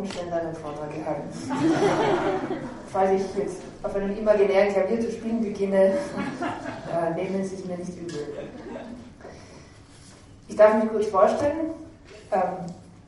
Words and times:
Notenständer 0.00 0.40
einen 0.40 0.54
Vortrag 0.54 0.90
gehalten. 0.94 1.28
Falls 2.92 3.20
ich 3.20 3.36
jetzt 3.36 3.56
auf 3.82 3.94
einem 3.94 4.16
imaginären 4.16 4.72
Klavier 4.72 5.00
zu 5.00 5.12
spielen 5.12 5.42
beginne, 5.42 5.94
äh, 5.94 7.14
nehmen 7.14 7.44
Sie 7.44 7.56
es 7.56 7.64
mir 7.64 7.76
nicht 7.76 7.96
übel. 7.98 8.38
Ich 10.48 10.56
darf 10.56 10.82
mich 10.82 10.90
kurz 10.90 11.06
vorstellen. 11.06 11.70
Ähm, 12.32 12.40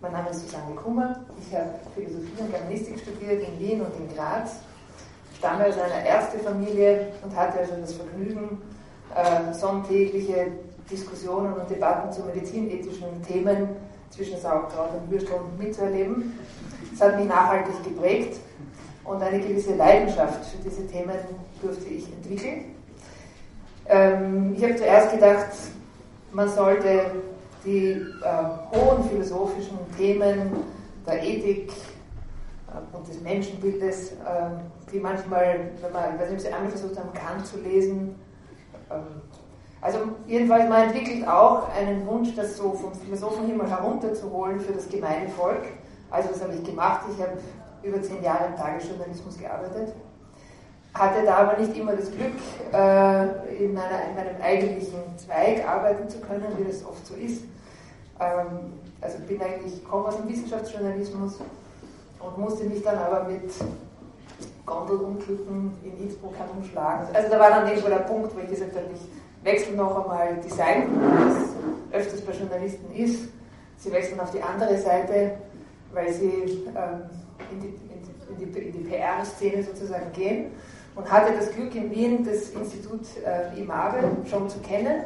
mein 0.00 0.12
Name 0.12 0.30
ist 0.30 0.40
Susanne 0.40 0.74
Kummer. 0.74 1.20
Ich 1.40 1.56
habe 1.56 1.70
Philosophie 1.94 2.40
und 2.40 2.52
Germanistik 2.52 3.00
studiert 3.00 3.42
in 3.42 3.58
Wien 3.58 3.80
und 3.80 3.94
in 3.96 4.14
Graz. 4.14 4.56
Stamme 5.38 5.66
aus 5.66 5.78
einer 5.78 6.04
Ärztefamilie 6.04 7.08
und 7.24 7.34
hatte 7.34 7.60
also 7.60 7.72
das 7.80 7.94
Vergnügen, 7.94 8.60
äh, 9.14 9.52
sonntägliche 9.52 10.48
Diskussionen 10.90 11.54
und 11.54 11.70
Debatten 11.70 12.12
zu 12.12 12.22
medizinethischen 12.22 13.22
Themen 13.26 13.68
zwischen 14.10 14.38
Sauerkraut 14.38 14.90
und 14.94 15.10
Würstel 15.10 15.36
mitzuerleben. 15.58 16.38
Das 16.92 17.08
hat 17.08 17.18
mich 17.18 17.28
nachhaltig 17.28 17.82
geprägt 17.84 18.38
und 19.04 19.22
eine 19.22 19.40
gewisse 19.40 19.74
Leidenschaft 19.74 20.44
für 20.46 20.58
diese 20.62 20.86
Themen 20.86 21.16
durfte 21.60 21.86
ich 21.88 22.12
entwickeln. 22.12 22.76
Ähm, 23.86 24.54
ich 24.56 24.62
habe 24.62 24.76
zuerst 24.76 25.12
gedacht, 25.12 25.48
man 26.32 26.48
sollte 26.48 27.12
die 27.64 27.90
äh, 27.90 28.76
hohen 28.76 29.04
philosophischen 29.08 29.78
Themen 29.96 30.52
der 31.06 31.22
Ethik 31.22 31.70
äh, 32.68 32.96
und 32.96 33.08
des 33.08 33.20
Menschenbildes, 33.20 34.12
äh, 34.12 34.14
die 34.92 34.98
manchmal, 34.98 35.70
wenn 35.80 35.92
man, 35.92 36.14
ich 36.14 36.20
weiß 36.20 36.30
nicht, 36.30 36.40
ob 36.40 36.40
Sie 36.40 36.52
einmal 36.52 36.70
versucht 36.70 36.98
haben, 36.98 37.12
Kant 37.12 37.46
zu 37.46 37.58
lesen, 37.58 38.14
ähm, 38.90 39.22
also 39.82 39.98
jedenfalls, 40.28 40.68
man 40.68 40.90
entwickelt 40.90 41.26
auch 41.26 41.68
einen 41.70 42.06
Wunsch, 42.06 42.36
das 42.36 42.56
so 42.56 42.72
vom 42.72 42.94
Philosophenhimmel 42.94 43.68
herunterzuholen 43.68 44.60
für 44.60 44.72
das 44.72 44.88
gemeine 44.88 45.28
Volk. 45.28 45.64
Also 46.12 46.28
das 46.28 46.42
habe 46.42 46.52
ich 46.52 46.62
gemacht. 46.62 47.06
Ich 47.12 47.20
habe 47.22 47.38
über 47.82 48.02
zehn 48.02 48.22
Jahre 48.22 48.46
im 48.46 48.56
Tagesjournalismus 48.56 49.38
gearbeitet. 49.38 49.94
Hatte 50.94 51.24
da 51.24 51.36
aber 51.36 51.58
nicht 51.58 51.74
immer 51.76 51.96
das 51.96 52.10
Glück, 52.10 52.32
äh, 52.72 53.64
in, 53.64 53.72
meiner, 53.72 54.04
in 54.08 54.14
meinem 54.14 54.40
eigentlichen 54.42 55.00
Zweig 55.16 55.66
arbeiten 55.66 56.08
zu 56.08 56.20
können, 56.20 56.46
wie 56.58 56.64
das 56.64 56.84
oft 56.84 57.06
so 57.06 57.14
ist. 57.14 57.44
Ähm, 58.20 58.74
also 59.00 59.18
bin 59.26 59.40
eigentlich, 59.40 59.82
komme 59.88 60.08
aus 60.08 60.18
dem 60.18 60.28
Wissenschaftsjournalismus 60.28 61.38
und 62.20 62.38
musste 62.38 62.64
mich 62.64 62.82
dann 62.82 62.98
aber 62.98 63.24
mit 63.24 63.50
Gondelumkippen 64.66 65.72
in 65.82 66.04
Innsbruck 66.04 66.34
herumschlagen. 66.36 67.08
Also 67.14 67.30
da 67.30 67.40
war 67.40 67.50
dann 67.50 67.66
irgendwo 67.66 67.88
der 67.88 67.96
Punkt, 67.96 68.36
wo 68.36 68.40
ich 68.40 68.50
gesagt 68.50 68.76
habe, 68.76 68.86
ich 68.94 69.44
wechseln 69.44 69.76
noch 69.76 70.04
einmal 70.04 70.36
die 70.44 70.50
Seiten, 70.50 70.92
wie 70.92 71.24
das 71.24 72.02
öfters 72.02 72.20
bei 72.20 72.32
Journalisten 72.32 72.94
ist. 72.94 73.28
Sie 73.78 73.90
wechseln 73.90 74.20
auf 74.20 74.30
die 74.30 74.42
andere 74.42 74.78
Seite, 74.78 75.32
weil 75.92 76.12
sie 76.12 76.64
ähm, 76.74 77.02
in 77.50 77.60
die, 77.60 78.44
in 78.44 78.52
die, 78.52 78.58
in 78.58 78.72
die 78.72 78.88
PR-Szene 78.88 79.62
sozusagen 79.62 80.12
gehen 80.12 80.46
und 80.94 81.10
hatte 81.10 81.32
das 81.34 81.50
Glück 81.52 81.74
in 81.74 81.90
Wien 81.90 82.24
das 82.24 82.50
Institut 82.50 83.06
äh, 83.24 83.58
IMABE 83.60 84.16
schon 84.28 84.48
zu 84.48 84.58
kennen. 84.60 85.04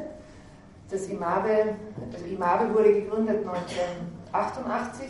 Das 0.90 1.08
IMABE, 1.08 1.76
also 2.12 2.24
IMABE 2.26 2.74
wurde 2.74 2.92
gegründet 2.92 3.44
1988, 3.46 5.06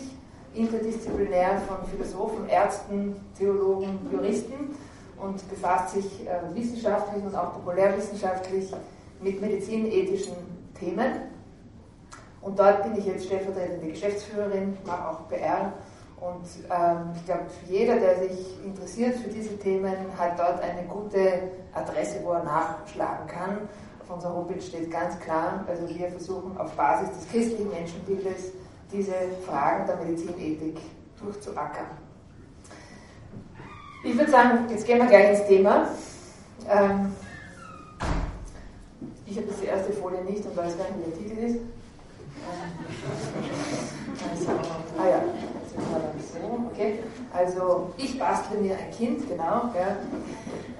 interdisziplinär 0.54 1.60
von 1.66 1.77
Philosophen, 1.91 2.48
Ärzten, 2.48 3.16
Theologen, 3.36 3.98
Juristen 4.10 4.74
und 5.19 5.48
befasst 5.50 5.94
sich 5.94 6.27
äh, 6.27 6.54
wissenschaftlich 6.54 7.22
und 7.24 7.34
auch 7.34 7.54
populärwissenschaftlich 7.54 8.70
mit 9.20 9.41
medizinethischen 9.41 10.34
Themen. 10.78 11.36
Und 12.47 12.56
dort 12.56 12.84
bin 12.84 12.97
ich 12.97 13.05
jetzt 13.05 13.27
stellvertretende 13.27 13.89
Geschäftsführerin, 13.89 14.78
mache 14.86 15.08
auch 15.08 15.28
PR. 15.28 15.72
Und 16.20 16.47
ähm, 16.70 17.11
ich 17.16 17.27
glaube, 17.27 17.47
jeder, 17.69 17.97
der 17.97 18.20
sich 18.20 18.64
interessiert 18.64 19.16
für 19.16 19.28
diese 19.28 19.58
Themen, 19.58 19.97
hat 20.16 20.38
dort 20.38 20.62
eine 20.62 20.86
gute 20.86 21.19
Adresse, 21.75 22.20
wo 22.22 22.34
er 22.34 22.44
nachschlagen 22.44 23.27
kann. 23.27 23.69
Auf 24.00 24.14
unserer 24.14 24.33
Homepage 24.33 24.62
steht 24.62 24.93
ganz 24.93 25.19
klar, 25.19 25.65
also 25.66 25.88
wir 25.88 26.09
versuchen 26.09 26.56
auf 26.56 26.71
Basis 26.76 27.10
des 27.16 27.28
christlichen 27.28 27.69
Menschenbildes 27.69 28.53
diese 28.92 29.15
Fragen 29.44 29.84
der 29.88 29.97
Medizinethik 29.97 30.78
durchzuackern. 31.21 31.91
Ich 34.04 34.16
würde 34.16 34.31
sagen, 34.31 34.66
jetzt 34.71 34.87
gehen 34.87 34.98
wir 34.98 35.06
gleich 35.06 35.31
ins 35.31 35.48
Thema. 35.48 35.88
Ähm, 36.71 37.12
ich 39.26 39.37
habe 39.37 39.48
jetzt 39.48 39.60
die 39.60 39.66
erste 39.66 39.92
Folie 39.94 40.22
nicht 40.22 40.47
und 40.47 40.56
weiß 40.56 40.78
gar 40.78 40.84
nicht, 40.84 40.98
wie 40.98 41.10
der 41.10 41.19
Titel 41.19 41.38
ist. 41.44 41.75
Ah 44.98 45.08
ja, 45.08 45.22
so, 46.19 46.66
okay. 46.70 47.00
Also 47.32 47.92
ich 47.97 48.19
bastle 48.19 48.58
mir 48.58 48.76
ein 48.78 48.91
Kind, 48.91 49.28
genau. 49.28 49.70
Gell. 49.72 49.97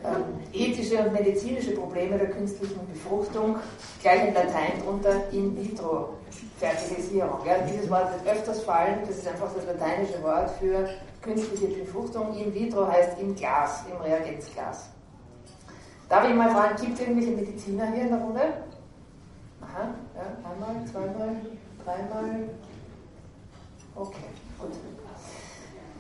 Ähm, 0.05 0.25
ethische 0.53 0.99
und 0.99 1.13
medizinische 1.13 1.73
Probleme 1.73 2.17
der 2.17 2.31
künstlichen 2.31 2.81
Befruchtung, 2.93 3.57
gleich 4.01 4.29
in 4.29 4.35
Latein 4.35 4.81
drunter 4.85 5.29
in 5.33 5.57
vitro 5.57 6.15
Fertilisierung. 6.59 7.43
Gell. 7.45 7.63
Dieses 7.71 7.91
Wort 7.91 8.13
wird 8.13 8.37
öfters 8.37 8.63
fallen, 8.63 9.01
das 9.07 9.19
ist 9.19 9.29
einfach 9.29 9.53
das 9.55 9.67
lateinische 9.67 10.23
Wort 10.23 10.51
für 10.61 10.89
künstliche 11.21 11.67
Befruchtung. 11.67 12.37
In 12.39 12.55
vitro 12.55 12.87
heißt 12.87 13.19
im 13.21 13.35
Glas, 13.35 13.85
im 13.91 14.01
Reagenzglas. 14.01 14.89
Darf 16.09 16.29
ich 16.29 16.35
mal 16.35 16.51
fragen, 16.51 16.77
gibt 16.81 16.95
es 16.95 17.01
irgendwelche 17.01 17.33
Mediziner 17.33 17.87
hier 17.91 18.03
in 18.03 18.09
der 18.11 18.19
Runde? 18.19 18.41
Aha, 19.77 19.89
ja, 20.15 20.51
einmal, 20.51 20.87
zweimal, 20.87 21.37
dreimal. 21.85 22.49
Okay, 23.95 24.25
gut. 24.59 24.71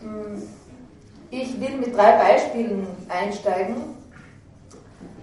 Hm, 0.00 0.42
ich 1.30 1.60
will 1.60 1.76
mit 1.76 1.94
drei 1.94 2.16
Beispielen 2.16 2.86
einsteigen. 3.10 3.76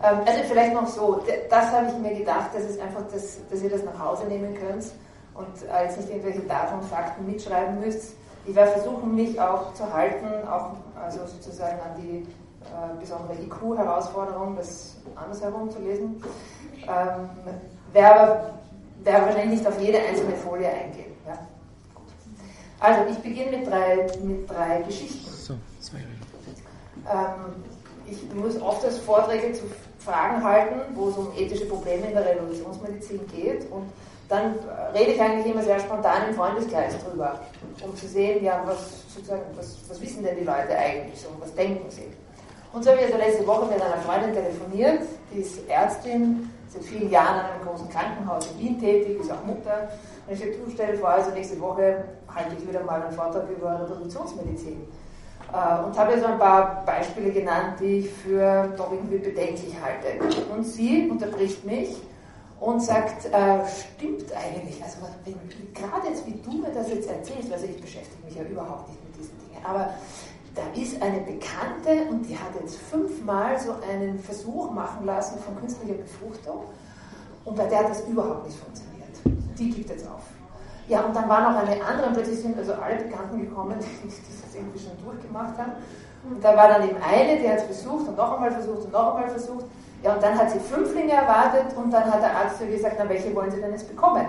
Ähm, 0.04 0.20
also 0.26 0.44
vielleicht 0.48 0.74
noch 0.74 0.88
so, 0.88 1.24
das 1.50 1.72
habe 1.72 1.88
ich 1.88 1.98
mir 1.98 2.16
gedacht, 2.16 2.52
das 2.54 2.66
ist 2.66 2.80
einfach, 2.80 3.02
das, 3.12 3.40
dass 3.50 3.64
ihr 3.64 3.72
das 3.72 3.84
nach 3.86 3.98
Hause 3.98 4.26
nehmen 4.26 4.54
könnt 4.54 4.86
und 5.34 5.62
jetzt 5.84 5.98
nicht 5.98 6.10
irgendwelche 6.12 6.42
Daten 6.42 6.80
und 6.80 6.86
Fakten 6.86 7.26
mitschreiben 7.26 7.80
müsst. 7.80 8.14
Ich 8.46 8.54
werde 8.54 8.74
versuchen, 8.74 9.16
mich 9.16 9.40
auch 9.42 9.74
zu 9.74 9.92
halten, 9.92 10.48
auch 10.48 10.74
also 11.02 11.26
sozusagen 11.26 11.80
an 11.80 12.00
die 12.00 12.18
äh, 12.20 13.00
besondere 13.00 13.34
IQ-Herausforderung, 13.42 14.56
das 14.58 14.98
andersherum 15.16 15.72
zu 15.72 15.80
lesen. 15.80 16.22
Ähm, 16.88 17.30
werde 17.94 18.20
aber 18.20 18.54
werde 19.04 19.26
wahrscheinlich 19.26 19.60
nicht 19.60 19.68
auf 19.68 19.80
jede 19.82 20.00
einzelne 20.00 20.36
Folie 20.36 20.68
eingehen. 20.68 21.14
Ja? 21.28 21.38
Also 22.80 23.02
ich 23.10 23.18
beginne 23.18 23.58
mit 23.58 23.68
drei, 23.68 24.08
mit 24.24 24.50
drei 24.50 24.82
Geschichten. 24.82 25.30
So, 25.32 25.56
zwei. 25.80 25.98
Ähm, 25.98 27.54
ich 28.06 28.34
muss 28.34 28.62
oft 28.62 28.84
als 28.84 29.00
Vorträge 29.00 29.54
zu 29.54 29.64
Fragen 30.00 30.44
halten, 30.44 30.96
wo 30.96 31.10
es 31.10 31.18
um 31.18 31.32
ethische 31.38 31.66
Probleme 31.66 32.08
in 32.08 32.14
der 32.14 32.26
Revolutionsmedizin 32.26 33.22
geht 33.28 33.72
und 33.72 33.90
dann 34.30 34.56
rede 34.94 35.12
ich 35.12 35.22
eigentlich 35.22 35.54
immer 35.54 35.64
sehr 35.64 35.80
spontan 35.80 36.30
im 36.30 36.36
Freundeskreis 36.36 36.94
drüber, 37.04 37.40
um 37.84 37.96
zu 37.96 38.08
sehen, 38.08 38.44
ja, 38.44 38.64
was, 38.66 39.04
sozusagen, 39.14 39.44
was, 39.56 39.78
was 39.88 40.02
wissen 40.02 40.24
denn 40.24 40.38
die 40.38 40.44
Leute 40.44 40.76
eigentlich 40.78 41.22
so, 41.22 41.28
was 41.40 41.54
denken 41.54 41.90
sie. 41.90 42.08
Und 42.72 42.84
so 42.84 42.92
habe 42.92 43.02
ich 43.02 43.06
also 43.06 43.18
letzte 43.18 43.46
Woche 43.46 43.68
mit 43.68 43.82
einer 43.82 43.98
Freundin 43.98 44.34
telefoniert, 44.34 45.04
die 45.32 45.42
ist 45.42 45.70
Ärztin, 45.70 46.50
seit 46.74 46.84
vielen 46.84 47.10
Jahren 47.10 47.40
an 47.40 47.46
einem 47.52 47.66
großen 47.66 47.90
Krankenhaus 47.90 48.50
in 48.52 48.60
Wien 48.60 48.80
tätig, 48.80 49.20
ist 49.20 49.32
auch 49.32 49.44
Mutter. 49.46 49.90
Und 50.28 50.34
ich 50.34 50.42
habe 50.42 50.52
du 50.52 50.72
stelle 50.72 50.98
vor, 50.98 51.10
also 51.10 51.32
nächste 51.32 51.60
Woche 51.60 52.04
halte 52.34 52.56
ich 52.58 52.68
wieder 52.68 52.84
mal 52.84 53.02
einen 53.02 53.12
Vortrag 53.12 53.50
über 53.50 53.82
Reproduktionsmedizin. 53.82 54.88
Äh, 55.52 55.86
und 55.86 55.98
habe 55.98 56.20
so 56.20 56.26
ein 56.26 56.40
paar 56.40 56.84
Beispiele 56.86 57.32
genannt, 57.32 57.76
die 57.80 58.00
ich 58.00 58.10
für 58.10 58.74
doch 58.76 58.92
irgendwie 58.92 59.18
bedenklich 59.18 59.76
halte. 59.82 60.24
Und 60.54 60.64
sie 60.64 61.10
unterbricht 61.10 61.64
mich 61.64 62.02
und 62.60 62.82
sagt, 62.82 63.26
äh, 63.26 63.60
stimmt 63.68 64.32
eigentlich, 64.36 64.82
also 64.82 64.98
gerade 65.74 66.08
jetzt, 66.08 66.26
wie 66.26 66.40
du 66.42 66.58
mir 66.58 66.72
das 66.74 66.90
jetzt 66.90 67.10
erzählst, 67.10 67.52
also 67.52 67.66
ich 67.66 67.80
beschäftige 67.80 68.24
mich 68.26 68.36
ja 68.36 68.44
überhaupt 68.44 68.88
nicht 68.88 69.04
mit 69.04 69.18
diesen 69.18 69.38
Dingen, 69.40 69.64
aber 69.66 69.94
da 70.56 70.62
ist 70.80 71.02
eine 71.02 71.22
Bekannte 71.22 72.10
und 72.10 72.24
die 72.24 72.38
hat 72.38 72.54
jetzt 72.60 72.78
fünfmal 72.78 73.60
so 73.60 73.74
einen 73.90 74.20
Versuch 74.20 74.72
machen 74.72 75.06
lassen 75.06 75.40
von 75.40 75.56
künstlicher 75.60 75.96
Befruchtung 75.96 76.66
und 77.44 77.56
bei 77.56 77.66
der 77.66 77.80
hat 77.80 77.90
das 77.90 78.02
überhaupt 78.02 78.46
nicht 78.46 78.58
funktioniert. 78.60 78.94
Die 79.58 79.70
gibt 79.72 79.90
jetzt 79.90 80.08
auf. 80.08 80.22
Ja, 80.88 81.02
und 81.02 81.16
dann 81.16 81.28
war 81.28 81.52
noch 81.52 81.60
eine 81.60 81.84
andere, 81.84 82.08
und 82.08 82.14
plötzlich 82.14 82.40
sind 82.40 82.58
also 82.58 82.74
alle 82.74 82.98
Bekannten 82.98 83.42
gekommen, 83.42 83.80
die 84.04 84.08
das 84.08 84.56
irgendwie 84.56 84.80
schon 84.80 84.92
durchgemacht 85.04 85.58
haben. 85.58 85.72
Und 86.30 86.44
da 86.44 86.56
war 86.56 86.68
dann 86.68 86.88
eben 86.88 86.98
eine, 87.02 87.40
die 87.40 87.50
hat 87.50 87.58
es 87.58 87.64
versucht 87.64 88.08
und 88.08 88.18
noch 88.18 88.34
einmal 88.34 88.52
versucht 88.52 88.86
und 88.86 88.92
noch 88.92 89.16
einmal 89.16 89.30
versucht. 89.30 89.66
Ja, 90.04 90.14
und 90.14 90.22
dann 90.22 90.38
hat 90.38 90.52
sie 90.52 90.60
Fünflinge 90.60 91.14
erwartet 91.14 91.76
und 91.76 91.92
dann 91.92 92.12
hat 92.12 92.22
der 92.22 92.36
Arzt 92.36 92.62
ihr 92.62 92.68
gesagt, 92.68 92.98
na, 93.00 93.08
welche 93.08 93.34
wollen 93.34 93.50
Sie 93.50 93.60
denn 93.60 93.72
jetzt 93.72 93.88
bekommen? 93.88 94.28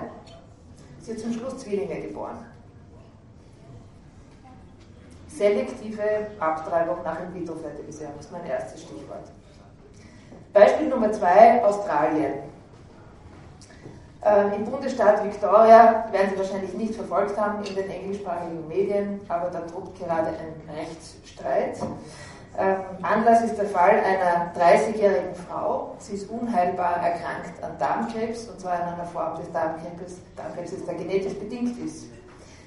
Sie 1.01 1.13
hat 1.13 1.19
zum 1.19 1.33
Schluss 1.33 1.59
Zwillinge 1.59 2.01
geboren 2.01 2.39
selektive 5.37 6.03
Abtreibung 6.39 7.03
nach 7.05 7.19
In-vitro-Fertilisierung 7.21 8.15
ist 8.19 8.31
mein 8.31 8.47
erstes 8.47 8.83
Stichwort. 8.83 9.33
Beispiel 10.53 10.89
Nummer 10.89 11.11
zwei, 11.13 11.65
Australien. 11.65 12.35
Äh, 14.25 14.57
Im 14.57 14.65
Bundesstaat 14.65 15.25
Victoria 15.25 16.07
werden 16.13 16.31
Sie 16.33 16.39
wahrscheinlich 16.39 16.73
nicht 16.75 16.95
verfolgt 16.95 17.37
haben 17.39 17.63
in 17.65 17.75
den 17.75 17.91
englischsprachigen 17.91 18.67
Medien, 18.69 19.21
aber 19.29 19.51
da 19.51 19.61
tobt 19.61 19.99
gerade 19.99 20.29
ein 20.29 20.77
Rechtsstreit. 20.77 21.77
Ähm, 22.57 22.77
Anlass 23.03 23.43
ist 23.43 23.57
der 23.57 23.67
Fall 23.67 24.01
einer 24.01 24.53
30-jährigen 24.55 25.35
Frau. 25.35 25.97
Sie 25.99 26.15
ist 26.15 26.31
unheilbar 26.31 26.99
erkrankt 26.99 27.63
an 27.63 27.73
Darmkrebs, 27.81 28.49
und 28.49 28.61
zwar 28.61 28.75
an 28.75 28.95
einer 28.95 29.05
Form 29.07 29.37
des 29.37 29.51
Darmkrebses, 29.53 30.19
Darmkrebses 30.37 30.87
der 30.87 30.95
genetisch 30.95 31.35
bedingt 31.35 31.77
ist. 31.85 32.07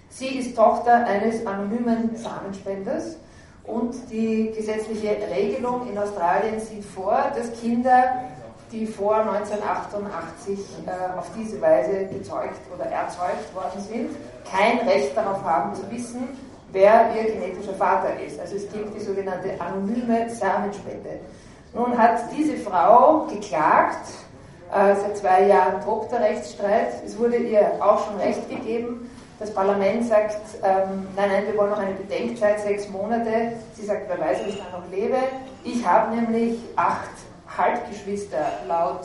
Sie 0.09 0.39
ist 0.39 0.55
Tochter 0.55 1.05
eines 1.05 1.45
anonymen 1.45 2.15
Samenspenders 2.15 3.17
und 3.63 3.95
die 4.09 4.51
gesetzliche 4.55 5.17
Regelung 5.29 5.87
in 5.89 5.97
Australien 5.97 6.59
sieht 6.59 6.85
vor, 6.85 7.31
dass 7.35 7.51
Kinder 7.59 8.27
die 8.71 8.85
vor 8.85 9.15
1988 9.15 10.59
äh, 10.85 11.17
auf 11.17 11.27
diese 11.37 11.61
Weise 11.61 12.05
gezeugt 12.07 12.59
oder 12.73 12.85
erzeugt 12.85 13.53
worden 13.55 13.81
sind, 13.81 14.09
kein 14.49 14.79
Recht 14.87 15.15
darauf 15.15 15.43
haben 15.43 15.73
zu 15.75 15.89
wissen, 15.89 16.27
wer 16.71 17.15
ihr 17.15 17.31
genetischer 17.31 17.73
Vater 17.73 18.19
ist. 18.19 18.39
Also 18.39 18.55
es 18.57 18.69
gibt 18.71 18.93
die 18.95 18.99
sogenannte 18.99 19.51
anonyme 19.59 20.29
Samenspende. 20.29 21.19
Nun 21.73 21.97
hat 21.97 22.19
diese 22.35 22.57
Frau 22.57 23.27
geklagt, 23.27 24.09
äh, 24.71 24.95
seit 24.95 25.17
zwei 25.17 25.47
Jahren 25.47 25.81
tobt 25.83 26.11
der 26.11 26.21
Rechtsstreit, 26.21 27.03
es 27.05 27.17
wurde 27.17 27.37
ihr 27.37 27.71
auch 27.79 28.05
schon 28.05 28.17
Recht 28.17 28.49
gegeben. 28.49 29.09
Das 29.39 29.53
Parlament 29.53 30.07
sagt, 30.07 30.39
ähm, 30.63 31.07
nein, 31.15 31.29
nein, 31.29 31.43
wir 31.45 31.55
wollen 31.57 31.69
noch 31.69 31.79
eine 31.79 31.93
Bedenkzeit, 31.93 32.59
sechs 32.59 32.89
Monate. 32.89 33.53
Sie 33.75 33.85
sagt, 33.85 34.09
wer 34.09 34.19
weiß, 34.19 34.41
ob 34.41 34.47
ich 34.47 34.57
dann 34.57 34.81
noch 34.81 34.89
lebe. 34.89 35.17
Ich 35.63 35.85
habe 35.85 36.15
nämlich 36.15 36.59
acht 36.75 37.11
Halbgeschwister 37.55 38.45
laut 38.67 39.01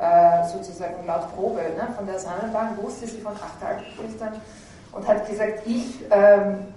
äh, 0.00 0.48
sozusagen 0.48 1.06
laut 1.06 1.34
Probe 1.34 1.60
ne, 1.76 1.88
von 1.94 2.06
der 2.06 2.18
Samenbank 2.18 2.82
wusste 2.82 3.06
sie 3.06 3.20
von 3.20 3.34
acht 3.34 3.62
Halbgeschwistern 3.62 4.40
und 4.92 5.06
hat 5.06 5.28
gesagt, 5.28 5.60
ich, 5.66 6.00
ähm, 6.10 6.68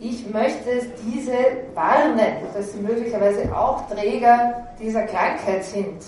ich 0.00 0.28
möchte 0.28 0.88
diese 1.06 1.36
warnen, 1.74 2.18
dass 2.52 2.72
sie 2.72 2.80
möglicherweise 2.80 3.56
auch 3.56 3.88
Träger 3.88 4.66
dieser 4.80 5.02
Krankheit 5.02 5.64
sind. 5.64 6.02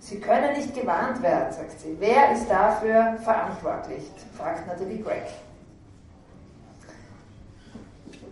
Sie 0.00 0.20
können 0.20 0.52
nicht 0.56 0.74
gewarnt 0.74 1.22
werden, 1.22 1.52
sagt 1.52 1.80
sie. 1.80 1.96
Wer 1.98 2.32
ist 2.32 2.50
dafür 2.50 3.16
verantwortlich? 3.22 4.02
fragt 4.36 4.66
Natalie 4.66 4.98
Gregg. 4.98 5.22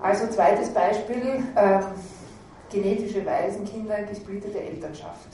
Also 0.03 0.27
zweites 0.27 0.71
Beispiel, 0.71 1.45
ähm, 1.57 1.85
genetische 2.71 3.25
Waisenkinder, 3.25 4.03
gesplittete 4.03 4.61
Elternschaft. 4.61 5.29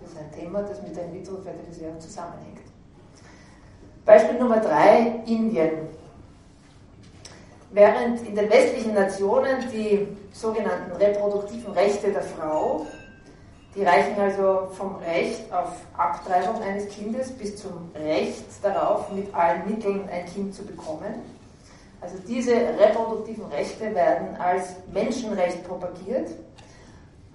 Das 0.00 0.10
ist 0.10 0.18
ein 0.18 0.30
Thema, 0.38 0.62
das 0.62 0.82
mit 0.82 0.94
der 0.94 1.06
In-vitro-Fertilisierung 1.06 1.98
zusammenhängt. 1.98 2.60
Beispiel 4.04 4.38
Nummer 4.38 4.60
drei, 4.60 5.22
Indien. 5.26 5.88
Während 7.70 8.20
in 8.26 8.34
den 8.34 8.50
westlichen 8.50 8.92
Nationen 8.92 9.70
die 9.72 10.06
sogenannten 10.32 10.92
reproduktiven 10.92 11.72
Rechte 11.72 12.12
der 12.12 12.22
Frau, 12.22 12.86
die 13.74 13.82
reichen 13.82 14.20
also 14.20 14.68
vom 14.72 14.96
Recht 14.96 15.50
auf 15.50 15.72
Abtreibung 15.96 16.60
eines 16.62 16.88
Kindes 16.88 17.32
bis 17.32 17.56
zum 17.56 17.90
Recht 17.94 18.44
darauf, 18.62 19.10
mit 19.10 19.34
allen 19.34 19.66
Mitteln 19.70 20.06
ein 20.10 20.26
Kind 20.26 20.54
zu 20.54 20.64
bekommen. 20.64 21.22
Also 22.02 22.18
diese 22.26 22.52
reproduktiven 22.52 23.46
Rechte 23.46 23.94
werden 23.94 24.36
als 24.36 24.74
Menschenrecht 24.92 25.66
propagiert 25.66 26.30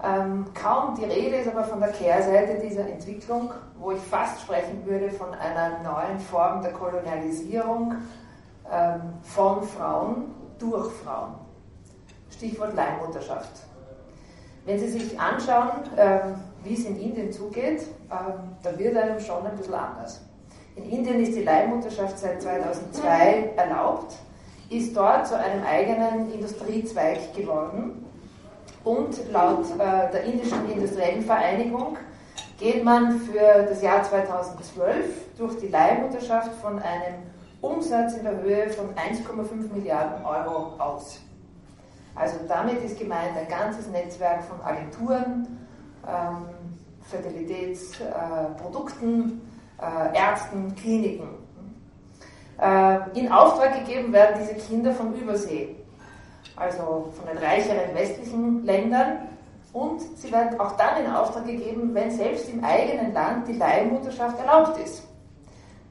ähm, 0.03 0.45
kaum 0.53 0.95
die 0.95 1.05
Rede 1.05 1.37
ist 1.37 1.47
aber 1.47 1.63
von 1.63 1.79
der 1.79 1.89
Kehrseite 1.89 2.59
dieser 2.59 2.87
Entwicklung, 2.87 3.51
wo 3.79 3.91
ich 3.91 3.99
fast 3.99 4.41
sprechen 4.41 4.85
würde 4.85 5.09
von 5.09 5.33
einer 5.33 5.79
neuen 5.79 6.19
Form 6.19 6.61
der 6.61 6.71
Kolonialisierung 6.73 7.95
ähm, 8.71 9.01
von 9.23 9.63
Frauen 9.63 10.35
durch 10.59 10.91
Frauen. 11.03 11.33
Stichwort 12.29 12.75
Leihmutterschaft. 12.75 13.49
Wenn 14.65 14.77
Sie 14.77 14.89
sich 14.89 15.19
anschauen, 15.19 15.71
ähm, 15.97 16.35
wie 16.63 16.75
es 16.75 16.85
in 16.85 16.99
Indien 16.99 17.31
zugeht, 17.31 17.87
ähm, 18.11 18.55
da 18.61 18.77
wird 18.77 18.95
einem 18.97 19.19
schon 19.19 19.47
ein 19.47 19.57
bisschen 19.57 19.73
anders. 19.73 20.21
In 20.75 20.91
Indien 20.91 21.21
ist 21.21 21.35
die 21.35 21.43
Leihmutterschaft 21.43 22.19
seit 22.19 22.39
2002 22.39 23.53
erlaubt, 23.55 24.13
ist 24.69 24.95
dort 24.95 25.27
zu 25.27 25.37
einem 25.37 25.63
eigenen 25.63 26.31
Industriezweig 26.31 27.35
geworden 27.35 28.05
und 28.83 29.15
laut 29.31 29.65
äh, 29.71 30.11
der 30.11 30.23
indischen 30.23 30.69
industriellen 30.69 31.23
Vereinigung 31.23 31.97
geht 32.59 32.83
man 32.83 33.19
für 33.19 33.65
das 33.67 33.81
Jahr 33.81 34.03
2012 34.03 35.37
durch 35.37 35.57
die 35.59 35.67
Leihmutterschaft 35.67 36.51
von 36.61 36.79
einem 36.79 37.15
Umsatz 37.61 38.15
in 38.15 38.23
der 38.23 38.41
Höhe 38.41 38.69
von 38.69 38.87
1,5 38.95 39.71
Milliarden 39.73 40.25
Euro 40.25 40.73
aus. 40.79 41.21
Also 42.15 42.37
damit 42.47 42.83
ist 42.83 42.99
gemeint 42.99 43.37
ein 43.37 43.47
ganzes 43.47 43.87
Netzwerk 43.89 44.43
von 44.43 44.59
Agenturen, 44.61 45.67
ähm, 46.07 46.47
Fertilitätsprodukten, 47.01 49.41
äh, 49.79 50.17
Ärzten, 50.17 50.73
Kliniken. 50.75 51.46
Äh, 52.59 53.19
in 53.19 53.31
Auftrag 53.31 53.85
gegeben 53.85 54.11
werden 54.13 54.37
diese 54.39 54.55
Kinder 54.55 54.93
von 54.93 55.13
Übersee 55.13 55.75
also 56.57 57.13
von 57.15 57.27
den 57.27 57.37
reicheren 57.37 57.93
westlichen 57.93 58.65
Ländern. 58.65 59.29
Und 59.73 60.01
sie 60.17 60.31
werden 60.31 60.59
auch 60.59 60.75
dann 60.75 61.05
in 61.05 61.11
Auftrag 61.11 61.45
gegeben, 61.45 61.93
wenn 61.93 62.09
selbst 62.09 62.49
im 62.49 62.63
eigenen 62.63 63.13
Land 63.13 63.47
die 63.47 63.53
Leihmutterschaft 63.53 64.39
erlaubt 64.39 64.77
ist. 64.79 65.03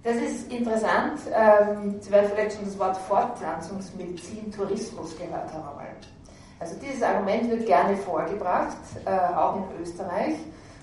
Das 0.02 0.16
ist 0.16 0.52
interessant. 0.52 1.20
Ähm, 1.32 1.96
sie 2.00 2.10
werden 2.10 2.30
vielleicht 2.34 2.56
schon 2.56 2.64
das 2.64 2.78
Wort 2.78 2.96
Fortpflanzungsmedizin, 2.96 4.50
Tourismus 4.52 5.16
gehört 5.16 5.52
haben. 5.52 5.80
Also 6.58 6.74
dieses 6.80 7.02
Argument 7.02 7.50
wird 7.50 7.66
gerne 7.66 7.96
vorgebracht, 7.96 8.76
äh, 9.04 9.10
auch 9.10 9.56
in 9.56 9.82
Österreich, 9.82 10.36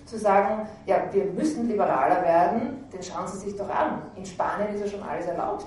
zu 0.05 0.17
sagen, 0.17 0.67
ja, 0.85 0.97
wir 1.11 1.25
müssen 1.25 1.67
liberaler 1.67 2.21
werden, 2.23 2.87
denn 2.91 3.03
schauen 3.03 3.27
Sie 3.27 3.37
sich 3.37 3.57
doch 3.57 3.69
an. 3.69 4.01
In 4.15 4.25
Spanien 4.25 4.73
ist 4.73 4.81
ja 4.81 4.87
schon 4.87 5.07
alles 5.07 5.25
erlaubt. 5.27 5.65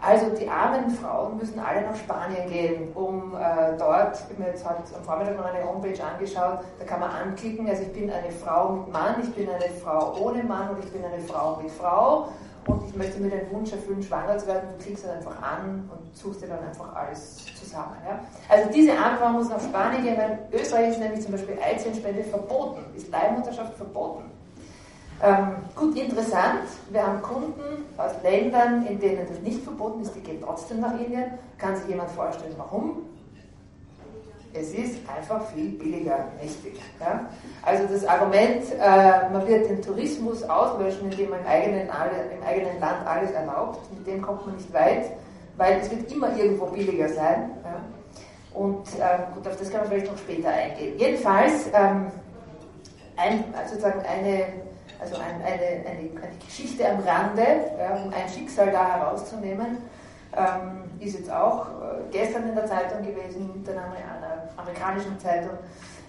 Also 0.00 0.30
die 0.30 0.48
armen 0.48 0.90
Frauen 0.90 1.38
müssen 1.38 1.58
alle 1.58 1.82
nach 1.82 1.96
Spanien 1.96 2.48
gehen, 2.48 2.92
um 2.94 3.34
äh, 3.34 3.76
dort, 3.76 4.14
ich 4.14 4.22
habe 4.22 4.34
mir 4.38 4.48
jetzt 4.50 4.64
heute 4.64 4.82
am 4.96 5.02
Vormittag 5.02 5.36
noch 5.36 5.44
eine 5.44 5.64
Homepage 5.64 5.98
angeschaut, 6.00 6.60
da 6.78 6.84
kann 6.84 7.00
man 7.00 7.10
anklicken, 7.10 7.68
also 7.68 7.82
ich 7.82 7.92
bin 7.92 8.08
eine 8.08 8.30
Frau 8.30 8.74
mit 8.74 8.92
Mann, 8.92 9.16
ich 9.20 9.34
bin 9.34 9.48
eine 9.48 9.68
Frau 9.82 10.16
ohne 10.20 10.44
Mann 10.44 10.70
und 10.70 10.84
ich 10.84 10.92
bin 10.92 11.04
eine 11.04 11.20
Frau 11.20 11.58
mit 11.60 11.72
Frau 11.72 12.28
und 12.68 12.84
ich 12.86 12.94
möchte 12.94 13.20
mir 13.20 13.30
den 13.30 13.50
Wunsch 13.50 13.72
erfüllen, 13.72 14.02
schwanger 14.02 14.36
zu 14.38 14.46
werden, 14.46 14.68
du 14.76 14.84
klickst 14.84 15.04
dann 15.04 15.16
einfach 15.16 15.42
an 15.42 15.90
und 15.90 16.16
suchst 16.16 16.42
dir 16.42 16.48
dann 16.48 16.60
einfach 16.60 16.94
alles 16.94 17.44
zusammen. 17.58 17.96
Ja? 18.06 18.20
Also 18.48 18.70
diese 18.70 18.92
armen 18.92 19.18
Frauen 19.18 19.36
müssen 19.36 19.50
nach 19.50 19.60
Spanien 19.60 20.02
gehen, 20.02 20.16
weil 20.18 20.38
Österreich 20.52 20.90
ist 20.90 21.00
nämlich 21.00 21.22
zum 21.22 21.32
Beispiel 21.32 21.58
Eizellenspende 21.60 22.24
verboten, 22.24 22.84
ist 22.94 23.10
Leihmutterschaft 23.10 23.74
verboten. 23.74 24.24
Ähm, 25.20 25.56
gut, 25.74 25.96
interessant, 25.96 26.68
wir 26.90 27.04
haben 27.04 27.20
Kunden 27.22 27.84
aus 27.96 28.12
Ländern, 28.22 28.86
in 28.86 29.00
denen 29.00 29.26
das 29.26 29.40
nicht 29.40 29.64
verboten 29.64 30.02
ist, 30.02 30.14
die 30.14 30.20
gehen 30.20 30.40
trotzdem 30.40 30.80
nach 30.80 30.92
Indien. 30.92 31.32
Kann 31.56 31.74
sich 31.74 31.88
jemand 31.88 32.10
vorstellen, 32.10 32.54
warum? 32.56 32.98
Es 34.54 34.72
ist 34.72 34.96
einfach 35.08 35.46
viel 35.48 35.70
billiger, 35.70 36.26
mächtig. 36.40 36.80
Ja? 37.00 37.28
Also 37.62 37.84
das 37.86 38.04
Argument, 38.06 38.64
äh, 38.80 39.30
man 39.30 39.46
wird 39.46 39.68
den 39.68 39.82
Tourismus 39.82 40.42
auslöschen, 40.42 41.10
indem 41.10 41.30
man 41.30 41.40
im 41.40 41.46
eigenen, 41.46 41.82
im 41.82 42.42
eigenen 42.46 42.80
Land 42.80 43.06
alles 43.06 43.30
erlaubt, 43.32 43.78
mit 43.92 44.06
dem 44.06 44.22
kommt 44.22 44.46
man 44.46 44.56
nicht 44.56 44.72
weit, 44.72 45.12
weil 45.56 45.80
es 45.80 45.90
wird 45.90 46.10
immer 46.10 46.34
irgendwo 46.36 46.66
billiger 46.66 47.08
sein. 47.08 47.50
Ja? 47.64 47.80
Und 48.54 48.86
äh, 48.98 49.34
gut, 49.34 49.46
auf 49.46 49.56
das 49.56 49.70
kann 49.70 49.80
man 49.80 49.90
vielleicht 49.90 50.10
noch 50.10 50.18
später 50.18 50.48
eingehen. 50.48 50.98
Jedenfalls, 50.98 51.66
ähm, 51.74 52.06
ein, 53.16 53.44
sozusagen 53.68 54.00
eine 54.00 54.44
also 55.00 55.14
ein, 55.16 55.40
eine, 55.42 55.86
eine, 55.86 56.22
eine, 56.22 56.38
Geschichte 56.44 56.88
am 56.88 57.00
Rande, 57.00 57.70
ja, 57.78 57.94
um 57.96 58.12
ein 58.12 58.28
Schicksal 58.28 58.72
da 58.72 58.96
herauszunehmen, 58.96 59.78
ähm, 60.36 60.90
ist 61.00 61.18
jetzt 61.18 61.30
auch 61.30 61.66
äh, 61.66 62.10
gestern 62.10 62.48
in 62.48 62.54
der 62.54 62.66
Zeitung 62.66 63.02
gewesen, 63.02 63.64
in 63.64 63.72
einer, 63.72 64.48
amerikanischen 64.56 65.18
Zeitung. 65.18 65.56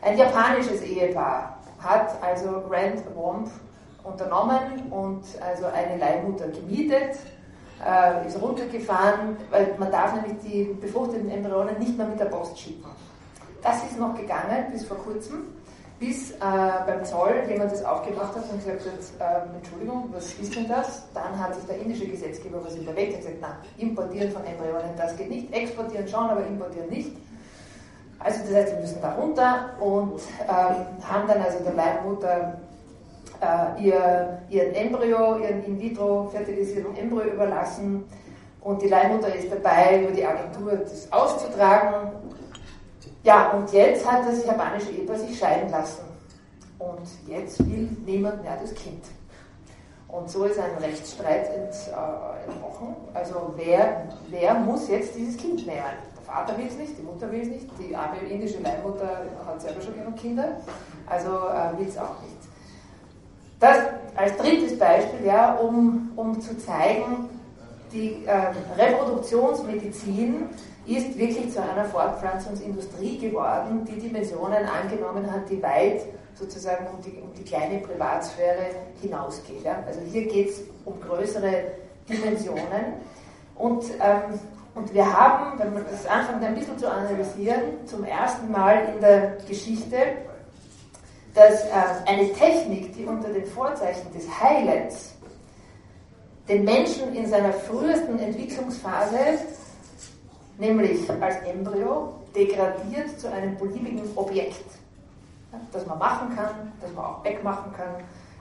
Ein 0.01 0.17
japanisches 0.17 0.81
Ehepaar 0.81 1.59
hat 1.79 2.11
also 2.21 2.63
Rent 2.69 3.03
a 3.05 3.15
Womb 3.15 3.49
unternommen 4.03 4.91
und 4.91 5.23
also 5.41 5.65
eine 5.67 5.97
Leihmutter 5.97 6.47
gemietet, 6.47 7.17
äh, 7.85 8.27
ist 8.27 8.41
runtergefahren, 8.41 9.37
weil 9.49 9.75
man 9.77 9.91
darf 9.91 10.13
nämlich 10.13 10.37
die 10.43 10.63
befruchteten 10.79 11.29
Embryonen 11.29 11.77
nicht 11.77 11.97
mehr 11.97 12.07
mit 12.07 12.19
der 12.19 12.25
Post 12.25 12.59
schicken. 12.59 12.89
Das 13.61 13.83
ist 13.83 13.99
noch 13.99 14.15
gegangen 14.15 14.71
bis 14.71 14.85
vor 14.85 14.97
kurzem 14.97 15.47
bis 15.99 16.31
äh, 16.31 16.35
beim 16.39 17.03
Zoll 17.03 17.43
jemand 17.49 17.71
das 17.71 17.83
aufgemacht 17.83 18.33
hat 18.33 18.43
und 18.49 18.63
gesagt 18.63 18.81
hat, 18.85 19.45
äh, 19.45 19.55
Entschuldigung, 19.57 20.09
was 20.13 20.33
ist 20.33 20.55
denn 20.55 20.67
das? 20.67 21.03
Dann 21.13 21.37
hat 21.37 21.55
sich 21.55 21.65
der 21.65 21.77
indische 21.79 22.07
Gesetzgeber 22.07 22.59
was 22.63 22.75
überlegt 22.75 23.15
und 23.15 23.19
gesagt, 23.19 23.37
na, 23.41 23.57
importieren 23.77 24.31
von 24.31 24.43
Embryonen, 24.45 24.95
das 24.97 25.17
geht 25.17 25.29
nicht, 25.29 25.53
exportieren 25.53 26.07
schon, 26.07 26.29
aber 26.29 26.45
importieren 26.45 26.89
nicht. 26.89 27.11
Also 28.19 28.39
das 28.43 28.53
heißt, 28.53 28.73
wir 28.73 28.79
müssen 28.79 29.01
da 29.01 29.13
runter 29.13 29.69
und 29.79 30.21
ähm, 30.41 31.07
haben 31.07 31.27
dann 31.27 31.41
also 31.41 31.59
der 31.63 31.73
Leibmutter 31.73 32.59
äh, 33.41 33.83
ihr, 33.83 34.39
ihren 34.49 34.73
Embryo, 34.73 35.37
ihren 35.37 35.63
in 35.65 35.79
vitro 35.79 36.29
fertilisierten 36.31 36.95
Embryo 36.97 37.33
überlassen 37.33 38.05
und 38.61 38.81
die 38.81 38.87
Leihmutter 38.87 39.33
ist 39.33 39.49
dabei, 39.51 40.03
über 40.03 40.11
die 40.11 40.25
Agentur 40.25 40.73
das 40.75 41.11
auszutragen. 41.11 42.11
Ja, 43.23 43.51
und 43.51 43.71
jetzt 43.73 44.09
hat 44.09 44.25
das 44.25 44.45
japanische 44.45 44.91
Ehepaar 44.91 45.17
sich 45.17 45.37
scheiden 45.37 45.69
lassen. 45.69 46.03
Und 46.77 47.07
jetzt 47.27 47.59
will 47.59 47.89
niemand 48.05 48.41
mehr 48.41 48.57
das 48.61 48.73
Kind. 48.73 49.03
Und 50.07 50.29
so 50.29 50.45
ist 50.45 50.57
ein 50.57 50.71
Rechtsstreit 50.81 51.49
äh, 51.49 52.49
entbrochen. 52.49 52.95
Also 53.13 53.53
wer, 53.57 54.07
wer 54.29 54.53
muss 54.55 54.87
jetzt 54.87 55.15
dieses 55.15 55.37
Kind 55.37 55.67
nehmen? 55.67 55.83
Der 56.15 56.23
Vater 56.23 56.57
will 56.57 56.67
es 56.67 56.77
nicht, 56.77 56.97
die 56.97 57.03
Mutter 57.03 57.31
will 57.31 57.41
es 57.41 57.47
nicht, 57.47 57.67
die 57.79 57.95
arme 57.95 58.17
indische 58.27 58.59
Leihmutter 58.59 59.25
hat 59.45 59.61
selber 59.61 59.81
schon 59.81 59.95
genug 59.95 60.15
Kinder, 60.15 60.57
also 61.07 61.29
äh, 61.29 61.77
will 61.79 61.87
es 61.87 61.97
auch 61.97 62.21
nicht. 62.21 62.37
Das 63.59 63.77
als 64.15 64.37
drittes 64.37 64.77
Beispiel, 64.79 65.25
ja, 65.25 65.55
um, 65.55 66.11
um 66.15 66.39
zu 66.39 66.57
zeigen, 66.57 67.29
die 67.91 68.25
äh, 68.25 68.53
Reproduktionsmedizin 68.77 70.49
ist 70.85 71.17
wirklich 71.17 71.51
zu 71.51 71.61
einer 71.61 71.85
Fortpflanzungsindustrie 71.85 73.17
geworden, 73.19 73.85
die 73.85 73.99
Dimensionen 73.99 74.65
angenommen 74.65 75.31
hat, 75.31 75.49
die 75.49 75.61
weit 75.61 76.01
sozusagen 76.35 76.87
um 76.87 77.01
die, 77.01 77.21
um 77.21 77.33
die 77.33 77.43
kleine 77.43 77.79
Privatsphäre 77.79 78.67
hinausgeht. 79.01 79.63
Ja? 79.63 79.83
Also 79.85 79.99
hier 80.01 80.27
geht 80.27 80.49
es 80.49 80.61
um 80.85 80.99
größere 81.01 81.63
Dimensionen. 82.07 82.93
Und, 83.55 83.83
ähm, 83.99 84.39
und 84.73 84.93
wir 84.93 85.05
haben, 85.05 85.59
wenn 85.59 85.73
man 85.73 85.85
das 85.91 86.05
anfängt 86.05 86.43
ein 86.43 86.55
bisschen 86.55 86.77
zu 86.77 86.89
analysieren, 86.89 87.85
zum 87.85 88.05
ersten 88.05 88.49
Mal 88.51 88.93
in 88.95 89.01
der 89.01 89.37
Geschichte, 89.47 89.97
dass 91.33 91.65
äh, 91.65 91.69
eine 92.05 92.31
Technik, 92.33 92.95
die 92.95 93.05
unter 93.05 93.29
den 93.29 93.45
Vorzeichen 93.45 94.11
des 94.13 94.25
Heilens 94.41 95.13
den 96.47 96.63
Menschen 96.63 97.13
in 97.13 97.27
seiner 97.27 97.53
frühesten 97.53 98.17
Entwicklungsphase, 98.17 99.19
nämlich 100.59 101.09
als 101.21 101.37
Embryo, 101.37 102.13
degradiert 102.35 103.19
zu 103.19 103.31
einem 103.31 103.57
beliebigen 103.57 104.03
Objekt, 104.15 104.65
das 105.71 105.85
man 105.87 105.97
machen 105.97 106.35
kann, 106.35 106.71
das 106.81 106.93
man 106.93 107.05
auch 107.05 107.23
wegmachen 107.23 107.73
kann, 107.73 107.95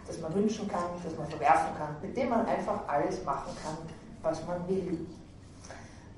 das 0.06 0.20
man 0.20 0.34
wünschen 0.34 0.68
kann, 0.68 0.82
das 1.02 1.16
man 1.16 1.26
verwerfen 1.26 1.74
kann, 1.78 1.96
mit 2.02 2.16
dem 2.16 2.28
man 2.28 2.44
einfach 2.46 2.80
alles 2.86 3.24
machen 3.24 3.56
kann, 3.62 3.76
was 4.22 4.46
man 4.46 4.68
will. 4.68 5.06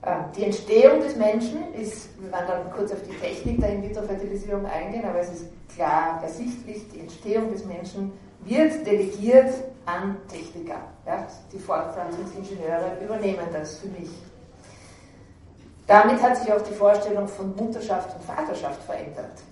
Ähm, 0.02 0.24
die 0.34 0.44
Entstehung 0.44 1.00
des 1.00 1.14
Menschen 1.16 1.74
ist, 1.74 2.08
wir 2.20 2.32
werden 2.32 2.46
dann 2.48 2.72
kurz 2.72 2.90
auf 2.92 3.02
die 3.02 3.14
Technik 3.16 3.60
der 3.60 3.74
In-vitro-Fertilisierung 3.74 4.64
eingehen, 4.66 5.04
aber 5.04 5.20
es 5.20 5.30
ist 5.30 5.46
klar 5.74 6.20
ersichtlich, 6.22 6.88
die 6.88 7.00
Entstehung 7.00 7.52
des 7.52 7.64
Menschen 7.66 8.12
wird 8.44 8.86
delegiert 8.86 9.52
an 9.84 10.16
Techniker. 10.28 10.80
Ja, 11.06 11.26
die 11.52 11.58
Fortpflanzungsingenieure 11.58 12.96
übernehmen 13.04 13.46
das 13.52 13.78
für 13.78 13.88
mich. 13.88 14.08
Damit 15.90 16.22
hat 16.22 16.36
sich 16.36 16.52
auch 16.52 16.62
die 16.62 16.72
Vorstellung 16.72 17.26
von 17.26 17.52
Mutterschaft 17.56 18.14
und 18.14 18.22
Vaterschaft 18.22 18.80
verändert. 18.84 19.42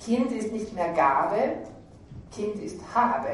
Kind 0.00 0.32
ist 0.32 0.50
nicht 0.50 0.74
mehr 0.74 0.92
Gabe, 0.92 1.52
Kind 2.32 2.56
ist 2.56 2.80
Habe. 2.92 3.28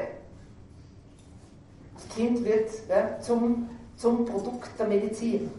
Das 1.95 2.07
Kind 2.15 2.45
wird 2.45 2.69
ja, 2.87 3.19
zum, 3.21 3.71
zum 3.97 4.27
Produkt 4.27 4.79
der 4.79 4.89
Medizin. 4.89 5.51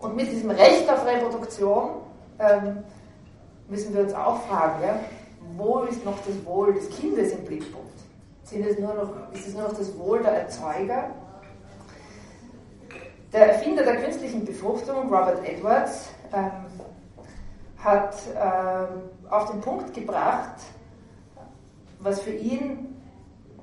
Und 0.00 0.16
mit 0.16 0.32
diesem 0.32 0.50
Recht 0.50 0.90
auf 0.90 1.06
Reproduktion 1.06 1.90
ähm, 2.40 2.78
müssen 3.68 3.94
wir 3.94 4.00
uns 4.00 4.14
auch 4.14 4.42
fragen, 4.48 4.82
ja, 4.82 4.98
wo 5.56 5.82
ist 5.82 6.04
noch 6.04 6.18
das 6.26 6.44
Wohl 6.44 6.74
des 6.74 6.90
Kindes 6.90 7.30
im 7.34 7.44
Blickpunkt? 7.44 8.00
Sind 8.42 8.66
es 8.66 8.80
nur 8.80 8.94
noch, 8.94 9.32
ist 9.32 9.46
es 9.46 9.54
nur 9.54 9.62
noch 9.62 9.76
das 9.76 9.96
Wohl 9.96 10.24
der 10.24 10.42
Erzeuger? 10.42 11.10
Der 13.32 13.52
Erfinder 13.52 13.84
der 13.84 13.96
künstlichen 13.96 14.44
Befruchtung, 14.44 15.02
Robert 15.04 15.44
Edwards, 15.44 16.08
ähm, 16.32 16.66
hat 17.78 18.16
ähm, 18.34 19.02
auf 19.30 19.52
den 19.52 19.60
Punkt 19.60 19.94
gebracht, 19.94 20.56
was 22.00 22.20
für 22.22 22.32
ihn 22.32 23.00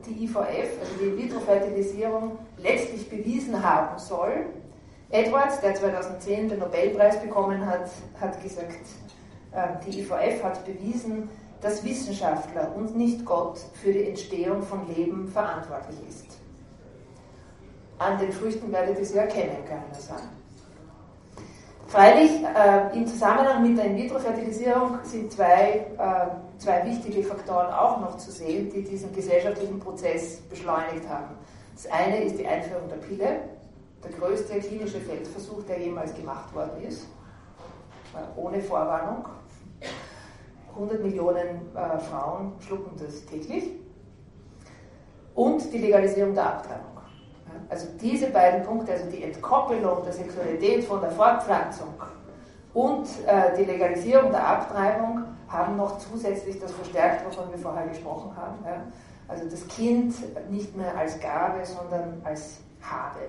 die 0.05 0.23
IVF, 0.23 0.79
also 0.79 0.93
die 1.01 1.07
In-vitro-Fertilisierung, 1.07 2.37
letztlich 2.57 3.09
bewiesen 3.09 3.61
haben 3.61 3.99
soll. 3.99 4.45
Edwards, 5.09 5.59
der 5.59 5.75
2010 5.75 6.47
den 6.47 6.59
Nobelpreis 6.59 7.21
bekommen 7.21 7.65
hat, 7.65 7.89
hat 8.21 8.41
gesagt, 8.41 8.85
äh, 9.51 9.67
die 9.85 9.99
IVF 9.99 10.43
hat 10.43 10.65
bewiesen, 10.65 11.29
dass 11.59 11.83
Wissenschaftler 11.83 12.73
und 12.73 12.95
nicht 12.95 13.25
Gott 13.25 13.59
für 13.73 13.91
die 13.91 14.07
Entstehung 14.07 14.61
von 14.63 14.87
Leben 14.95 15.27
verantwortlich 15.27 15.97
ist. 16.07 16.46
An 17.99 18.19
den 18.19 18.31
Früchten 18.31 18.71
werdet 18.71 18.99
ihr 18.99 19.05
sie 19.05 19.17
erkennen, 19.17 19.57
man 19.67 19.99
sagen. 19.99 20.29
Freilich, 21.87 22.43
äh, 22.43 22.95
im 22.95 23.07
Zusammenhang 23.07 23.63
mit 23.63 23.77
der 23.77 23.85
In-vitro-Fertilisierung 23.85 24.99
sind 25.03 25.31
zwei, 25.31 25.87
äh, 25.97 26.59
zwei 26.59 26.85
wichtige 26.85 27.23
Faktoren 27.23 27.73
auch 27.73 28.01
noch 28.01 28.17
zu 28.17 28.29
sehen, 28.29 28.69
die 28.69 28.83
diesen 28.83 29.13
gesellschaftlichen 29.15 29.79
Prozess 29.79 30.41
beschleunigt 30.41 31.07
haben. 31.07 31.35
Das 31.73 31.89
eine 31.89 32.23
ist 32.23 32.37
die 32.37 32.45
Einführung 32.45 32.89
der 32.89 32.97
Pille, 32.97 33.39
der 34.03 34.11
größte 34.19 34.59
klinische 34.59 34.99
Feldversuch, 34.99 35.63
der 35.63 35.79
jemals 35.79 36.13
gemacht 36.13 36.53
worden 36.53 36.83
ist, 36.85 37.07
äh, 38.13 38.39
ohne 38.39 38.61
Vorwarnung. 38.61 39.25
100 40.75 41.01
Millionen 41.01 41.73
äh, 41.73 41.99
Frauen 41.99 42.51
schlucken 42.59 42.91
das 42.99 43.25
täglich. 43.25 43.71
Und 45.35 45.71
die 45.71 45.77
Legalisierung 45.77 46.33
der 46.33 46.47
Abtreibung. 46.47 46.96
Also 47.69 47.87
diese 48.01 48.27
beiden 48.27 48.63
Punkte, 48.63 48.93
also 48.93 49.05
die 49.09 49.23
Entkoppelung 49.23 50.03
der 50.03 50.13
Sexualität 50.13 50.85
von 50.85 51.01
der 51.01 51.11
Fortpflanzung 51.11 51.93
und 52.73 53.07
äh, 53.25 53.55
die 53.57 53.65
Legalisierung 53.65 54.31
der 54.31 54.47
Abtreibung, 54.47 55.23
haben 55.47 55.77
noch 55.77 55.97
zusätzlich 55.97 56.59
das 56.59 56.71
verstärkt, 56.71 57.25
wovon 57.25 57.49
wir 57.51 57.57
vorher 57.57 57.87
gesprochen 57.87 58.31
haben. 58.35 58.57
Ja? 58.65 58.83
Also 59.27 59.49
das 59.49 59.67
Kind 59.67 60.15
nicht 60.49 60.75
mehr 60.75 60.95
als 60.97 61.19
Gabe, 61.19 61.65
sondern 61.65 62.21
als 62.23 62.59
Habe. 62.81 63.19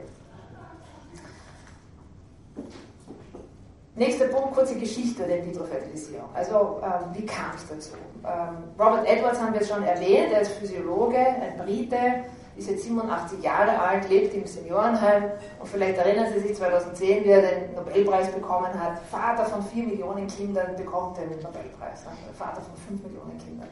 Nächster 3.95 4.27
Punkt, 4.27 4.55
kurze 4.55 4.77
Geschichte 4.77 5.25
der 5.25 5.39
In-vitro-Fertilisierung. 5.39 6.29
Also, 6.33 6.81
ähm, 6.85 7.15
wie 7.15 7.27
kam 7.27 7.51
es 7.57 7.69
dazu? 7.69 7.97
Ähm, 8.25 8.63
Robert 8.79 9.09
Edwards 9.09 9.41
haben 9.41 9.53
wir 9.53 9.65
schon 9.65 9.83
erwähnt, 9.83 10.33
er 10.33 10.43
ist 10.43 10.53
Physiologe, 10.53 11.19
ein 11.19 11.57
Brite, 11.59 12.25
ist 12.59 12.69
jetzt 12.69 12.85
87 12.85 13.43
Jahre 13.43 13.79
alt, 13.79 14.09
lebt 14.09 14.35
im 14.35 14.45
Seniorenheim 14.45 15.31
und 15.61 15.69
vielleicht 15.69 15.97
erinnern 15.97 16.27
Sie 16.33 16.41
sich 16.41 16.57
2010, 16.57 17.25
wie 17.25 17.29
er 17.29 17.43
den 17.43 17.75
Nobelpreis 17.75 18.31
bekommen 18.33 18.73
hat. 18.75 18.99
Vater 19.11 19.45
von 19.45 19.63
4 19.63 19.85
Millionen 19.85 20.27
Kindern 20.27 20.75
bekommt 20.77 21.17
den 21.19 21.31
Nobelpreis, 21.31 22.05
ne? 22.05 22.11
Vater 22.37 22.61
von 22.61 22.99
5 22.99 23.03
Millionen 23.05 23.39
Kindern. 23.39 23.69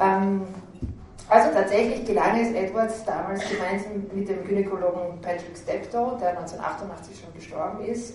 Ähm, 0.00 0.42
also 1.28 1.50
tatsächlich 1.52 2.04
gelang 2.04 2.40
es 2.40 2.52
Edwards 2.52 3.04
damals 3.04 3.42
gemeinsam 3.48 3.92
mit 4.12 4.28
dem 4.28 4.44
Gynäkologen 4.44 5.20
Patrick 5.20 5.56
Steptoe, 5.56 6.16
der 6.20 6.30
1988 6.30 7.20
schon 7.20 7.34
gestorben 7.34 7.84
ist, 7.84 8.14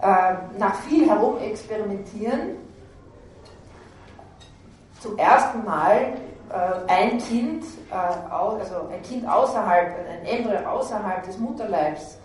äh, 0.00 0.34
nach 0.58 0.74
viel 0.88 1.08
herumexperimentieren 1.08 2.56
zum 5.00 5.16
ersten 5.18 5.64
Mal 5.64 6.14
ein 6.52 7.18
Kind, 7.18 7.64
äh, 7.90 7.94
also 7.94 8.88
ein 8.90 9.02
Kind 9.02 9.28
außerhalb, 9.28 9.94
ein 10.08 10.26
Embryo 10.26 10.58
außerhalb 10.68 11.24
des 11.24 11.38
Mutterleibs 11.38 12.18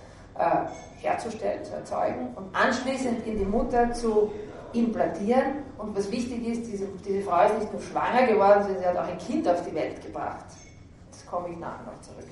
herzustellen, 0.97 1.63
zu 1.63 1.73
erzeugen 1.73 2.27
und 2.35 2.53
anschließend 2.53 3.25
in 3.25 3.37
die 3.37 3.45
Mutter 3.45 3.93
zu 3.93 4.33
implantieren. 4.73 5.63
Und 5.77 5.95
was 5.95 6.11
wichtig 6.11 6.45
ist, 6.45 6.69
diese, 6.69 6.87
diese 7.05 7.21
Frau 7.21 7.45
ist 7.45 7.59
nicht 7.59 7.71
nur 7.71 7.81
schwanger 7.81 8.27
geworden, 8.27 8.63
sondern 8.63 8.81
sie 8.81 8.85
hat 8.85 8.97
auch 8.97 9.07
ein 9.07 9.17
Kind 9.17 9.47
auf 9.47 9.65
die 9.65 9.73
Welt 9.73 10.03
gebracht. 10.03 10.45
Das 11.11 11.25
komme 11.25 11.49
ich 11.49 11.57
nachher 11.57 11.85
noch 11.85 12.01
zurück. 12.01 12.27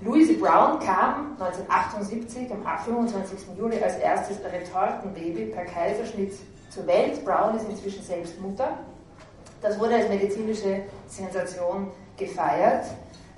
Louise 0.00 0.34
Brown 0.34 0.78
kam 0.78 1.32
1978 1.40 2.52
am 2.52 2.78
25. 2.78 3.56
Juli 3.58 3.82
als 3.82 3.96
erstes 3.96 4.38
Retortenbaby 4.44 5.46
per 5.46 5.64
Kaiserschnitt 5.64 6.34
zur 6.70 6.86
Welt. 6.86 7.24
Brown 7.24 7.56
ist 7.56 7.68
inzwischen 7.68 8.04
selbst 8.04 8.40
Mutter. 8.40 8.78
Das 9.60 9.78
wurde 9.78 9.96
als 9.96 10.08
medizinische 10.08 10.82
Sensation 11.06 11.90
gefeiert. 12.16 12.86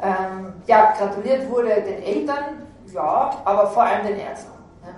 Ähm, 0.02 0.54
ja, 0.66 0.92
gratuliert 0.96 1.48
wurde 1.50 1.82
den 1.82 2.02
Eltern, 2.02 2.66
ja, 2.92 3.42
aber 3.44 3.66
vor 3.68 3.82
allem 3.82 4.06
den 4.06 4.18
Ärzten. 4.18 4.52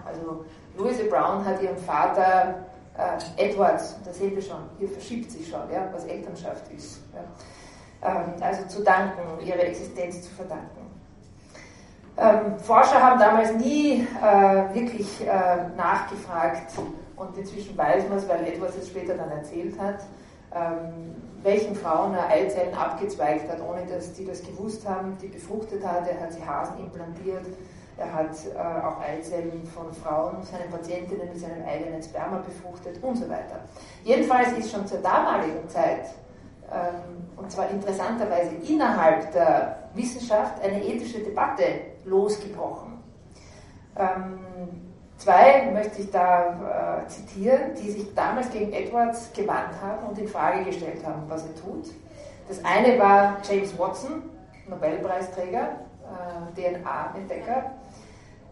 Also 0.07 0.45
Louise 0.77 1.05
Brown 1.05 1.45
hat 1.45 1.61
ihrem 1.61 1.77
Vater 1.77 2.55
äh, 2.97 3.49
Edwards, 3.49 3.97
da 4.05 4.13
sehen 4.13 4.35
wir 4.35 4.43
schon, 4.43 4.59
hier 4.79 4.89
verschiebt 4.89 5.31
sich 5.31 5.49
schon, 5.49 5.61
ja, 5.73 5.89
was 5.93 6.05
Elternschaft 6.05 6.71
ist. 6.73 7.01
Ja. 7.13 8.11
Ähm, 8.11 8.35
also 8.41 8.67
zu 8.67 8.83
danken, 8.83 9.23
ihre 9.45 9.61
Existenz 9.61 10.23
zu 10.23 10.31
verdanken. 10.31 10.83
Ähm, 12.17 12.59
Forscher 12.59 13.03
haben 13.03 13.19
damals 13.19 13.55
nie 13.55 14.07
äh, 14.23 14.75
wirklich 14.75 15.27
äh, 15.27 15.69
nachgefragt 15.77 16.73
und 17.17 17.37
inzwischen 17.39 17.77
weiß 17.77 18.09
man 18.09 18.19
es, 18.19 18.29
weil 18.29 18.47
etwas 18.47 18.77
es 18.77 18.89
später 18.89 19.15
dann 19.15 19.31
erzählt 19.31 19.79
hat, 19.81 20.01
welchen 21.43 21.75
Frauen 21.75 22.15
er 22.15 22.29
Eizellen 22.29 22.75
abgezweigt 22.75 23.51
hat, 23.51 23.61
ohne 23.61 23.85
dass 23.87 24.13
die 24.13 24.27
das 24.27 24.43
gewusst 24.43 24.89
haben, 24.89 25.17
die 25.21 25.29
befruchtet 25.29 25.85
hat. 25.87 26.07
Er 26.09 26.21
hat 26.21 26.33
sie 26.33 26.45
Hasen 26.45 26.79
implantiert. 26.79 27.47
Er 27.97 28.13
hat 28.13 28.31
äh, 28.47 28.59
auch 28.59 29.01
Eizellen 29.01 29.67
von 29.67 29.93
Frauen, 29.93 30.43
seinen 30.43 30.71
Patientinnen 30.71 31.29
mit 31.29 31.39
seinem 31.39 31.65
eigenen 31.67 32.03
Sperma 32.03 32.39
befruchtet 32.39 33.03
und 33.03 33.17
so 33.17 33.29
weiter. 33.29 33.61
Jedenfalls 34.03 34.53
ist 34.53 34.71
schon 34.71 34.87
zur 34.87 34.99
damaligen 34.99 35.69
Zeit, 35.69 36.07
ähm, 36.73 37.29
und 37.37 37.53
zwar 37.53 37.71
interessanterweise 37.71 38.55
innerhalb 38.67 39.31
der 39.33 39.91
Wissenschaft, 39.95 40.63
eine 40.65 40.83
ethische 40.83 41.19
Debatte 41.19 41.65
losgebrochen. 42.05 42.99
Ähm, 43.97 44.92
Zwei 45.23 45.71
möchte 45.73 46.03
ich 46.03 46.11
da 46.11 47.05
äh, 47.05 47.09
zitieren, 47.09 47.77
die 47.81 47.93
sich 47.93 48.13
damals 48.13 48.51
gegen 48.51 48.73
Edwards 48.73 49.31
gewandt 49.33 49.71
haben 49.81 50.09
und 50.09 50.19
in 50.19 50.27
Frage 50.27 50.65
gestellt 50.65 51.07
haben, 51.07 51.23
was 51.29 51.45
er 51.47 51.55
tut. 51.55 51.93
Das 52.49 52.65
eine 52.65 52.99
war 52.99 53.37
James 53.49 53.79
Watson, 53.79 54.25
Nobelpreisträger, 54.69 55.77
äh, 56.03 56.61
DNA-Entdecker, 56.61 57.71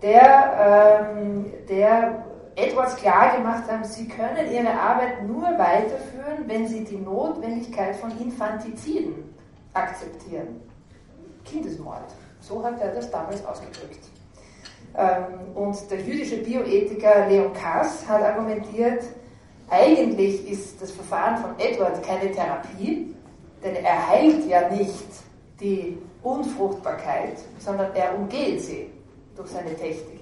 der, 0.00 1.08
ähm, 1.12 1.52
der 1.68 2.24
Edwards 2.54 2.94
klar 2.94 3.36
gemacht 3.36 3.64
haben, 3.68 3.82
sie 3.82 4.06
können 4.06 4.52
ihre 4.52 4.72
Arbeit 4.72 5.26
nur 5.26 5.42
weiterführen, 5.42 6.44
wenn 6.46 6.68
sie 6.68 6.84
die 6.84 6.98
Notwendigkeit 6.98 7.96
von 7.96 8.16
Infantiziden 8.20 9.34
akzeptieren. 9.74 10.60
Kindesmord. 11.44 12.14
So 12.38 12.62
hat 12.62 12.80
er 12.80 12.94
das 12.94 13.10
damals 13.10 13.44
ausgedrückt. 13.44 14.19
Ähm, 14.96 15.54
und 15.54 15.90
der 15.90 16.00
jüdische 16.00 16.38
Bioethiker 16.38 17.26
Leon 17.28 17.52
Kass 17.52 18.06
hat 18.08 18.22
argumentiert, 18.22 19.04
eigentlich 19.68 20.50
ist 20.50 20.82
das 20.82 20.90
Verfahren 20.90 21.36
von 21.38 21.50
Edward 21.58 22.02
keine 22.02 22.30
Therapie, 22.32 23.14
denn 23.62 23.76
er 23.76 24.08
heilt 24.08 24.46
ja 24.46 24.68
nicht 24.68 25.06
die 25.60 25.98
Unfruchtbarkeit, 26.22 27.38
sondern 27.58 27.94
er 27.94 28.16
umgeht 28.16 28.60
sie 28.62 28.90
durch 29.36 29.50
seine 29.50 29.74
Technik. 29.76 30.20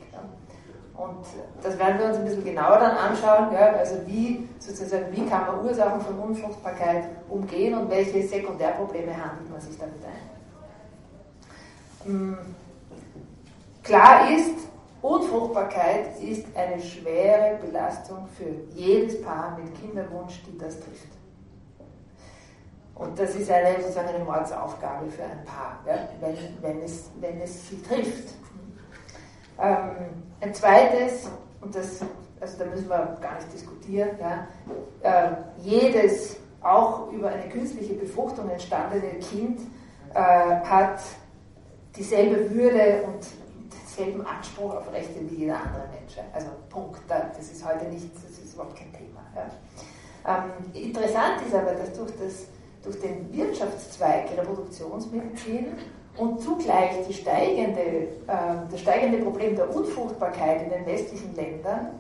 Und 0.99 1.25
das 1.63 1.79
werden 1.79 2.01
wir 2.01 2.07
uns 2.07 2.17
ein 2.17 2.25
bisschen 2.25 2.45
genauer 2.45 2.79
dann 2.81 2.97
anschauen, 2.97 3.55
also 3.55 3.95
wie, 4.07 4.49
sozusagen, 4.59 5.05
wie 5.13 5.25
kann 5.27 5.47
man 5.47 5.65
Ursachen 5.65 6.01
von 6.01 6.19
Unfruchtbarkeit 6.19 7.05
umgehen 7.29 7.79
und 7.79 7.89
welche 7.89 8.27
Sekundärprobleme 8.27 9.13
handelt 9.13 9.49
man 9.49 9.61
sich 9.61 9.79
damit 9.79 9.95
ein. 10.05 10.29
Klar 13.89 14.31
ist, 14.31 14.69
Unfruchtbarkeit 15.01 16.21
ist 16.21 16.45
eine 16.55 16.79
schwere 16.79 17.57
Belastung 17.57 18.29
für 18.37 18.51
jedes 18.79 19.23
Paar 19.23 19.59
mit 19.59 19.75
Kinderwunsch, 19.81 20.43
die 20.47 20.59
das 20.59 20.79
trifft. 20.79 21.09
Und 22.97 23.19
das 23.19 23.35
ist 23.35 23.51
eine, 23.51 23.81
sozusagen 23.81 24.09
eine 24.09 24.25
Mordsaufgabe 24.25 25.09
für 25.09 25.23
ein 25.23 25.43
Paar, 25.47 25.81
ja, 25.87 26.07
wenn, 26.21 26.37
wenn, 26.61 26.83
es, 26.83 27.09
wenn 27.19 27.41
es 27.41 27.67
sie 27.67 27.81
trifft. 27.81 28.35
Ähm, 29.59 29.91
ein 30.43 30.53
zweites, 30.53 31.31
und 31.63 31.75
das, 31.75 32.03
also 32.41 32.59
da 32.59 32.67
müssen 32.67 32.91
wir 32.91 33.17
gar 33.23 33.37
nicht 33.37 33.55
diskutieren, 33.55 34.11
ja, 34.21 34.49
äh, 35.01 35.33
jedes 35.63 36.37
auch 36.61 37.11
über 37.11 37.29
eine 37.31 37.49
künstliche 37.49 37.95
Befruchtung 37.95 38.51
entstandene 38.51 39.15
Kind 39.31 39.61
äh, 40.13 40.21
hat 40.21 41.01
dieselbe 41.97 42.51
Würde 42.51 43.05
und 43.07 43.27
denselben 43.99 44.27
Anspruch 44.27 44.75
auf 44.77 44.93
Rechte 44.93 45.21
wie 45.31 45.35
jeder 45.35 45.57
andere 45.57 45.89
Mensch. 45.89 46.17
Also 46.33 46.49
Punkt. 46.71 47.01
Das 47.09 47.51
ist 47.51 47.67
heute 47.67 47.87
nicht, 47.87 48.09
das 48.15 48.39
ist 48.45 48.55
überhaupt 48.55 48.77
kein 48.77 48.93
Thema. 48.93 49.21
Ja. 49.35 49.51
Ähm, 50.27 50.83
interessant 50.83 51.43
ist 51.47 51.55
aber, 51.55 51.73
dass 51.73 51.93
durch, 51.95 52.13
das, 52.13 52.47
durch 52.83 53.01
den 53.01 53.33
Wirtschaftszweig 53.33 54.31
Reproduktionsmedizin 54.37 55.67
und 56.17 56.41
zugleich 56.41 56.97
steigende, 57.15 57.81
äh, 57.81 58.07
das 58.71 58.81
steigende 58.81 59.19
Problem 59.19 59.57
der 59.57 59.75
Unfruchtbarkeit 59.75 60.63
in 60.63 60.71
den 60.71 60.87
westlichen 60.87 61.35
Ländern 61.35 61.91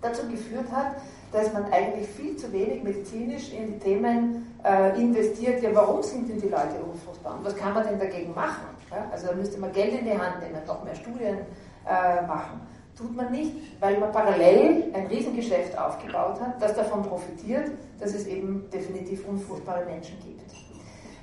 dazu 0.00 0.26
geführt 0.28 0.70
hat, 0.72 0.96
dass 1.30 1.52
man 1.52 1.64
eigentlich 1.72 2.08
viel 2.08 2.36
zu 2.36 2.52
wenig 2.52 2.82
medizinisch 2.82 3.52
in 3.52 3.72
die 3.72 3.78
Themen 3.78 4.54
äh, 4.64 5.00
investiert. 5.00 5.62
Ja, 5.62 5.70
warum 5.74 6.02
sind 6.02 6.28
denn 6.28 6.40
die 6.40 6.48
Leute 6.48 6.82
unfruchtbar? 6.90 7.36
Und 7.38 7.44
was 7.44 7.56
kann 7.56 7.72
man 7.72 7.86
denn 7.86 7.98
dagegen 7.98 8.34
machen? 8.34 8.71
Ja, 8.92 9.06
also 9.10 9.28
da 9.28 9.32
müsste 9.32 9.58
man 9.58 9.72
Geld 9.72 9.98
in 9.98 10.04
die 10.04 10.18
Hand 10.18 10.40
nehmen, 10.40 10.60
noch 10.66 10.84
mehr 10.84 10.94
Studien 10.94 11.38
äh, 11.86 12.26
machen. 12.26 12.60
Tut 12.96 13.16
man 13.16 13.32
nicht, 13.32 13.52
weil 13.80 13.98
man 13.98 14.12
parallel 14.12 14.92
ein 14.92 15.06
Riesengeschäft 15.06 15.78
aufgebaut 15.78 16.38
hat, 16.40 16.60
das 16.60 16.74
davon 16.74 17.02
profitiert, 17.02 17.70
dass 17.98 18.12
es 18.12 18.26
eben 18.26 18.68
definitiv 18.70 19.26
unfruchtbare 19.26 19.86
Menschen 19.86 20.18
gibt. 20.20 20.52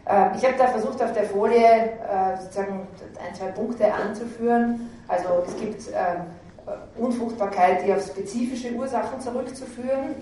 Äh, 0.05 0.35
ich 0.35 0.43
habe 0.43 0.55
da 0.57 0.67
versucht, 0.67 1.01
auf 1.01 1.13
der 1.13 1.25
Folie 1.25 1.59
äh, 1.63 2.37
sozusagen 2.41 2.87
ein, 3.23 3.35
zwei 3.35 3.51
Punkte 3.51 3.93
anzuführen. 3.93 4.89
Also 5.07 5.43
es 5.45 5.55
gibt 5.57 5.87
ähm, 5.89 6.25
Unfruchtbarkeit, 6.97 7.85
die 7.85 7.93
auf 7.93 8.05
spezifische 8.05 8.73
Ursachen 8.73 9.19
zurückzuführen 9.21 10.15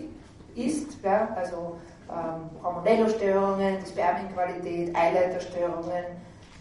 ist, 0.56 0.98
ja, 1.04 1.30
also 1.36 1.78
ähm, 2.10 2.50
hormonelle 2.64 3.10
Störungen, 3.10 3.78
die 3.84 3.90
Spermienqualität, 3.90 4.96
Eileiterstörungen, 4.96 6.04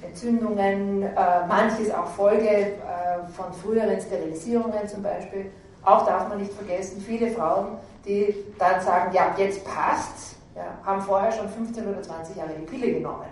Entzündungen, 0.06 1.02
äh, 1.02 1.46
manches 1.46 1.92
auch 1.92 2.06
Folge 2.06 2.48
äh, 2.48 3.26
von 3.34 3.52
früheren 3.52 4.00
Sterilisierungen 4.00 4.86
zum 4.88 5.02
Beispiel. 5.02 5.50
Auch 5.84 6.04
darf 6.06 6.28
man 6.28 6.38
nicht 6.38 6.52
vergessen, 6.52 7.00
viele 7.00 7.30
Frauen, 7.30 7.78
die 8.04 8.34
dann 8.58 8.80
sagen, 8.80 9.12
ja, 9.12 9.34
jetzt 9.36 9.64
passt's, 9.64 10.36
ja, 10.54 10.64
haben 10.84 11.00
vorher 11.00 11.30
schon 11.30 11.48
15 11.48 11.86
oder 11.86 12.02
20 12.02 12.36
Jahre 12.36 12.50
die 12.58 12.64
Pille 12.64 12.94
genommen. 12.94 13.26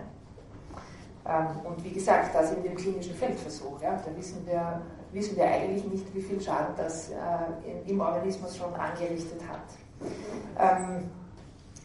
Ähm, 1.26 1.46
und 1.64 1.82
wie 1.82 1.90
gesagt, 1.90 2.34
das 2.34 2.52
in 2.52 2.62
dem 2.62 2.74
klinischen 2.74 3.14
Feldversuch. 3.14 3.80
Ja, 3.80 3.92
da 4.04 4.16
wissen 4.16 4.46
wir, 4.46 4.82
wissen 5.12 5.36
wir 5.36 5.46
eigentlich 5.46 5.84
nicht, 5.84 6.14
wie 6.14 6.20
viel 6.20 6.40
Schaden 6.40 6.74
das 6.76 7.10
äh, 7.10 7.90
im 7.90 8.00
Organismus 8.00 8.56
schon 8.56 8.74
angerichtet 8.74 9.40
hat. 9.48 10.78
Ähm, 10.78 11.10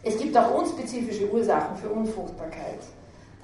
es 0.04 0.18
gibt 0.18 0.38
auch 0.38 0.54
unspezifische 0.54 1.32
Ursachen 1.32 1.76
für 1.78 1.90
Unfruchtbarkeit. 1.90 2.80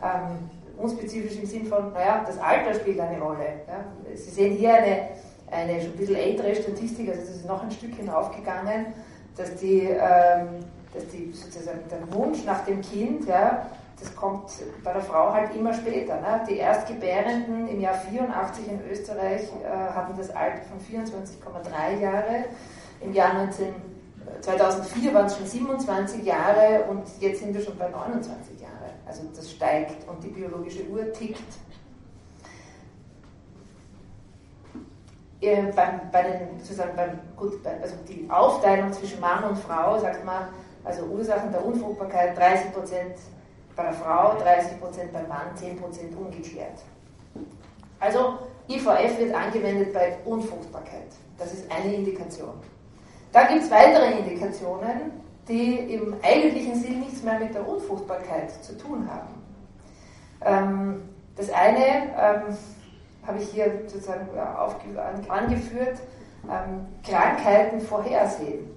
Ähm, 0.02 0.50
unspezifisch 0.78 1.38
im 1.40 1.46
Sinn 1.46 1.66
von, 1.66 1.94
naja, 1.94 2.24
das 2.26 2.38
Alter 2.40 2.74
spielt 2.74 3.00
eine 3.00 3.22
Rolle. 3.22 3.46
Ja. 3.68 4.16
Sie 4.16 4.30
sehen 4.30 4.56
hier 4.56 4.76
eine, 4.76 5.10
eine 5.52 5.82
schon 5.82 5.92
ein 5.92 5.98
bisschen 5.98 6.16
ältere 6.16 6.56
Statistik, 6.56 7.10
also 7.10 7.22
das 7.22 7.30
ist 7.30 7.46
noch 7.46 7.64
ein 7.64 7.72
Stück 7.72 7.96
hinaufgegangen, 7.96 8.88
dass 9.36 9.56
die, 9.56 9.82
ähm, 9.82 10.66
dass 10.94 11.08
die 11.08 11.32
sozusagen 11.34 11.82
der 11.90 12.14
Wunsch 12.14 12.44
nach 12.46 12.66
dem 12.66 12.82
Kind, 12.82 13.28
ja, 13.28 13.68
das 14.00 14.16
kommt 14.16 14.52
bei 14.84 14.92
der 14.92 15.02
Frau 15.02 15.32
halt 15.34 15.56
immer 15.56 15.74
später. 15.74 16.16
Ne? 16.16 16.44
Die 16.50 16.58
Erstgebärenden 16.58 17.68
im 17.68 17.80
Jahr 17.80 17.96
84 17.96 18.68
in 18.68 18.82
Österreich 18.92 19.44
äh, 19.64 19.70
hatten 19.70 20.18
das 20.18 20.30
Alter 20.32 20.62
von 20.64 20.80
24,3 20.80 22.02
Jahre. 22.02 22.46
Im 23.02 23.14
Jahr 23.14 23.34
19, 23.34 23.74
2004 24.42 25.14
waren 25.14 25.26
es 25.28 25.38
schon 25.38 25.46
27 25.46 26.24
Jahre 26.24 26.86
und 26.90 27.04
jetzt 27.20 27.40
sind 27.40 27.54
wir 27.54 27.62
schon 27.62 27.78
bei 27.78 27.88
29 27.88 28.60
Jahren. 28.60 28.75
Also 29.06 29.24
das 29.36 29.52
steigt 29.52 30.08
und 30.08 30.24
die 30.24 30.30
biologische 30.30 30.84
Uhr 30.88 31.12
tickt. 31.14 31.44
Äh, 35.42 35.72
beim, 35.76 36.02
bei 36.12 36.24
den, 36.24 36.60
sozusagen 36.60 36.96
beim, 36.96 37.20
gut, 37.36 37.66
also 37.66 37.96
die 38.08 38.28
Aufteilung 38.30 38.92
zwischen 38.94 39.20
Mann 39.20 39.44
und 39.44 39.58
Frau, 39.58 40.00
sagt 40.00 40.26
man, 40.26 40.48
also 40.84 41.04
Ursachen 41.06 41.52
der 41.52 41.64
Unfruchtbarkeit 41.64 42.38
30% 42.38 42.74
bei 43.76 43.84
der 43.84 43.94
Frau, 43.94 44.38
30% 44.38 45.12
beim 45.12 45.28
Mann, 45.28 45.48
10% 45.56 46.16
ungeklärt. 46.16 46.80
Also 48.00 48.40
IVF 48.70 49.20
wird 49.20 49.36
angewendet 49.36 49.94
bei 49.94 50.18
Unfruchtbarkeit. 50.26 51.12
Das 51.38 51.54
ist 51.54 51.70
eine 51.72 51.94
Indikation. 51.94 52.54
Da 53.32 53.44
gibt 53.48 53.64
es 53.64 53.72
weitere 53.72 54.18
Indikationen, 54.20 55.12
die 55.48 55.94
im 55.94 56.16
eigentlichen 56.24 56.76
Sinn 56.76 57.00
nichts 57.00 57.24
mehr 57.24 57.40
mit 57.40 57.54
der 57.54 57.68
Unfruchtbarkeit 57.68 58.52
zu 58.64 58.78
tun 58.78 59.08
haben. 59.10 59.36
Ähm, 60.42 61.10
das 61.36 61.52
eine 61.52 61.86
ähm, 62.18 62.58
habe 63.26 63.40
ich 63.40 63.50
hier 63.50 63.82
sozusagen 63.88 64.28
angeführt, 65.28 66.00
ähm, 66.46 66.86
Krankheiten 67.04 67.82
vorhersehen. 67.82 68.76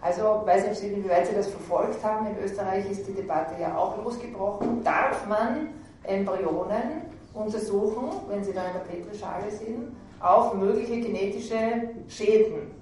Also, 0.00 0.42
weiß 0.44 0.68
nicht, 0.68 0.82
inwieweit 0.82 1.26
Sie 1.26 1.34
das 1.34 1.48
verfolgt 1.48 2.04
haben, 2.04 2.28
in 2.28 2.38
Österreich 2.44 2.88
ist 2.88 3.08
die 3.08 3.14
Debatte 3.14 3.60
ja 3.60 3.76
auch 3.76 4.02
losgebrochen. 4.02 4.84
Darf 4.84 5.26
man 5.26 5.70
Embryonen 6.04 7.02
untersuchen, 7.34 8.10
wenn 8.28 8.44
sie 8.44 8.52
da 8.52 8.66
in 8.66 8.72
der 8.74 8.80
Petrischale 8.80 9.50
sind, 9.50 9.96
auf 10.20 10.54
mögliche 10.54 11.00
genetische 11.00 11.90
Schäden 12.08 12.54
äh, 12.54 12.77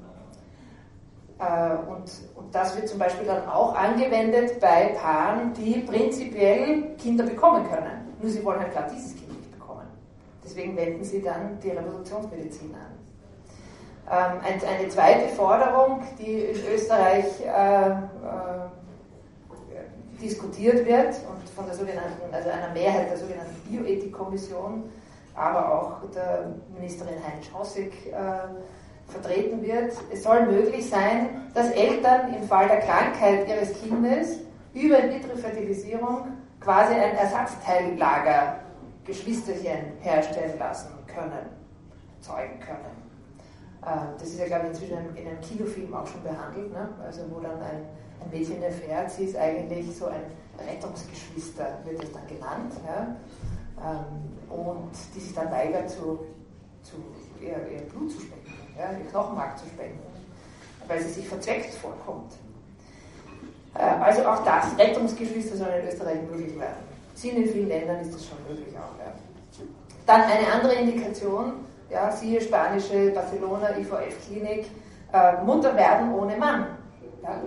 und, 1.38 2.10
und 2.34 2.54
das 2.54 2.74
wird 2.76 2.88
zum 2.88 2.98
Beispiel 2.98 3.26
dann 3.26 3.46
auch 3.46 3.74
angewendet 3.74 4.58
bei 4.58 4.96
Paaren, 4.98 5.52
die 5.52 5.80
prinzipiell 5.80 6.96
Kinder 6.96 7.24
bekommen 7.24 7.68
können. 7.68 8.14
Nur 8.20 8.30
sie 8.30 8.42
wollen 8.42 8.60
halt 8.60 8.72
gerade 8.72 8.94
dieses 8.94 9.14
Kind 9.14 9.28
nicht 9.36 9.52
bekommen. 9.52 9.86
Deswegen 10.42 10.76
wenden 10.76 11.04
sie 11.04 11.20
dann 11.20 11.58
die 11.62 11.70
Reproduktionsmedizin 11.70 12.74
an. 12.74 12.96
Ähm, 14.08 14.40
eine 14.66 14.88
zweite 14.88 15.28
Forderung, 15.28 16.02
die 16.18 16.40
in 16.40 16.74
Österreich 16.74 17.40
äh, 17.44 17.90
äh, 17.90 17.94
diskutiert 20.22 20.86
wird 20.86 21.08
und 21.28 21.48
von 21.54 21.66
der 21.66 21.74
sogenannten, 21.74 22.32
also 22.32 22.48
einer 22.48 22.72
Mehrheit 22.72 23.10
der 23.10 23.16
sogenannten 23.18 23.56
Bioethikkommission, 23.68 24.84
aber 25.34 25.74
auch 25.74 26.10
der 26.14 26.54
Ministerin 26.78 27.18
Heinz 27.22 27.46
Hossig 27.52 27.92
äh, 28.06 28.14
vertreten 29.08 29.62
wird. 29.62 29.92
Es 30.12 30.22
soll 30.22 30.46
möglich 30.46 30.88
sein, 30.88 31.50
dass 31.54 31.70
Eltern 31.70 32.34
im 32.34 32.42
Fall 32.42 32.68
der 32.68 32.80
Krankheit 32.80 33.48
ihres 33.48 33.80
Kindes 33.80 34.40
über 34.74 34.98
In-vitro-Fertilisierung 34.98 36.28
quasi 36.60 36.94
ein 36.94 37.16
Ersatzteillager 37.16 38.60
Geschwisterchen 39.04 39.98
herstellen 40.00 40.58
lassen 40.58 40.90
können, 41.06 41.46
zeugen 42.20 42.58
können. 42.58 43.06
Äh, 43.82 44.18
das 44.18 44.28
ist 44.28 44.40
ja, 44.40 44.46
glaube 44.46 44.66
ich, 44.66 44.70
inzwischen 44.70 45.16
in 45.16 45.28
einem 45.28 45.40
Kinofilm 45.40 45.94
auch 45.94 46.06
schon 46.06 46.22
behandelt, 46.22 46.72
ne? 46.72 46.88
also 47.04 47.22
wo 47.30 47.40
dann 47.40 47.60
ein, 47.60 47.86
ein 48.20 48.30
Mädchen 48.30 48.62
erfährt, 48.62 49.10
sie 49.12 49.26
ist 49.26 49.36
eigentlich 49.36 49.96
so 49.96 50.06
ein 50.06 50.22
Rettungsgeschwister, 50.58 51.78
wird 51.84 52.02
es 52.02 52.12
dann 52.12 52.26
genannt, 52.26 52.72
ja? 52.84 53.16
Ähm, 53.78 54.56
und 54.58 54.90
die 55.14 55.20
sich 55.20 55.34
dann 55.34 55.50
weigert, 55.50 55.90
zu, 55.90 56.18
zu 56.82 56.96
ihr, 57.40 57.56
ihr 57.70 57.82
Blut 57.90 58.10
zu 58.10 58.20
spenden, 58.20 58.45
ja? 58.78 58.90
ihr 58.98 59.10
Knochenmark 59.10 59.58
zu 59.58 59.66
spenden, 59.66 60.00
weil 60.86 61.00
sie 61.00 61.10
sich 61.10 61.28
verzweckt 61.28 61.74
vorkommt. 61.74 62.32
Äh, 63.74 63.82
also 63.82 64.26
auch 64.26 64.44
das, 64.44 64.76
Rettungsgeschwister 64.78 65.56
soll 65.56 65.68
in 65.68 65.88
Österreich 65.88 66.18
möglich 66.30 66.58
werden. 66.58 66.84
Sind 67.14 67.36
in 67.36 67.48
vielen 67.48 67.68
Ländern 67.68 68.00
ist 68.00 68.14
das 68.14 68.26
schon 68.26 68.38
möglich 68.48 68.74
auch. 68.76 68.98
Ja. 68.98 69.12
Dann 70.06 70.22
eine 70.22 70.52
andere 70.52 70.74
Indikation, 70.74 71.54
ja, 71.90 72.12
siehe 72.12 72.40
spanische 72.40 73.10
Barcelona 73.10 73.76
IVF-Klinik, 73.76 74.66
äh, 75.12 75.42
Mutter 75.44 75.74
werden 75.74 76.14
ohne 76.14 76.36
Mann. 76.36 76.66
Ja. 77.22 77.40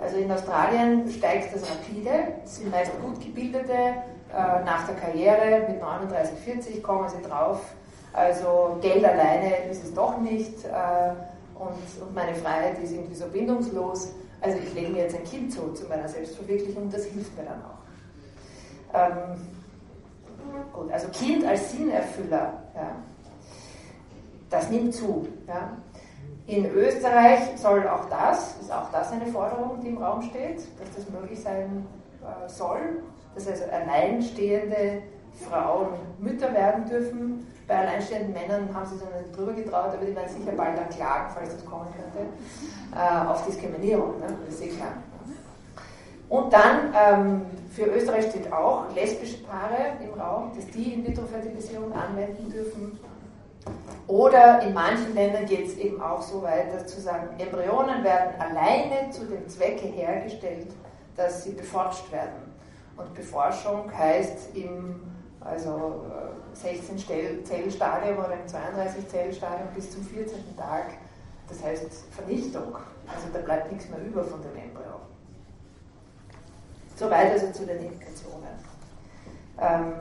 Also 0.00 0.16
in 0.18 0.30
Australien 0.30 1.10
steigt 1.10 1.54
das 1.54 1.62
rapide, 1.62 2.34
sind 2.44 2.70
meist 2.70 2.92
gut 3.00 3.20
gebildete, 3.20 3.72
äh, 3.72 4.64
nach 4.64 4.86
der 4.86 4.96
Karriere 4.96 5.66
mit 5.68 5.80
39, 5.80 6.38
40 6.40 6.82
kommen 6.82 7.08
sie 7.08 7.22
drauf, 7.22 7.60
also 8.14 8.78
Geld 8.80 9.04
alleine 9.04 9.68
ist 9.70 9.84
es 9.84 9.92
doch 9.92 10.18
nicht 10.18 10.64
äh, 10.64 11.12
und, 11.58 12.02
und 12.02 12.14
meine 12.14 12.34
Freiheit 12.34 12.78
ist 12.78 12.92
irgendwie 12.92 13.14
so 13.14 13.26
bindungslos. 13.26 14.12
Also 14.40 14.58
ich 14.58 14.72
lege 14.74 14.90
mir 14.90 15.02
jetzt 15.02 15.16
ein 15.16 15.24
Kind 15.24 15.52
zu, 15.52 15.72
zu 15.72 15.86
meiner 15.88 16.08
Selbstverwirklichung, 16.08 16.90
das 16.90 17.04
hilft 17.06 17.36
mir 17.36 17.44
dann 17.44 17.62
auch. 17.62 17.84
Ähm, 18.94 19.40
gut, 20.72 20.92
also 20.92 21.08
Kind 21.08 21.44
als 21.44 21.72
Sinnerfüller, 21.72 22.52
ja, 22.74 22.96
das 24.50 24.70
nimmt 24.70 24.94
zu. 24.94 25.26
Ja. 25.48 25.76
In 26.46 26.66
Österreich 26.66 27.40
soll 27.56 27.88
auch 27.88 28.08
das, 28.10 28.60
ist 28.60 28.70
auch 28.70 28.90
das 28.92 29.10
eine 29.12 29.26
Forderung, 29.26 29.80
die 29.80 29.88
im 29.88 29.98
Raum 29.98 30.22
steht, 30.22 30.58
dass 30.78 30.94
das 30.94 31.08
möglich 31.10 31.40
sein 31.40 31.86
äh, 32.22 32.48
soll, 32.48 33.02
dass 33.34 33.48
also 33.48 33.64
alleinstehende 33.64 35.02
Frauen 35.48 35.88
Mütter 36.20 36.52
werden 36.52 36.84
dürfen. 36.86 37.46
Bei 37.66 37.78
alleinstehenden 37.78 38.32
Männern 38.32 38.68
haben 38.74 38.86
sie 38.86 38.96
sich 38.96 39.08
noch 39.08 39.20
nicht 39.20 39.36
drüber 39.36 39.52
getraut, 39.52 39.94
aber 39.94 40.04
die 40.04 40.14
werden 40.14 40.28
sicher 40.28 40.52
bald 40.52 40.76
dann 40.76 40.88
klagen, 40.90 41.32
falls 41.34 41.54
das 41.54 41.64
kommen 41.64 41.86
könnte, 41.96 42.28
äh, 42.94 43.26
auf 43.26 43.46
Diskriminierung, 43.46 44.20
ne? 44.20 44.26
das 44.44 44.56
ist 44.56 44.62
eh 44.64 44.68
klar. 44.68 44.92
Und 46.28 46.52
dann, 46.52 46.94
ähm, 46.94 47.46
für 47.70 47.84
Österreich 47.84 48.26
steht 48.26 48.52
auch, 48.52 48.84
lesbische 48.94 49.42
Paare 49.44 49.96
im 50.02 50.18
Raum, 50.18 50.52
dass 50.54 50.66
die 50.66 50.94
In-vitro-Fertilisierung 50.94 51.92
anwenden 51.92 52.50
dürfen. 52.50 52.98
Oder 54.06 54.60
in 54.62 54.74
manchen 54.74 55.14
Ländern 55.14 55.46
geht 55.46 55.66
es 55.66 55.76
eben 55.76 56.00
auch 56.02 56.20
so 56.20 56.42
weit, 56.42 56.74
dass 56.74 56.86
zu 56.86 57.00
sagen, 57.00 57.28
Embryonen 57.38 58.04
werden 58.04 58.38
alleine 58.38 59.10
zu 59.10 59.24
dem 59.24 59.48
Zwecke 59.48 59.86
hergestellt, 59.86 60.68
dass 61.16 61.44
sie 61.44 61.52
beforscht 61.52 62.12
werden. 62.12 62.52
Und 62.96 63.14
Beforschung 63.14 63.90
heißt 63.96 64.54
im 64.54 65.00
also 65.44 66.04
16 66.54 66.96
äh, 66.96 67.42
Zellstadium 67.44 68.18
oder 68.18 68.34
im 68.34 68.48
32 68.48 69.08
Zellstadium 69.08 69.68
bis 69.74 69.90
zum 69.90 70.04
14. 70.04 70.56
Tag, 70.56 70.94
das 71.48 71.62
heißt 71.62 72.04
Vernichtung. 72.12 72.76
Also 73.06 73.26
da 73.32 73.40
bleibt 73.40 73.70
nichts 73.70 73.88
mehr 73.90 74.00
über 74.00 74.24
von 74.24 74.40
dem 74.40 74.56
Embryo. 74.56 75.00
Soweit 76.96 77.32
also 77.32 77.50
zu 77.50 77.66
den 77.66 77.78
Indikationen. 77.78 78.48
Ähm, 79.60 79.92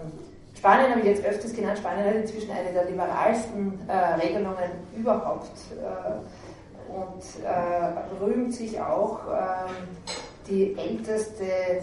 Spanien 0.56 0.92
habe 0.92 1.00
ich 1.02 1.08
jetzt 1.08 1.26
öfters 1.26 1.54
genannt. 1.54 1.80
Spanien 1.80 2.06
hat 2.06 2.16
inzwischen 2.16 2.52
eine 2.52 2.72
der 2.72 2.86
liberalsten 2.86 3.80
äh, 3.88 3.94
Regelungen 3.94 4.72
überhaupt 4.96 5.52
äh, 5.72 6.94
und 6.94 7.24
äh, 7.44 8.24
rühmt 8.24 8.54
sich 8.54 8.80
auch 8.80 9.20
ähm, 9.28 9.88
die 10.48 10.78
älteste 10.78 11.44
äh, 11.46 11.82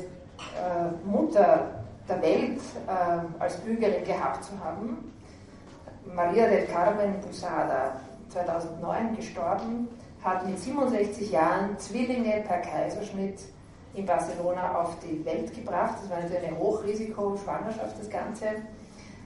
Mutter 1.05 1.80
der 2.11 2.23
Welt 2.23 2.61
ähm, 2.89 3.35
als 3.39 3.57
Bürgerin 3.59 4.05
gehabt 4.05 4.45
zu 4.45 4.53
haben. 4.63 5.13
Maria 6.15 6.49
del 6.49 6.67
Carmen 6.67 7.21
Busada, 7.21 8.01
2009 8.31 9.17
gestorben, 9.17 9.89
hat 10.23 10.47
mit 10.47 10.59
67 10.59 11.31
Jahren 11.31 11.79
Zwillinge 11.79 12.43
per 12.47 12.59
Kaiserschnitt 12.59 13.39
in 13.95 14.07
Barcelona 14.07 14.81
auf 14.81 14.97
die 15.01 15.25
Welt 15.25 15.55
gebracht. 15.55 15.95
Das 16.03 16.11
war 16.11 16.21
natürlich 16.21 16.49
eine 16.49 16.59
Hochrisiko-Schwangerschaft, 16.59 17.99
das 17.99 18.11
Ganze. 18.11 18.47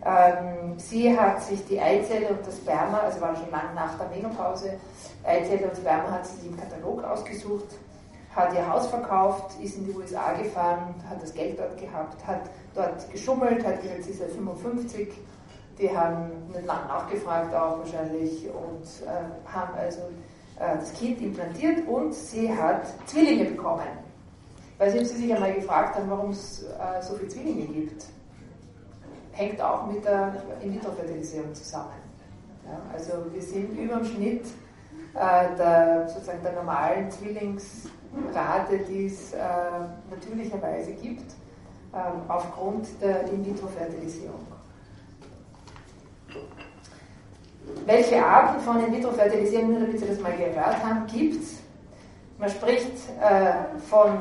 Ähm, 0.05 0.79
sie 0.79 1.19
hat 1.19 1.43
sich 1.43 1.65
die 1.67 1.81
Eizelle 1.81 2.29
und 2.29 2.47
das 2.47 2.59
Sperma, 2.59 2.99
also 2.99 3.21
war 3.21 3.35
schon 3.35 3.51
lange 3.51 3.75
nach 3.75 3.97
der 3.99 4.09
Menopause, 4.09 4.75
Eizelle 5.25 5.69
und 5.69 5.77
Sperma 5.77 6.11
hat 6.11 6.27
sie 6.27 6.37
sich 6.37 6.51
im 6.51 6.57
Katalog 6.59 7.03
ausgesucht, 7.05 7.69
hat 8.35 8.53
ihr 8.53 8.69
Haus 8.69 8.89
verkauft, 8.89 9.59
ist 9.61 9.77
in 9.77 9.87
die 9.87 9.93
USA 9.93 10.33
gefahren, 10.33 10.95
hat 11.09 11.23
das 11.23 11.33
Geld 11.33 11.59
dort 11.59 11.79
gehabt, 11.79 12.27
hat 12.27 12.51
dort 12.75 13.11
geschummelt, 13.11 13.65
hat 13.65 13.81
gesagt, 13.81 14.05
sie 14.05 14.13
seit 14.13 14.31
55. 14.31 15.13
Die 15.79 15.97
haben 15.97 16.31
nicht 16.53 16.67
lange 16.67 16.87
nachgefragt 16.87 17.55
auch 17.55 17.79
wahrscheinlich 17.79 18.47
und 18.49 19.07
äh, 19.07 19.51
haben 19.53 19.75
also 19.75 20.03
äh, 20.59 20.77
das 20.79 20.93
Kind 20.93 21.21
implantiert 21.21 21.87
und 21.89 22.15
sie 22.15 22.53
hat 22.53 22.87
Zwillinge 23.07 23.45
bekommen. 23.47 23.87
Weil 24.79 24.91
Sie 24.91 25.05
sich 25.05 25.33
einmal 25.33 25.53
gefragt 25.55 25.97
haben, 25.97 26.11
warum 26.11 26.31
es 26.31 26.65
äh, 26.65 27.01
so 27.01 27.15
viele 27.15 27.29
Zwillinge 27.29 27.67
gibt. 27.67 28.07
Hängt 29.33 29.61
auch 29.61 29.87
mit 29.87 30.05
der 30.05 30.35
In-vitro-Fertilisierung 30.63 31.55
zusammen. 31.55 31.93
Ja, 32.67 32.81
also 32.93 33.13
wir 33.33 33.43
sind 33.43 33.77
über 33.79 33.97
dem 33.97 34.05
Schnitt 34.05 34.47
äh, 35.15 35.57
der, 35.57 36.09
sozusagen 36.09 36.43
der 36.43 36.53
normalen 36.53 37.11
Zwillingsrate, 38.15 38.79
die 38.79 39.07
es 39.07 39.33
äh, 39.33 39.39
natürlicherweise 40.11 40.93
gibt, 40.93 41.33
ähm, 41.93 42.23
aufgrund 42.29 42.87
der 43.01 43.25
In-vitro-Fertilisierung. 43.29 44.47
Welche 47.87 48.25
Arten 48.25 48.61
von 48.61 48.85
In-vitro-Fertilisierung, 48.85 49.71
nur 49.71 49.81
damit 49.81 49.99
Sie 49.99 50.07
das 50.07 50.21
mal 50.21 50.33
gehört 50.37 50.85
haben, 50.85 51.07
gibt 51.07 51.43
es? 51.43 51.59
Man 52.39 52.51
spricht 52.51 52.93
äh, 53.21 53.79
von 53.89 54.19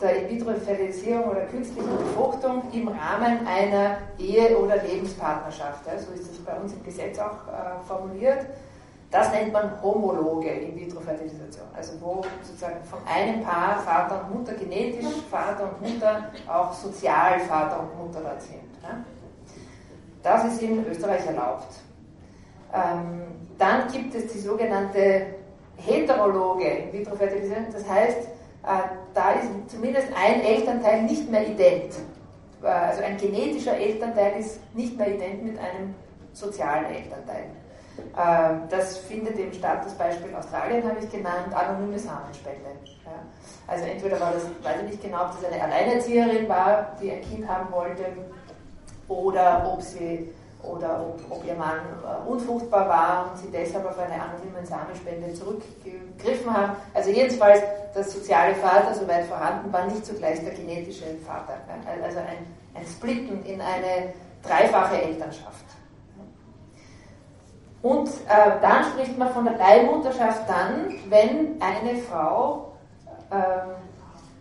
der 0.00 0.28
In-vitro-Fertilisierung 0.28 1.24
oder 1.24 1.42
künstlichen 1.46 1.96
Befruchtung 1.96 2.62
im 2.72 2.88
Rahmen 2.88 3.46
einer 3.46 3.98
Ehe- 4.18 4.58
oder 4.58 4.82
Lebenspartnerschaft. 4.82 5.84
so 5.84 6.12
ist 6.12 6.32
es 6.32 6.38
bei 6.38 6.58
uns 6.58 6.72
im 6.72 6.82
Gesetz 6.82 7.18
auch 7.18 7.48
äh, 7.48 7.82
formuliert. 7.86 8.46
Das 9.16 9.32
nennt 9.32 9.50
man 9.50 9.82
homologe 9.82 10.50
In-vitro-Fertilisation, 10.50 11.64
also 11.74 11.94
wo 12.02 12.22
sozusagen 12.42 12.84
von 12.84 12.98
einem 13.06 13.42
Paar 13.42 13.78
Vater 13.78 14.26
und 14.26 14.38
Mutter 14.38 14.52
genetisch 14.52 15.06
Vater 15.30 15.70
und 15.70 15.80
Mutter 15.80 16.30
auch 16.46 16.70
sozial 16.74 17.40
Vater 17.40 17.80
und 17.80 17.96
Mutter 17.96 18.20
dort 18.22 18.42
sind. 18.42 18.60
Das 20.22 20.44
ist 20.44 20.60
in 20.60 20.84
Österreich 20.86 21.24
erlaubt. 21.24 21.76
Ähm, 22.74 23.22
dann 23.56 23.90
gibt 23.90 24.14
es 24.14 24.30
die 24.34 24.38
sogenannte 24.38 25.28
heterologe 25.76 26.68
In-vitro-Fertilisation, 26.68 27.68
das 27.72 27.88
heißt, 27.88 28.18
äh, 28.18 28.68
da 29.14 29.30
ist 29.30 29.48
zumindest 29.68 30.08
ein 30.14 30.42
Elternteil 30.42 31.04
nicht 31.04 31.30
mehr 31.30 31.48
ident. 31.48 31.94
Äh, 32.62 32.66
also 32.66 33.02
ein 33.02 33.16
genetischer 33.16 33.78
Elternteil 33.78 34.40
ist 34.40 34.60
nicht 34.74 34.94
mehr 34.98 35.14
ident 35.14 35.42
mit 35.42 35.58
einem 35.58 35.94
sozialen 36.34 36.84
Elternteil. 36.84 37.46
Ähm, 37.98 38.62
das 38.68 38.98
findet 38.98 39.38
eben 39.38 39.52
statt, 39.52 39.84
das 39.84 39.94
Beispiel 39.94 40.34
Australien 40.34 40.88
habe 40.88 40.98
ich 41.02 41.10
genannt, 41.10 41.54
anonyme 41.54 41.98
Samenspende. 41.98 42.70
Also 43.66 43.84
entweder 43.84 44.20
war 44.20 44.32
das, 44.32 44.44
weiß 44.62 44.82
ich 44.84 44.90
nicht 44.90 45.02
genau, 45.02 45.24
ob 45.24 45.40
das 45.40 45.50
eine 45.50 45.62
Alleinerzieherin 45.62 46.48
war, 46.48 46.96
die 47.00 47.10
ein 47.10 47.22
Kind 47.22 47.48
haben 47.48 47.70
wollte, 47.72 48.04
oder 49.08 49.70
ob 49.72 49.82
sie 49.82 50.32
oder 50.62 51.00
ob, 51.00 51.20
ob 51.30 51.44
ihr 51.44 51.54
Mann 51.54 51.78
äh, 51.78 52.28
unfruchtbar 52.28 52.88
war 52.88 53.30
und 53.30 53.38
sie 53.38 53.50
deshalb 53.50 53.86
auf 53.86 53.98
eine 53.98 54.14
anonyme 54.14 54.64
Samenspende 54.64 55.32
zurückgegriffen 55.32 56.52
haben. 56.52 56.72
Also 56.92 57.10
jedenfalls 57.10 57.60
das 57.94 58.12
soziale 58.12 58.54
Vater, 58.56 58.94
soweit 58.94 59.26
vorhanden 59.26 59.72
war, 59.72 59.86
nicht 59.86 60.04
zugleich 60.04 60.40
der 60.40 60.54
genetische 60.54 61.04
Vater. 61.24 61.58
Also 62.02 62.18
ein, 62.18 62.46
ein 62.74 62.86
Splitten 62.86 63.44
in 63.44 63.60
eine 63.60 64.12
dreifache 64.42 65.00
Elternschaft. 65.00 65.64
Und 67.82 68.08
äh, 68.08 68.60
dann 68.60 68.84
spricht 68.84 69.18
man 69.18 69.30
von 69.30 69.44
der 69.44 69.56
Leihmutterschaft 69.56 70.48
dann, 70.48 70.94
wenn 71.08 71.60
eine 71.60 71.98
Frau 71.98 72.72
äh, 73.30 73.36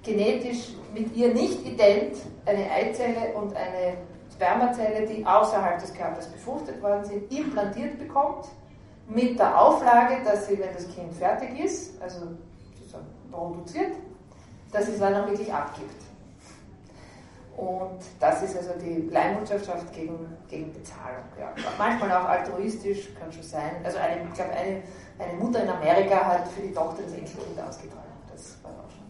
genetisch 0.03 0.69
mit 0.93 1.15
ihr 1.15 1.33
nicht 1.33 1.65
ident 1.65 2.17
eine 2.45 2.71
Eizelle 2.71 3.33
und 3.35 3.55
eine 3.55 3.97
Spermazelle, 4.33 5.05
die 5.07 5.25
außerhalb 5.25 5.79
des 5.79 5.93
Körpers 5.93 6.27
befruchtet 6.27 6.81
worden 6.81 7.05
sind, 7.05 7.31
implantiert 7.31 7.97
bekommt, 7.99 8.45
mit 9.07 9.37
der 9.37 9.59
Auflage, 9.59 10.23
dass 10.23 10.47
sie, 10.47 10.57
wenn 10.57 10.73
das 10.73 10.87
Kind 10.93 11.13
fertig 11.13 11.59
ist, 11.59 12.01
also 12.01 12.27
produziert, 13.31 13.93
dass 14.71 14.85
sie 14.87 14.93
es 14.93 14.99
dann 14.99 15.15
auch 15.15 15.27
wirklich 15.27 15.53
abgibt. 15.53 16.04
Und 17.57 17.99
das 18.19 18.43
ist 18.43 18.57
also 18.57 18.71
die 18.79 19.09
Leihmutterschaft 19.09 19.93
gegen, 19.93 20.35
gegen 20.49 20.73
Bezahlung. 20.73 21.23
Ja. 21.39 21.53
Manchmal 21.77 22.11
auch 22.11 22.25
altruistisch, 22.25 23.13
kann 23.17 23.31
schon 23.31 23.43
sein. 23.43 23.71
Also 23.83 23.97
eine, 23.97 24.23
ich 24.27 24.33
glaube, 24.33 24.51
eine, 24.51 24.81
eine 25.17 25.39
Mutter 25.39 25.63
in 25.63 25.69
Amerika 25.69 26.25
hat 26.25 26.47
für 26.49 26.61
die 26.61 26.73
Tochter 26.73 27.03
das 27.03 27.13
Enkelkind 27.13 27.59
ausgetragen. 27.65 28.01
Das 28.29 28.57
war 28.61 28.71
auch 28.71 28.91
schon. 28.91 29.05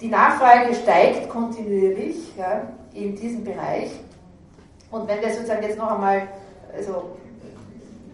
Die 0.00 0.08
Nachfrage 0.08 0.74
steigt 0.74 1.28
kontinuierlich 1.28 2.34
ja, 2.36 2.62
in 2.94 3.14
diesem 3.14 3.44
Bereich. 3.44 3.90
Und 4.90 5.06
wenn 5.06 5.20
wir 5.20 5.32
sozusagen 5.34 5.62
jetzt 5.62 5.76
noch 5.76 5.90
einmal, 5.90 6.28
also 6.74 7.16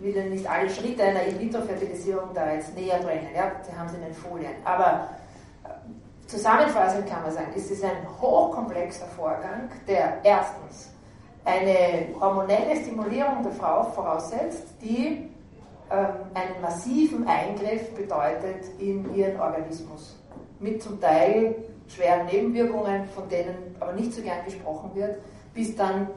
will 0.01 0.31
nicht 0.31 0.49
alle 0.49 0.69
Schritte 0.69 1.05
einer 1.05 1.23
In-vitro-Fertilisierung 1.23 2.31
da 2.35 2.53
jetzt 2.53 2.77
näher 2.77 2.99
drängen, 2.99 3.29
ja, 3.35 3.53
die 3.67 3.77
haben 3.77 3.89
sie 3.89 3.97
in 3.97 4.03
den 4.03 4.15
Folien. 4.15 4.53
Aber 4.65 5.09
Zusammenfassend 6.29 7.09
kann 7.09 7.23
man 7.23 7.33
sagen, 7.33 7.53
es 7.57 7.71
ist 7.71 7.83
ein 7.83 8.07
hochkomplexer 8.21 9.07
Vorgang, 9.07 9.71
der 9.87 10.19
erstens 10.23 10.91
eine 11.43 12.15
hormonelle 12.21 12.77
Stimulierung 12.77 13.43
der 13.43 13.53
Frau 13.53 13.85
voraussetzt, 13.85 14.75
die 14.83 15.31
ähm, 15.91 16.07
einen 16.35 16.61
massiven 16.61 17.27
Eingriff 17.27 17.95
bedeutet 17.95 18.67
in 18.79 19.15
ihren 19.15 19.41
Organismus. 19.41 20.19
Mit 20.61 20.83
zum 20.83 21.01
Teil 21.01 21.55
schweren 21.89 22.27
Nebenwirkungen, 22.27 23.07
von 23.15 23.27
denen 23.31 23.75
aber 23.81 23.95
nicht 23.95 24.13
so 24.13 24.21
gern 24.21 24.45
gesprochen 24.45 24.91
wird, 24.93 25.17
bis 25.55 25.75
dann, 25.77 26.09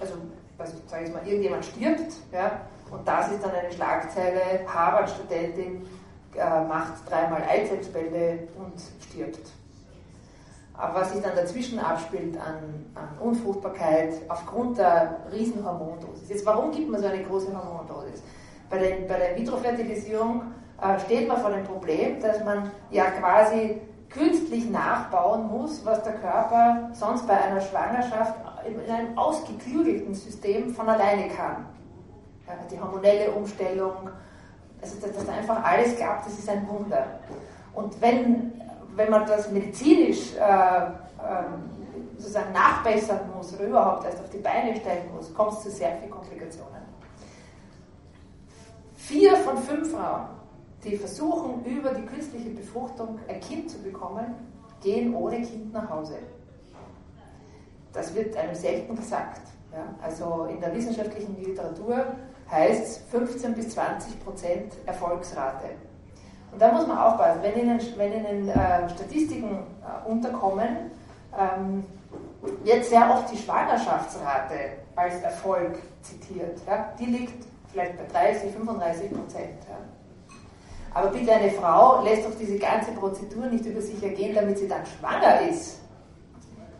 also, 0.00 0.14
also 0.56 0.78
sage 0.86 1.04
ich 1.04 1.12
mal, 1.12 1.26
irgendjemand 1.26 1.66
stirbt, 1.66 2.14
ja, 2.32 2.62
und 2.90 3.06
das 3.06 3.30
ist 3.32 3.44
dann 3.44 3.50
eine 3.50 3.70
Schlagzeile, 3.70 4.40
Harvard-Studentin 4.66 5.86
äh, 6.34 6.64
macht 6.64 6.94
dreimal 7.10 7.42
Eizellspende 7.42 8.48
und 8.58 8.80
stirbt. 9.06 9.57
Aber 10.78 11.00
was 11.00 11.12
sich 11.12 11.20
dann 11.20 11.34
dazwischen 11.34 11.80
abspielt 11.80 12.36
an, 12.36 12.86
an 12.94 13.18
Unfruchtbarkeit 13.20 14.14
aufgrund 14.28 14.78
der 14.78 15.18
Riesenhormondosis. 15.32 16.28
Jetzt, 16.28 16.46
warum 16.46 16.70
gibt 16.70 16.88
man 16.88 17.00
so 17.00 17.08
eine 17.08 17.22
große 17.24 17.48
Hormondosis? 17.48 18.22
Bei 18.70 18.78
der, 18.78 18.96
bei 19.08 19.18
der 19.18 19.36
Vitrofertilisierung 19.36 20.42
äh, 20.80 21.00
steht 21.00 21.26
man 21.26 21.38
vor 21.38 21.50
dem 21.50 21.64
Problem, 21.64 22.20
dass 22.20 22.44
man 22.44 22.70
ja 22.90 23.06
quasi 23.10 23.80
künstlich 24.08 24.70
nachbauen 24.70 25.48
muss, 25.48 25.84
was 25.84 26.02
der 26.04 26.14
Körper 26.14 26.90
sonst 26.92 27.26
bei 27.26 27.36
einer 27.36 27.60
Schwangerschaft 27.60 28.34
in 28.66 28.90
einem 28.90 29.18
ausgeklügelten 29.18 30.14
System 30.14 30.70
von 30.70 30.88
alleine 30.88 31.28
kann. 31.28 31.66
Ja, 32.46 32.54
die 32.70 32.80
hormonelle 32.80 33.32
Umstellung, 33.32 34.10
also 34.80 35.00
dass 35.00 35.12
das 35.12 35.28
einfach 35.28 35.62
alles 35.62 35.96
klappt, 35.96 36.26
das 36.26 36.38
ist 36.38 36.48
ein 36.48 36.66
Wunder. 36.68 37.04
Und 37.74 38.00
wenn 38.00 38.52
wenn 38.98 39.10
man 39.10 39.26
das 39.26 39.50
medizinisch 39.50 40.34
äh, 40.34 40.38
äh, 40.40 40.90
sozusagen 42.16 42.52
nachbessern 42.52 43.20
muss 43.34 43.54
oder 43.54 43.64
überhaupt 43.66 44.04
erst 44.04 44.18
auf 44.18 44.28
die 44.30 44.38
Beine 44.38 44.74
stellen 44.76 45.04
muss, 45.14 45.32
kommt 45.32 45.52
es 45.52 45.60
zu 45.60 45.70
sehr 45.70 45.96
vielen 45.98 46.10
Komplikationen. 46.10 46.82
Vier 48.96 49.36
von 49.36 49.56
fünf 49.56 49.92
Frauen, 49.92 50.26
die 50.84 50.96
versuchen, 50.96 51.64
über 51.64 51.90
die 51.94 52.04
künstliche 52.04 52.50
Befruchtung 52.50 53.20
ein 53.28 53.40
Kind 53.40 53.70
zu 53.70 53.78
bekommen, 53.78 54.34
gehen 54.82 55.14
ohne 55.14 55.40
Kind 55.42 55.72
nach 55.72 55.88
Hause. 55.88 56.18
Das 57.92 58.14
wird 58.14 58.36
einem 58.36 58.54
selten 58.54 58.96
gesagt. 58.96 59.42
Ja? 59.72 59.94
Also 60.02 60.46
in 60.50 60.60
der 60.60 60.74
wissenschaftlichen 60.74 61.40
Literatur 61.42 62.04
heißt 62.50 62.82
es 62.82 62.96
15 63.10 63.54
bis 63.54 63.70
20 63.70 64.24
Prozent 64.24 64.72
Erfolgsrate. 64.86 65.70
Und 66.52 66.60
da 66.60 66.72
muss 66.72 66.86
man 66.86 66.98
aufpassen, 66.98 67.40
wenn 67.42 67.58
Ihnen, 67.58 67.80
wenn 67.96 68.12
Ihnen 68.12 68.48
äh, 68.48 68.88
Statistiken 68.88 69.58
äh, 69.82 70.08
unterkommen, 70.08 70.90
ähm, 71.38 71.84
wird 72.64 72.84
sehr 72.84 73.10
oft 73.10 73.30
die 73.32 73.36
Schwangerschaftsrate 73.36 74.54
als 74.96 75.20
Erfolg 75.22 75.78
zitiert. 76.02 76.58
Ja? 76.66 76.92
Die 76.98 77.06
liegt 77.06 77.44
vielleicht 77.70 77.96
bei 77.98 78.04
30, 78.20 78.52
35 78.52 79.12
Prozent. 79.12 79.58
Ja? 79.68 79.76
Aber 80.94 81.08
bitte 81.08 81.32
eine 81.32 81.50
Frau 81.50 82.02
lässt 82.02 82.26
doch 82.26 82.34
diese 82.38 82.58
ganze 82.58 82.92
Prozedur 82.92 83.46
nicht 83.46 83.66
über 83.66 83.80
sich 83.80 84.02
ergehen, 84.02 84.34
damit 84.34 84.58
sie 84.58 84.68
dann 84.68 84.84
schwanger 84.86 85.42
ist, 85.42 85.80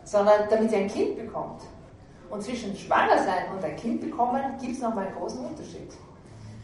sondern 0.03 0.49
damit 0.49 0.71
sie 0.71 0.77
ein 0.77 0.87
Kind 0.87 1.17
bekommt. 1.17 1.61
Und 2.29 2.43
zwischen 2.43 2.75
schwanger 2.75 3.17
sein 3.23 3.45
und 3.55 3.63
ein 3.63 3.75
Kind 3.75 4.01
bekommen 4.01 4.41
gibt 4.59 4.73
es 4.73 4.81
nochmal 4.81 5.07
einen 5.07 5.15
großen 5.15 5.43
Unterschied. 5.45 5.93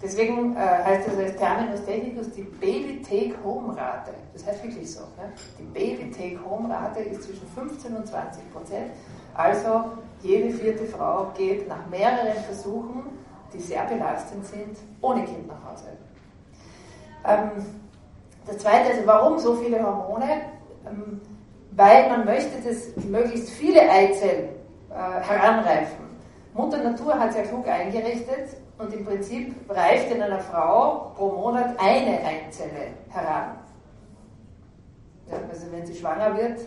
Deswegen 0.06 0.56
äh, 0.56 0.60
heißt 0.60 1.08
das 1.08 1.18
als 1.18 1.36
Terminus 1.36 1.84
technicus 1.84 2.30
die 2.30 2.44
Baby-Take-Home-Rate. 2.44 4.12
Das 4.34 4.46
heißt 4.46 4.64
wirklich 4.64 4.94
so. 4.94 5.00
Ne? 5.00 5.34
Die 5.58 5.64
Baby-Take-Home-Rate 5.64 7.00
ist 7.00 7.24
zwischen 7.24 7.48
15 7.48 7.96
und 7.96 8.06
20 8.06 8.54
Prozent. 8.54 8.92
Also 9.34 9.86
jede 10.22 10.52
vierte 10.52 10.86
Frau 10.86 11.32
geht 11.36 11.68
nach 11.68 11.88
mehreren 11.90 12.36
Versuchen, 12.46 13.18
die 13.52 13.60
sehr 13.60 13.84
belastend 13.86 14.46
sind, 14.46 14.78
ohne 15.02 15.24
Kind 15.24 15.48
nach 15.48 15.72
Hause. 15.72 15.86
Ähm, 17.28 17.66
das 18.46 18.60
zweite, 18.60 18.92
also 18.92 19.08
warum 19.08 19.40
so 19.40 19.56
viele 19.56 19.84
Hormone? 19.84 20.42
Ähm, 20.86 21.20
weil 21.72 22.10
man 22.10 22.26
möchte, 22.26 22.62
dass 22.62 22.96
möglichst 23.08 23.50
viele 23.50 23.82
Eizellen 23.90 24.50
äh, 24.92 24.94
heranreifen. 24.94 26.06
Mutter 26.54 26.78
Natur 26.78 27.18
hat 27.18 27.34
sehr 27.34 27.46
klug 27.46 27.68
eingerichtet, 27.68 28.56
und 28.78 28.94
im 28.94 29.06
Prinzip 29.06 29.56
reift 29.70 30.12
in 30.12 30.22
einer 30.22 30.40
Frau 30.40 31.12
pro 31.16 31.32
Monat 31.32 31.76
eine 31.80 32.20
Eizelle 32.20 32.88
heran. 33.10 33.58
Ja, 35.28 35.38
also 35.50 35.72
wenn 35.72 35.86
sie 35.86 35.96
schwanger 35.96 36.38
wird, 36.38 36.60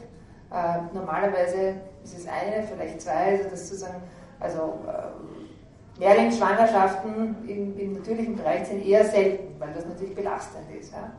äh, 0.51 0.94
normalerweise 0.94 1.75
ist 2.03 2.18
es 2.18 2.27
eine, 2.27 2.66
vielleicht 2.66 3.03
zwei, 3.03 3.33
also 3.33 3.51
das 3.51 3.68
sozusagen, 3.68 4.03
also 4.40 4.79
äh, 4.87 6.01
Mehrlingsschwangerschaften 6.01 7.37
im, 7.47 7.79
im, 7.79 7.92
natürlichen 7.94 8.37
Bereich 8.37 8.66
sind 8.66 8.85
eher 8.85 9.05
selten, 9.05 9.61
weil 9.61 9.73
das 9.75 9.85
natürlich 9.85 10.14
belastend 10.14 10.64
ist. 10.81 10.92
Ja. 10.92 11.11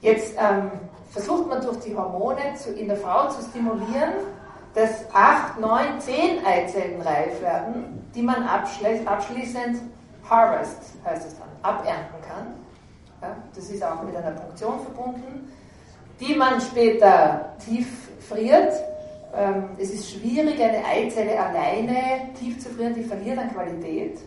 Jetzt 0.00 0.34
ähm, 0.38 0.70
versucht 1.10 1.48
man 1.48 1.62
durch 1.62 1.78
die 1.78 1.96
Hormone 1.96 2.54
zu, 2.56 2.72
in 2.72 2.88
der 2.88 2.98
Frau 2.98 3.28
zu 3.28 3.42
stimulieren, 3.42 4.12
dass 4.74 5.04
acht, 5.12 5.58
neun, 5.58 5.98
zehn 5.98 6.44
Eizellen 6.44 7.00
reif 7.00 7.40
werden, 7.40 8.10
die 8.14 8.22
man 8.22 8.46
abschließend 8.46 9.78
Harvest 10.28 10.94
heißt 11.04 11.26
es 11.26 11.36
dann, 11.38 11.48
abernten 11.62 12.20
kann. 12.26 12.54
Ja, 13.20 13.36
das 13.54 13.70
ist 13.70 13.82
auch 13.82 14.02
mit 14.02 14.16
einer 14.16 14.32
Punktion 14.32 14.80
verbunden, 14.80 15.52
die 16.20 16.34
man 16.34 16.60
später 16.60 17.54
tief 17.64 18.10
friert. 18.20 18.72
Ähm, 19.34 19.70
es 19.78 19.92
ist 19.92 20.10
schwierig, 20.10 20.62
eine 20.62 20.84
Eizelle 20.84 21.38
alleine 21.38 22.32
tief 22.38 22.60
zu 22.60 22.70
frieren, 22.70 22.94
die 22.94 23.02
verliert 23.02 23.38
an 23.38 23.52
Qualität. 23.52 24.20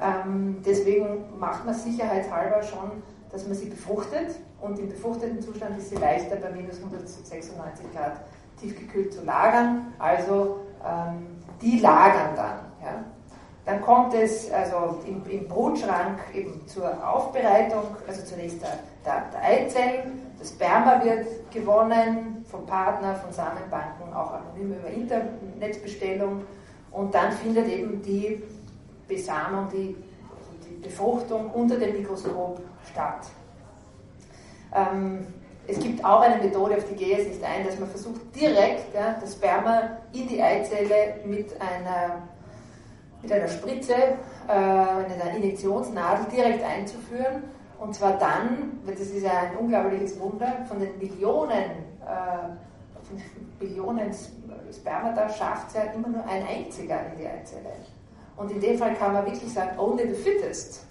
Ähm, 0.00 0.62
deswegen 0.64 1.24
macht 1.38 1.64
man 1.64 1.74
sicherheitshalber 1.74 2.62
schon, 2.62 3.02
dass 3.30 3.46
man 3.46 3.56
sie 3.56 3.66
befruchtet 3.66 4.36
und 4.60 4.78
im 4.78 4.88
befruchteten 4.88 5.40
Zustand 5.40 5.78
ist 5.78 5.90
sie 5.90 5.96
leichter 5.96 6.36
bei 6.36 6.50
minus 6.50 6.78
196 6.78 7.92
Grad 7.94 8.20
tiefgekühlt 8.60 9.12
zu 9.12 9.24
lagern. 9.24 9.92
Also 9.98 10.60
ähm, 10.84 11.26
die 11.60 11.78
lagern 11.78 12.34
dann. 12.36 12.58
Ja. 12.82 13.04
Dann 13.70 13.82
kommt 13.82 14.14
es 14.14 14.50
also 14.50 14.98
im, 15.06 15.22
im 15.30 15.46
Brutschrank 15.46 16.18
eben 16.34 16.60
zur 16.66 16.90
Aufbereitung, 17.08 17.84
also 18.04 18.24
zunächst 18.24 18.60
der, 18.60 18.80
der, 19.04 19.30
der 19.30 19.42
Eizellen, 19.44 20.22
das 20.40 20.48
Sperma 20.48 21.00
wird 21.04 21.52
gewonnen 21.52 22.44
vom 22.50 22.66
Partner, 22.66 23.14
von 23.14 23.32
Samenbanken, 23.32 24.12
auch 24.12 24.32
anonym 24.32 24.72
über 24.72 24.88
Internetbestellung 24.88 26.42
und 26.90 27.14
dann 27.14 27.30
findet 27.30 27.68
eben 27.68 28.02
die 28.02 28.42
Besamung, 29.06 29.68
die, 29.72 29.94
also 30.28 30.50
die 30.68 30.82
Befruchtung 30.82 31.48
unter 31.52 31.76
dem 31.76 31.96
Mikroskop 31.96 32.60
statt. 32.90 33.28
Ähm, 34.74 35.28
es 35.68 35.78
gibt 35.78 36.04
auch 36.04 36.22
eine 36.22 36.42
Methode, 36.42 36.76
auf 36.76 36.84
die 36.86 36.96
gehe 36.96 37.20
ich 37.20 37.28
nicht 37.28 37.44
ein, 37.44 37.64
dass 37.64 37.78
man 37.78 37.88
versucht, 37.88 38.34
direkt 38.34 38.92
ja, 38.92 39.16
das 39.20 39.34
Sperma 39.34 39.98
in 40.12 40.26
die 40.26 40.42
Eizelle 40.42 41.20
mit 41.24 41.52
einer 41.60 42.22
mit 43.22 43.32
einer 43.32 43.48
Spritze, 43.48 43.94
äh, 44.48 44.52
einer 44.52 45.34
Injektionsnadel 45.36 46.26
direkt 46.32 46.64
einzuführen. 46.64 47.44
Und 47.78 47.94
zwar 47.94 48.18
dann, 48.18 48.80
weil 48.84 48.94
das 48.94 49.08
ist 49.08 49.22
ja 49.22 49.32
ein 49.40 49.56
unglaubliches 49.56 50.18
Wunder, 50.20 50.64
von 50.68 50.80
den 50.80 50.98
Millionen, 50.98 51.50
äh, 52.02 53.02
von 53.02 53.16
den 53.16 53.46
Billionen 53.58 54.14
Spermata 54.72 55.28
schafft 55.28 55.68
es 55.68 55.74
ja 55.74 55.82
immer 55.94 56.08
nur 56.08 56.24
ein 56.24 56.46
einziger 56.46 57.00
in 57.06 57.18
die 57.18 57.26
Eizelle. 57.26 57.72
Und 58.36 58.50
in 58.50 58.60
dem 58.60 58.78
Fall 58.78 58.94
kann 58.94 59.12
man 59.12 59.26
wirklich 59.26 59.52
sagen, 59.52 59.78
only 59.78 60.08
the 60.08 60.14
fittest. 60.14 60.86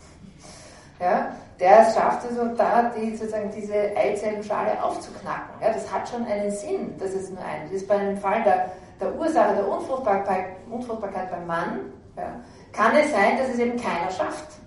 Ja? 1.00 1.32
der 1.60 1.92
schafft 1.94 2.26
also 2.26 2.46
da, 2.56 2.92
die, 2.96 3.16
sozusagen 3.16 3.52
diese 3.52 3.96
Eizellenschale 3.96 4.82
aufzuknacken. 4.82 5.62
Ja, 5.62 5.74
das 5.74 5.92
hat 5.92 6.08
schon 6.08 6.26
einen 6.26 6.52
Sinn, 6.52 6.98
dass 6.98 7.12
es 7.12 7.30
nur 7.30 7.40
ein. 7.40 7.64
Das 7.64 7.82
ist 7.82 7.88
bei 7.88 7.96
einem 7.96 8.18
Fall 8.18 8.44
der, 8.44 8.72
der 9.00 9.14
Ursache 9.20 9.56
der 9.56 9.68
Unfruchtbarkeit, 9.68 10.46
Unfruchtbarkeit 10.70 11.30
beim 11.30 11.46
Mann, 11.48 11.94
ja, 12.20 12.42
kann 12.72 12.96
es 12.96 13.12
sein, 13.12 13.38
dass 13.38 13.50
es 13.50 13.60
eben 13.60 13.80
keiner 13.80 14.12
schafft. 14.12 14.60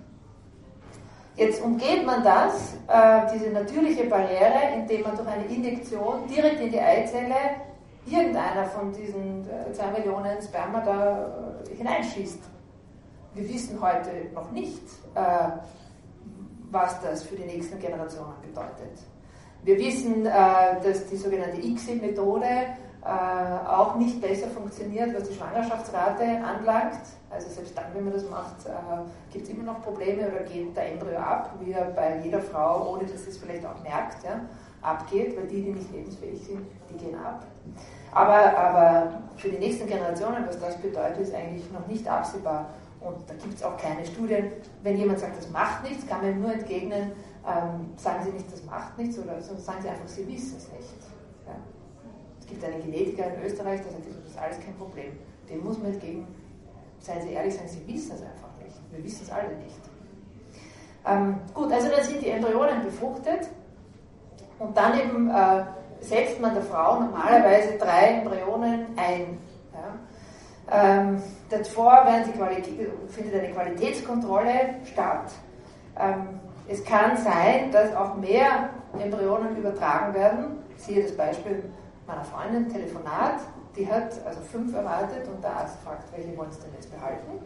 Jetzt 1.35 1.61
umgeht 1.63 2.05
man 2.05 2.23
das, 2.23 2.73
äh, 2.87 3.33
diese 3.33 3.49
natürliche 3.49 4.05
Barriere, 4.05 4.75
indem 4.75 5.01
man 5.01 5.15
durch 5.15 5.27
eine 5.27 5.45
Injektion 5.45 6.27
direkt 6.27 6.59
in 6.59 6.71
die 6.71 6.79
Eizelle 6.79 7.35
irgendeiner 8.05 8.65
von 8.65 8.91
diesen 8.91 9.47
äh, 9.49 9.71
zwei 9.73 9.91
Millionen 9.91 10.41
Sperma 10.41 10.81
da 10.81 11.63
äh, 11.71 11.75
hineinschießt. 11.75 12.39
Wir 13.33 13.49
wissen 13.49 13.81
heute 13.81 14.11
noch 14.33 14.51
nicht, 14.51 14.83
äh, 15.15 15.21
was 16.69 17.01
das 17.01 17.23
für 17.23 17.35
die 17.35 17.45
nächsten 17.45 17.79
Generationen 17.79 18.33
bedeutet. 18.41 18.99
Wir 19.63 19.77
wissen, 19.77 20.25
dass 20.25 21.07
die 21.09 21.15
sogenannte 21.15 21.55
ICSI-Methode 21.61 22.47
auch 23.05 23.95
nicht 23.95 24.21
besser 24.21 24.47
funktioniert, 24.47 25.13
was 25.13 25.27
die 25.29 25.35
Schwangerschaftsrate 25.35 26.23
anlangt. 26.23 26.99
Also 27.29 27.49
selbst 27.49 27.77
dann, 27.77 27.85
wenn 27.93 28.05
man 28.05 28.13
das 28.13 28.29
macht, 28.29 28.55
gibt 29.31 29.45
es 29.45 29.53
immer 29.53 29.63
noch 29.63 29.81
Probleme 29.81 30.27
oder 30.27 30.43
geht 30.43 30.75
der 30.77 30.93
Embryo 30.93 31.17
ab, 31.17 31.53
wie 31.59 31.71
er 31.71 31.85
bei 31.85 32.19
jeder 32.23 32.41
Frau, 32.41 32.93
ohne 32.93 33.05
dass 33.05 33.23
sie 33.23 33.31
es 33.31 33.37
vielleicht 33.37 33.65
auch 33.65 33.81
merkt, 33.83 34.23
ja, 34.23 34.39
abgeht, 34.81 35.35
weil 35.35 35.47
die, 35.47 35.63
die 35.63 35.71
nicht 35.71 35.91
lebensfähig 35.91 36.45
sind, 36.45 36.61
die 36.89 36.97
gehen 36.97 37.15
ab. 37.15 37.43
Aber, 38.13 38.57
aber 38.57 39.13
für 39.37 39.49
die 39.49 39.57
nächsten 39.57 39.87
Generationen, 39.87 40.45
was 40.47 40.59
das 40.59 40.77
bedeutet, 40.77 41.19
ist 41.19 41.33
eigentlich 41.33 41.71
noch 41.71 41.87
nicht 41.87 42.07
absehbar. 42.07 42.69
Und 43.01 43.17
da 43.27 43.33
gibt 43.33 43.55
es 43.55 43.63
auch 43.63 43.75
keine 43.77 44.05
Studien. 44.05 44.51
Wenn 44.83 44.97
jemand 44.97 45.19
sagt, 45.19 45.37
das 45.37 45.49
macht 45.49 45.83
nichts, 45.83 46.07
kann 46.07 46.21
man 46.21 46.39
nur 46.39 46.53
entgegnen, 46.53 47.11
ähm, 47.45 47.91
sagen 47.97 48.23
Sie 48.23 48.31
nicht, 48.31 48.51
das 48.51 48.63
macht 48.63 48.97
nichts, 48.97 49.17
oder 49.17 49.41
sagen 49.41 49.81
Sie 49.81 49.89
einfach, 49.89 50.07
Sie 50.07 50.27
wissen 50.27 50.57
es 50.57 50.71
nicht. 50.71 51.12
Gibt 52.53 52.65
einen 52.65 52.83
Genetiker 52.83 53.25
in 53.33 53.43
Österreich, 53.43 53.81
der 53.81 53.91
sagt, 53.93 54.05
das 54.05 54.31
ist 54.31 54.37
alles 54.37 54.59
kein 54.59 54.75
Problem. 54.75 55.17
Dem 55.49 55.63
muss 55.63 55.79
man 55.79 55.91
entgegen, 55.91 56.27
seien 56.99 57.19
Sie 57.23 57.33
ehrlich, 57.33 57.55
sagen 57.55 57.67
Sie 57.67 57.87
wissen 57.87 58.11
es 58.13 58.21
einfach 58.21 58.49
nicht. 58.63 58.75
Wir 58.91 59.03
wissen 59.03 59.21
es 59.23 59.31
alle 59.31 59.55
nicht. 59.55 59.81
Ähm, 61.07 61.37
gut, 61.55 61.71
also 61.71 61.89
dann 61.89 62.03
sind 62.03 62.21
die 62.21 62.29
Embryonen 62.29 62.83
befruchtet 62.83 63.49
und 64.59 64.77
dann 64.77 64.99
eben 64.99 65.31
äh, 65.31 65.63
setzt 65.99 66.39
man 66.39 66.53
der 66.53 66.61
Frau 66.61 66.99
normalerweise 66.99 67.75
drei 67.79 68.21
Embryonen 68.21 68.85
ein. 68.97 69.39
Ja. 69.73 70.99
Ähm, 70.99 71.23
davor 71.49 72.05
findet 73.09 73.33
eine 73.33 73.51
Qualitätskontrolle 73.51 74.75
statt. 74.85 75.31
Ähm, 75.99 76.39
es 76.67 76.85
kann 76.85 77.17
sein, 77.17 77.71
dass 77.71 77.95
auch 77.95 78.15
mehr 78.17 78.69
Embryonen 78.99 79.57
übertragen 79.57 80.13
werden. 80.13 80.59
Siehe 80.77 81.01
das 81.01 81.17
Beispiel 81.17 81.63
meiner 82.07 82.23
Freundin, 82.23 82.69
Telefonat. 82.69 83.39
Die 83.75 83.89
hat 83.89 84.13
also 84.25 84.41
fünf 84.41 84.73
erwartet 84.75 85.27
und 85.27 85.43
der 85.43 85.51
Arzt 85.51 85.77
fragt, 85.83 86.11
welche 86.15 86.37
wollen 86.37 86.51
Sie 86.51 86.61
denn 86.61 86.73
jetzt 86.75 86.91
behalten? 86.93 87.39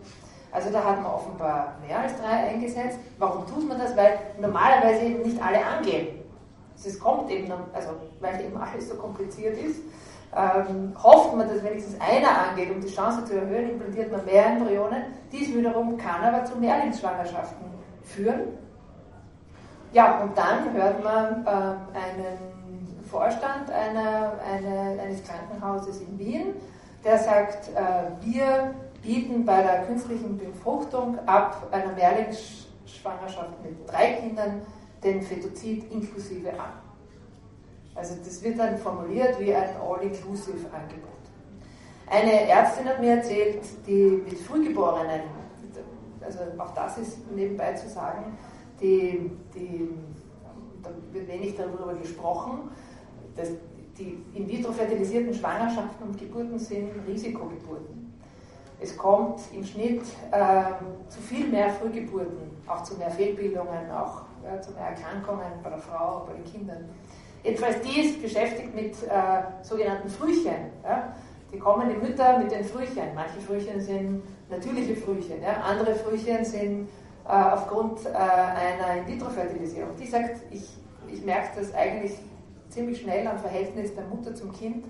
Also 0.51 0.69
da 0.71 0.83
hat 0.83 1.01
man 1.01 1.11
offenbar 1.11 1.75
mehr 1.85 1.99
als 1.99 2.17
drei 2.17 2.49
eingesetzt. 2.49 2.99
Warum 3.17 3.45
tut 3.45 3.67
man 3.67 3.79
das? 3.79 3.95
Weil 3.95 4.17
normalerweise 4.39 5.05
eben 5.05 5.21
nicht 5.21 5.41
alle 5.41 5.65
angehen. 5.65 6.07
Es 6.75 6.99
kommt 6.99 7.29
eben, 7.29 7.51
also 7.73 7.89
weil 8.19 8.41
eben 8.45 8.57
alles 8.57 8.89
so 8.89 8.95
kompliziert 8.95 9.57
ist, 9.57 9.79
ähm, 10.35 10.93
hofft 11.01 11.35
man, 11.35 11.47
dass 11.47 11.63
wenigstens 11.63 11.99
einer 11.99 12.49
angeht, 12.49 12.69
um 12.71 12.81
die 12.81 12.93
Chance 12.93 13.25
zu 13.25 13.33
erhöhen, 13.35 13.71
implantiert 13.71 14.11
man 14.11 14.23
mehr 14.25 14.45
Embryonen. 14.45 15.03
Dies 15.31 15.53
wiederum 15.53 15.97
kann 15.97 16.21
aber 16.21 16.45
zu 16.45 16.55
Mehrlingsschwangerschaften 16.57 17.65
führen. 18.03 18.41
Ja, 19.93 20.21
und 20.21 20.37
dann 20.37 20.73
hört 20.73 21.03
man 21.03 21.45
äh, 21.45 21.49
einen 21.49 22.37
Vorstand 23.09 23.71
einer, 23.71 23.99
eine, 23.99 24.06
Krankenhauses 25.57 26.01
in 26.01 26.17
Wien, 26.19 26.53
der 27.03 27.17
sagt, 27.19 27.69
äh, 27.69 28.25
wir 28.25 28.73
bieten 29.01 29.45
bei 29.45 29.61
der 29.61 29.83
künstlichen 29.83 30.37
Befruchtung 30.37 31.19
ab 31.25 31.67
einer 31.71 31.93
Mehrlingsschwangerschaft 31.93 33.63
mit 33.63 33.89
drei 33.89 34.13
Kindern 34.13 34.61
den 35.03 35.21
Fetozid 35.21 35.91
inklusive 35.91 36.49
an. 36.51 36.73
Also 37.95 38.15
das 38.23 38.43
wird 38.43 38.59
dann 38.59 38.77
formuliert 38.77 39.39
wie 39.39 39.53
ein 39.53 39.69
All-Inclusive-Angebot. 39.81 41.07
Eine 42.09 42.47
Ärztin 42.47 42.87
hat 42.87 42.99
mir 42.99 43.17
erzählt, 43.17 43.63
die 43.85 44.23
mit 44.25 44.39
Frühgeborenen, 44.39 45.21
also 46.21 46.39
auch 46.57 46.73
das 46.73 46.97
ist 46.97 47.31
nebenbei 47.31 47.73
zu 47.73 47.89
sagen, 47.89 48.37
die, 48.79 49.31
die, 49.53 49.89
da 50.83 50.89
wird 51.11 51.27
wenig 51.27 51.55
darüber 51.55 51.93
gesprochen, 51.95 52.69
dass 53.35 53.49
die 53.97 54.23
in 54.33 54.47
vitro 54.47 54.71
fertilisierten 54.71 55.33
Schwangerschaften 55.33 56.07
und 56.07 56.17
Geburten 56.17 56.59
sind 56.59 56.89
Risikogeburten. 57.07 58.13
Es 58.79 58.95
kommt 58.95 59.39
im 59.53 59.63
Schnitt 59.63 60.03
äh, 60.31 60.63
zu 61.09 61.19
viel 61.19 61.47
mehr 61.47 61.69
Frühgeburten, 61.71 62.51
auch 62.67 62.83
zu 62.83 62.95
mehr 62.95 63.09
Fehlbildungen, 63.09 63.89
auch 63.91 64.21
ja, 64.43 64.61
zu 64.61 64.71
mehr 64.71 64.89
Erkrankungen 64.89 65.51
bei 65.63 65.69
der 65.69 65.79
Frau, 65.79 66.27
bei 66.27 66.33
den 66.33 66.45
Kindern. 66.45 66.89
Jedenfalls 67.43 67.81
die 67.81 68.01
ist 68.01 68.21
beschäftigt 68.21 68.75
mit 68.75 68.93
äh, 69.03 69.63
sogenannten 69.63 70.09
Frühchen. 70.09 70.71
Ja. 70.83 71.13
Die 71.51 71.57
kommen 71.57 71.89
die 71.89 71.95
Mütter 71.95 72.37
mit 72.37 72.51
den 72.51 72.63
Frühchen. 72.63 73.15
Manche 73.15 73.39
Frühchen 73.39 73.79
sind 73.81 74.21
natürliche 74.49 74.95
Frühchen, 74.95 75.41
ja. 75.41 75.61
andere 75.61 75.95
Frühchen 75.95 76.43
sind 76.45 76.89
äh, 77.25 77.29
aufgrund 77.29 78.05
äh, 78.05 78.09
einer 78.09 79.01
In-vitro-Fertilisierung. 79.01 79.91
Die 79.99 80.07
sagt, 80.07 80.41
ich, 80.51 80.77
ich 81.11 81.23
merke 81.25 81.59
das 81.59 81.73
eigentlich 81.73 82.19
ziemlich 82.77 83.01
schnell 83.01 83.25
am 83.27 83.39
Verhältnis 83.39 83.95
der 83.95 84.05
Mutter 84.05 84.35
zum 84.35 84.51
Kind, 84.53 84.85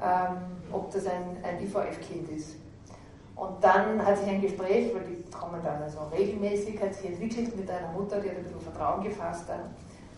ähm, 0.00 0.36
ob 0.70 0.92
das 0.92 1.06
ein, 1.06 1.38
ein 1.42 1.60
IVF-Kind 1.60 2.30
ist. 2.30 2.54
Und 3.34 3.62
dann 3.62 4.04
hat 4.04 4.18
sich 4.18 4.28
ein 4.28 4.40
Gespräch, 4.40 4.94
weil 4.94 5.02
die 5.02 5.30
kommen 5.30 5.60
dann 5.62 5.82
also 5.82 5.98
regelmäßig, 6.16 6.80
hat 6.80 6.94
sich 6.94 7.10
entwickelt 7.10 7.54
mit 7.56 7.68
einer 7.68 7.90
Mutter, 7.92 8.20
die 8.20 8.30
hat 8.30 8.36
ein 8.36 8.44
bisschen 8.44 8.60
Vertrauen 8.60 9.02
gefasst. 9.02 9.44
Dann. 9.48 9.60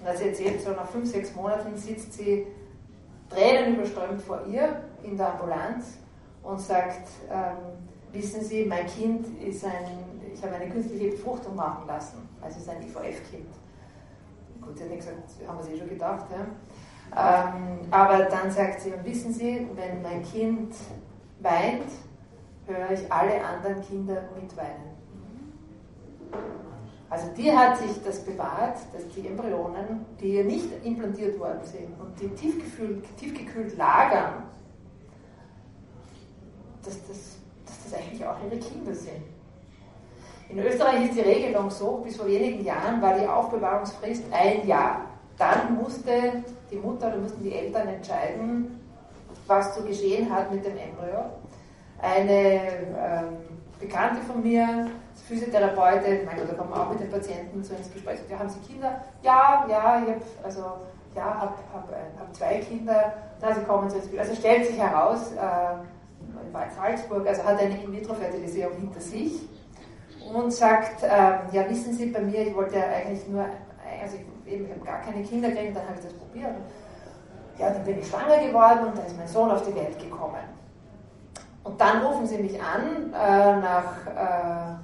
Und 0.01 0.07
als 0.07 0.18
sie 0.18 0.29
erzählt, 0.29 0.61
so 0.61 0.71
nach 0.71 0.87
fünf, 0.87 1.11
sechs 1.11 1.35
Monaten 1.35 1.77
sitzt 1.77 2.12
sie 2.12 2.47
tränenüberströmt 3.31 4.23
vor 4.23 4.47
ihr 4.47 4.83
in 5.03 5.16
der 5.16 5.33
Ambulanz 5.33 5.99
und 6.42 6.61
sagt, 6.61 7.09
ähm, 7.31 7.57
wissen 8.12 8.42
Sie, 8.42 8.64
mein 8.64 8.87
Kind 8.87 9.27
ist 9.42 9.64
ein, 9.64 9.73
ich 10.33 10.42
habe 10.42 10.55
eine 10.55 10.71
künstliche 10.71 11.11
Befruchtung 11.11 11.57
machen 11.57 11.87
lassen, 11.87 12.29
also 12.40 12.59
ist 12.59 12.68
ein 12.68 12.83
IVF-Kind. 12.83 13.49
Gut, 14.62 14.79
sie 14.79 14.85
hat 14.85 14.90
nicht 14.90 15.01
gesagt, 15.01 15.23
haben 15.47 15.59
wir 15.59 15.64
sich 15.64 15.75
eh 15.75 15.79
schon 15.79 15.88
gedacht, 15.88 16.27
ja. 16.31 16.47
Ähm, 17.16 17.81
aber 17.90 18.25
dann 18.25 18.51
sagt 18.51 18.81
sie, 18.81 18.92
wissen 19.03 19.33
Sie, 19.33 19.66
wenn 19.75 20.03
mein 20.03 20.23
Kind 20.23 20.75
weint, 21.40 21.90
höre 22.66 22.90
ich 22.92 23.11
alle 23.11 23.44
anderen 23.44 23.83
Kinder 23.83 24.23
mitweinen. 24.40 24.99
Also 27.11 27.29
die 27.37 27.51
hat 27.51 27.79
sich 27.79 28.03
das 28.05 28.23
bewahrt, 28.23 28.79
dass 28.92 29.09
die 29.16 29.27
Embryonen, 29.27 30.05
die 30.21 30.42
nicht 30.44 30.68
implantiert 30.85 31.38
worden 31.40 31.64
sind 31.64 31.99
und 31.99 32.21
die 32.21 32.29
tiefgekühlt, 32.29 33.05
tiefgekühlt 33.16 33.79
lagern, 33.79 34.42
dass 36.85 36.99
das, 37.09 37.37
dass 37.64 37.85
das 37.85 37.94
eigentlich 37.94 38.27
auch 38.27 38.37
ihre 38.44 38.59
Kinder 38.59 38.94
sind. 38.94 39.23
In 40.51 40.59
Österreich 40.59 41.07
ist 41.07 41.14
die 41.14 41.23
Regelung 41.23 41.71
so, 41.71 41.99
bis 41.99 42.16
vor 42.16 42.27
wenigen 42.27 42.64
Jahren 42.64 43.01
war 43.01 43.18
die 43.18 43.27
Aufbewahrungsfrist 43.27 44.25
ein 44.31 44.66
Jahr. 44.66 45.05
Dann 45.38 45.77
musste 45.77 46.44
die 46.70 46.77
Mutter 46.77 47.09
oder 47.09 47.18
mussten 47.18 47.42
die 47.42 47.55
Eltern 47.55 47.88
entscheiden, 47.88 48.81
was 49.46 49.74
zu 49.74 49.83
geschehen 49.85 50.33
hat 50.35 50.53
mit 50.53 50.64
dem 50.64 50.77
Embryo. 50.77 51.24
Eine 52.01 52.37
ähm, 52.42 53.37
Bekannte 53.81 54.20
von 54.22 54.42
mir, 54.42 54.88
Physiotherapeutin, 55.27 56.24
mein 56.24 56.37
Gott, 56.37 56.51
da 56.51 56.55
kommen 56.55 56.72
auch 56.72 56.90
mit 56.90 57.01
den 57.01 57.11
Patienten 57.11 57.62
so 57.62 57.74
ins 57.74 57.92
Gespräch. 57.92 58.18
Ja, 58.29 58.38
haben 58.38 58.48
Sie 58.48 58.61
Kinder? 58.61 59.01
Ja, 59.22 59.66
ja, 59.68 60.03
ich 60.03 60.11
habe 60.11 60.22
also, 60.42 60.61
ja, 61.14 61.24
hab, 61.24 61.59
hab, 61.72 61.90
äh, 61.90 62.18
hab 62.18 62.35
zwei 62.35 62.59
Kinder. 62.59 63.12
Na, 63.40 63.55
sie 63.55 63.62
kommen 63.62 63.88
so 63.88 63.96
ins 63.96 64.07
Gespräch. 64.07 64.29
Also 64.29 64.35
stellt 64.35 64.66
sich 64.66 64.79
heraus, 64.79 65.33
äh, 65.33 65.74
in 66.48 66.70
Salzburg, 66.74 67.27
also 67.27 67.44
hat 67.44 67.61
eine 67.61 67.83
In-vitro-Fertilisierung 67.83 68.77
hinter 68.77 69.01
sich 69.01 69.33
und 70.33 70.52
sagt, 70.52 71.02
äh, 71.02 71.08
ja, 71.52 71.69
wissen 71.69 71.92
Sie, 71.94 72.06
bei 72.06 72.21
mir, 72.21 72.46
ich 72.46 72.54
wollte 72.54 72.77
ja 72.77 72.85
eigentlich 72.87 73.27
nur, 73.29 73.44
also 74.02 74.17
ich, 74.17 74.23
eben, 74.49 74.65
ich 74.67 74.71
habe 74.71 74.85
gar 74.85 75.01
keine 75.01 75.23
Kinder 75.23 75.49
gekriegt, 75.49 75.77
dann 75.77 75.85
habe 75.85 75.94
ich 75.99 76.05
das 76.05 76.15
probiert. 76.15 76.55
Ja, 77.59 77.71
dann 77.71 77.85
bin 77.85 77.99
ich 77.99 78.07
schwanger 78.07 78.38
geworden 78.38 78.88
und 78.88 78.99
dann 78.99 79.07
ist 79.07 79.17
mein 79.17 79.29
Sohn 79.29 79.51
auf 79.51 79.63
die 79.63 79.75
Welt 79.75 79.99
gekommen. 79.99 80.37
Und 81.65 81.81
dann 81.81 82.03
rufen 82.03 82.27
sie 82.27 82.38
mich 82.38 82.61
an 82.63 83.13
äh, 83.13 83.61
nach, 83.61 84.07
äh, 84.07 84.75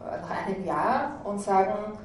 nach 0.00 0.46
einem 0.46 0.64
Jahr 0.64 1.20
und 1.24 1.40
sagen, 1.40 1.98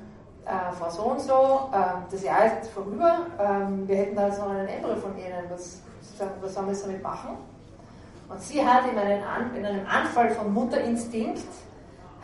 äh, 0.45 0.71
Frau 0.73 0.89
so 0.89 1.03
und 1.03 1.21
so, 1.21 1.69
ähm, 1.73 2.03
das 2.09 2.23
Jahr 2.23 2.45
ist 2.45 2.55
jetzt 2.55 2.69
vorüber, 2.71 3.19
ähm, 3.39 3.87
wir 3.87 3.97
hätten 3.97 4.15
da 4.15 4.27
jetzt 4.27 4.39
noch 4.39 4.49
einen 4.49 4.67
Embryo 4.67 4.95
von 4.95 5.17
Ihnen, 5.17 5.43
was, 5.49 5.81
was 6.41 6.53
sollen 6.53 6.67
wir 6.67 6.75
damit 6.75 7.03
machen? 7.03 7.37
Und 8.29 8.41
sie 8.41 8.65
hat 8.65 8.83
in 8.91 8.97
einem, 8.97 9.23
An 9.23 9.55
in 9.55 9.65
einem 9.65 9.85
Anfall 9.87 10.29
von 10.31 10.53
Mutterinstinkt, 10.53 11.43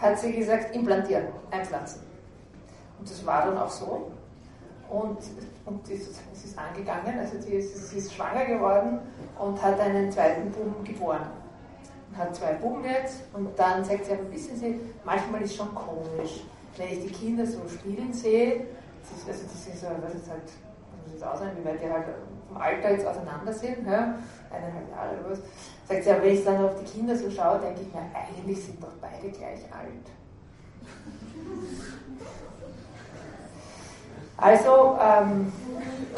hat 0.02 0.20
sie 0.20 0.34
gesagt, 0.34 0.76
implantieren, 0.76 1.28
einpflanzen. 1.50 2.02
Und 3.00 3.10
das 3.10 3.26
war 3.26 3.46
dann 3.46 3.58
auch 3.58 3.70
so. 3.70 4.12
Und, 4.94 5.18
und 5.66 5.90
es 5.90 6.08
ist 6.46 6.56
angegangen, 6.56 7.18
also 7.18 7.42
sie 7.42 7.54
ist, 7.54 7.90
sie 7.90 7.98
ist 7.98 8.14
schwanger 8.14 8.46
geworden 8.46 9.00
und 9.40 9.60
hat 9.60 9.80
einen 9.80 10.12
zweiten 10.12 10.52
Buben 10.52 10.84
geboren. 10.84 11.32
Und 12.12 12.18
hat 12.18 12.36
zwei 12.36 12.54
Buben 12.54 12.84
jetzt 12.84 13.24
und 13.34 13.58
dann 13.58 13.84
sagt 13.84 14.06
sie, 14.06 14.12
aber 14.12 14.32
wissen 14.32 14.56
Sie, 14.56 14.80
manchmal 15.04 15.42
ist 15.42 15.50
es 15.50 15.56
schon 15.56 15.74
komisch, 15.74 16.44
wenn 16.78 16.90
ich 16.90 17.08
die 17.08 17.12
Kinder 17.12 17.44
so 17.44 17.68
spielen 17.68 18.14
sehe, 18.14 18.68
also 19.10 19.28
das 19.28 19.42
ist 19.42 19.56
das 19.56 19.68
ist 19.74 19.84
halt, 19.84 20.44
muss 21.04 21.14
jetzt 21.14 21.24
aussehen, 21.24 21.50
wie 21.60 21.66
weit 21.66 21.82
die 21.82 21.90
halt 21.90 22.06
vom 22.48 22.58
Alter 22.62 22.92
jetzt 22.92 23.08
auseinander 23.08 23.52
sind, 23.52 23.88
ja, 23.88 24.20
eineinhalb 24.52 24.92
Jahre 24.92 25.20
oder 25.22 25.32
was, 25.32 25.40
sagt 25.88 26.04
sie, 26.04 26.12
aber 26.12 26.22
wenn 26.22 26.36
ich 26.36 26.46
dann 26.46 26.64
auf 26.64 26.76
die 26.80 26.92
Kinder 26.92 27.16
so 27.16 27.32
schaue, 27.32 27.60
denke 27.60 27.82
ich 27.82 27.92
mir, 27.92 28.02
eigentlich 28.14 28.64
sind 28.64 28.84
doch 28.84 28.94
beide 29.02 29.32
gleich 29.32 29.64
alt. 29.74 30.06
Also, 34.38 34.98
ähm, 35.02 35.52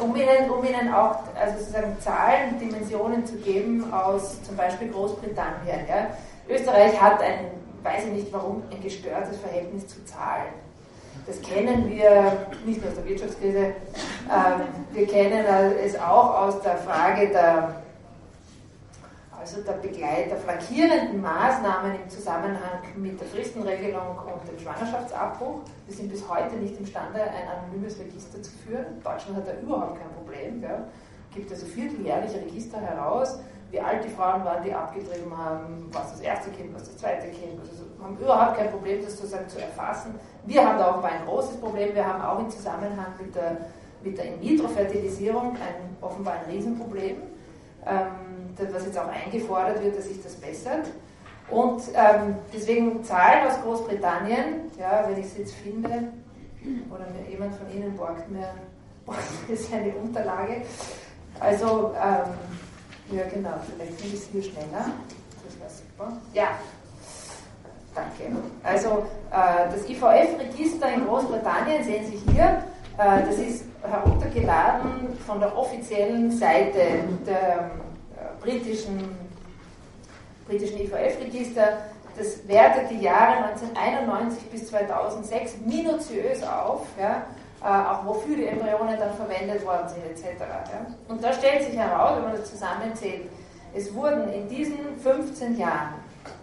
um, 0.00 0.14
Ihnen, 0.16 0.50
um 0.50 0.64
Ihnen 0.64 0.92
auch 0.92 1.16
also 1.38 1.58
sozusagen 1.58 1.96
Zahlen, 2.00 2.58
Dimensionen 2.58 3.26
zu 3.26 3.36
geben 3.36 3.92
aus 3.92 4.42
zum 4.42 4.56
Beispiel 4.56 4.90
Großbritannien. 4.90 5.86
Ja. 5.88 6.08
Österreich 6.48 7.00
hat 7.00 7.22
ein, 7.22 7.50
weiß 7.82 8.06
ich 8.06 8.12
nicht 8.12 8.32
warum, 8.32 8.62
ein 8.70 8.82
gestörtes 8.82 9.38
Verhältnis 9.38 9.86
zu 9.88 10.04
Zahlen. 10.04 10.52
Das 11.26 11.40
kennen 11.42 11.88
wir 11.88 12.46
nicht 12.64 12.80
nur 12.80 12.90
aus 12.90 12.96
der 12.96 13.04
Wirtschaftskrise, 13.06 13.58
ähm, 13.58 14.62
wir 14.92 15.06
kennen 15.06 15.44
es 15.84 15.98
auch 15.98 16.42
aus 16.42 16.60
der 16.60 16.76
Frage 16.76 17.28
der 17.28 17.82
also 19.46 19.62
der 19.62 19.74
Begleit 19.74 20.28
der 20.28 20.38
flankierenden 20.38 21.22
Maßnahmen 21.22 21.94
im 22.02 22.10
Zusammenhang 22.10 22.82
mit 22.96 23.20
der 23.20 23.28
Fristenregelung 23.28 24.18
und 24.18 24.48
dem 24.50 24.58
Schwangerschaftsabbruch. 24.58 25.60
Wir 25.86 25.94
sind 25.94 26.10
bis 26.10 26.28
heute 26.28 26.56
nicht 26.56 26.76
imstande, 26.80 27.20
ein 27.20 27.46
anonymes 27.46 27.96
Register 28.00 28.42
zu 28.42 28.50
führen. 28.50 29.00
Deutschland 29.04 29.36
hat 29.36 29.46
da 29.46 29.52
überhaupt 29.62 30.00
kein 30.00 30.10
Problem. 30.10 30.60
Gell? 30.60 30.80
Gibt 31.32 31.52
also 31.52 31.64
vierteljährliche 31.64 32.38
Register 32.40 32.80
heraus, 32.80 33.38
wie 33.70 33.80
alt 33.80 34.02
die 34.04 34.08
Frauen 34.08 34.44
waren, 34.44 34.64
die 34.64 34.74
abgetrieben 34.74 35.36
haben, 35.36 35.90
was 35.92 36.10
das 36.10 36.20
erste 36.22 36.50
Kind, 36.50 36.74
was 36.74 36.82
das 36.82 36.96
zweite 36.96 37.28
Kind. 37.28 37.60
Also 37.60 37.84
haben 38.02 38.18
überhaupt 38.18 38.58
kein 38.58 38.70
Problem, 38.70 39.00
das 39.04 39.16
sozusagen 39.16 39.48
zu 39.48 39.60
erfassen. 39.60 40.16
Wir 40.44 40.66
haben 40.66 40.76
da 40.76 40.90
auch 40.90 41.04
ein 41.04 41.24
großes 41.24 41.58
Problem. 41.58 41.94
Wir 41.94 42.04
haben 42.04 42.20
auch 42.20 42.40
im 42.40 42.50
Zusammenhang 42.50 43.14
mit 43.22 43.32
der, 43.36 43.58
mit 44.02 44.18
der 44.18 44.24
In-vitro-Fertilisierung 44.24 45.52
ein, 45.52 45.96
offenbar 46.00 46.34
ein 46.34 46.50
Riesenproblem. 46.50 47.18
Ähm, 47.86 48.25
was 48.72 48.84
jetzt 48.84 48.98
auch 48.98 49.08
eingefordert 49.08 49.82
wird, 49.82 49.98
dass 49.98 50.04
sich 50.06 50.22
das 50.22 50.34
bessert. 50.34 50.86
Und 51.50 51.82
ähm, 51.94 52.36
deswegen 52.52 53.04
Zahlen 53.04 53.46
aus 53.46 53.62
Großbritannien, 53.62 54.70
ja, 54.78 55.04
wenn 55.08 55.18
ich 55.18 55.26
es 55.26 55.38
jetzt 55.38 55.54
finde, 55.54 56.08
oder 56.90 57.06
mir 57.10 57.30
jemand 57.30 57.54
von 57.54 57.70
Ihnen 57.70 57.96
borgt 57.96 58.28
mir, 58.30 58.48
borgt 59.06 59.48
mir 59.48 59.56
seine 59.56 59.94
Unterlage. 59.94 60.62
Also, 61.38 61.94
ähm, 61.94 63.16
ja 63.16 63.22
genau, 63.32 63.54
vielleicht 63.76 64.00
finde 64.00 64.16
ich 64.16 64.22
es 64.22 64.28
hier 64.32 64.42
schneller. 64.42 64.86
Das 65.44 65.60
wäre 65.60 65.70
super. 65.70 66.16
Ja, 66.32 66.48
danke. 67.94 68.36
Also, 68.64 69.06
äh, 69.30 69.70
das 69.70 69.88
IVF-Register 69.88 70.92
in 70.92 71.06
Großbritannien 71.06 71.84
sehen 71.84 72.06
Sie 72.06 72.32
hier. 72.32 72.62
Äh, 72.98 73.22
das 73.26 73.38
ist 73.38 73.64
heruntergeladen 73.82 75.16
von 75.24 75.38
der 75.38 75.56
offiziellen 75.56 76.32
Seite 76.32 76.80
der 77.26 77.70
britischen, 78.46 79.10
britischen 80.46 80.78
IVF-Register, 80.78 81.78
das 82.16 82.48
wertet 82.48 82.88
die 82.90 83.00
Jahre 83.00 83.48
1991 83.48 84.48
bis 84.50 84.68
2006 84.68 85.58
minutiös 85.66 86.42
auf, 86.44 86.86
ja, 86.98 87.26
äh, 87.62 87.66
auch 87.66 88.06
wofür 88.06 88.36
die 88.36 88.46
Embryonen 88.46 88.98
dann 88.98 89.12
verwendet 89.14 89.62
worden 89.66 89.86
sind 89.88 90.06
etc. 90.06 90.40
Ja. 90.40 90.86
Und 91.08 91.22
da 91.22 91.30
stellt 91.32 91.62
sich 91.64 91.76
heraus, 91.76 92.16
wenn 92.16 92.24
man 92.24 92.32
das 92.32 92.50
zusammenzählt, 92.50 93.28
es 93.74 93.94
wurden 93.94 94.32
in 94.32 94.48
diesen 94.48 94.98
15 95.02 95.58
Jahren 95.58 95.94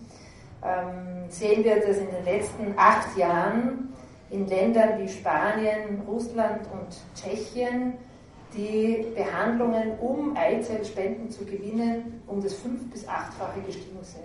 ähm, 0.64 1.30
sehen 1.30 1.62
wir, 1.62 1.76
dass 1.76 1.98
in 1.98 2.10
den 2.10 2.24
letzten 2.24 2.74
acht 2.76 3.16
Jahren 3.16 3.94
in 4.30 4.48
Ländern 4.48 4.98
wie 5.00 5.08
Spanien, 5.08 6.02
Russland 6.08 6.62
und 6.72 6.96
Tschechien 7.14 7.94
die 8.52 9.06
Behandlungen, 9.14 9.96
um 10.00 10.36
Eizellspenden 10.36 11.30
zu 11.30 11.44
gewinnen, 11.44 12.20
um 12.26 12.42
das 12.42 12.54
fünf- 12.54 12.90
bis 12.90 13.06
achtfache 13.06 13.60
gestiegen 13.60 14.02
sind 14.02 14.24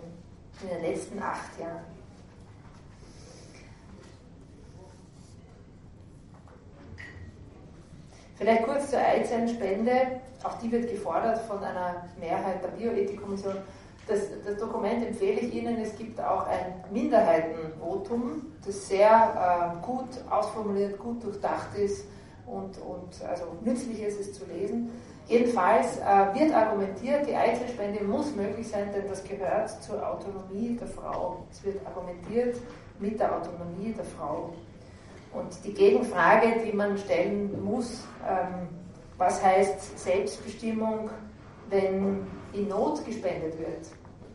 in 0.64 0.70
den 0.70 0.92
letzten 0.92 1.22
acht 1.22 1.60
Jahren. 1.60 1.91
Vielleicht 8.42 8.64
kurz 8.64 8.90
zur 8.90 8.98
Eizellenspende. 8.98 10.20
Auch 10.44 10.58
die 10.58 10.72
wird 10.72 10.90
gefordert 10.90 11.38
von 11.42 11.64
einer 11.64 12.08
Mehrheit 12.20 12.64
der 12.64 12.70
Bioethikkommission. 12.70 13.54
Das, 14.08 14.22
das, 14.44 14.58
Dokument 14.58 15.06
empfehle 15.06 15.42
ich 15.42 15.54
Ihnen. 15.54 15.80
Es 15.80 15.96
gibt 15.96 16.20
auch 16.20 16.48
ein 16.48 16.84
Minderheitenvotum, 16.92 18.48
das 18.66 18.88
sehr 18.88 19.78
äh, 19.80 19.86
gut 19.86 20.08
ausformuliert, 20.28 20.98
gut 20.98 21.24
durchdacht 21.24 21.78
ist 21.78 22.06
und, 22.48 22.80
und 22.80 23.24
also 23.30 23.44
nützlich 23.64 24.02
ist 24.02 24.20
es 24.20 24.34
zu 24.34 24.44
lesen. 24.46 24.90
Jedenfalls 25.28 25.98
äh, 25.98 26.40
wird 26.40 26.52
argumentiert, 26.52 27.28
die 27.28 27.36
Eizellspende 27.36 28.04
muss 28.04 28.36
möglich 28.36 28.68
sein, 28.68 28.90
denn 28.92 29.08
das 29.08 29.24
gehört 29.24 29.70
zur 29.84 30.04
Autonomie 30.04 30.76
der 30.78 30.88
Frau. 30.88 31.44
Es 31.52 31.64
wird 31.64 31.78
argumentiert 31.86 32.56
mit 32.98 33.20
der 33.20 33.36
Autonomie 33.36 33.94
der 33.94 34.06
Frau. 34.06 34.50
Und 35.52 35.66
die 35.66 35.74
Gegenfrage, 35.74 36.64
die 36.66 36.72
man 36.72 36.98
stellen 36.98 37.62
muss, 37.62 38.06
ähm, 38.26 38.70
was 39.18 39.44
heißt 39.44 40.00
Selbstbestimmung, 40.00 41.10
wenn 41.70 42.26
in 42.54 42.70
Not 42.70 43.06
gespendet 43.06 43.60
wird, 43.60 43.88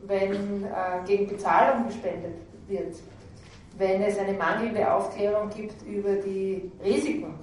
wenn 0.03 0.65
äh, 0.65 0.69
gegen 1.07 1.27
Bezahlung 1.27 1.87
gespendet 1.87 2.35
wird, 2.67 2.97
wenn 3.79 4.03
es 4.03 4.19
eine 4.19 4.35
mangelnde 4.35 4.93
Aufklärung 4.93 5.49
gibt 5.49 5.83
über 5.87 6.17
die 6.17 6.71
Risiken. 6.85 7.39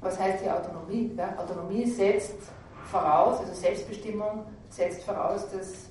Was 0.00 0.18
heißt 0.18 0.42
die 0.44 0.50
Autonomie? 0.50 1.12
Ja? 1.18 1.36
Autonomie 1.38 1.84
setzt 1.86 2.38
voraus, 2.84 3.40
also 3.40 3.52
Selbstbestimmung 3.52 4.44
setzt 4.70 5.02
voraus, 5.02 5.46
dass, 5.50 5.90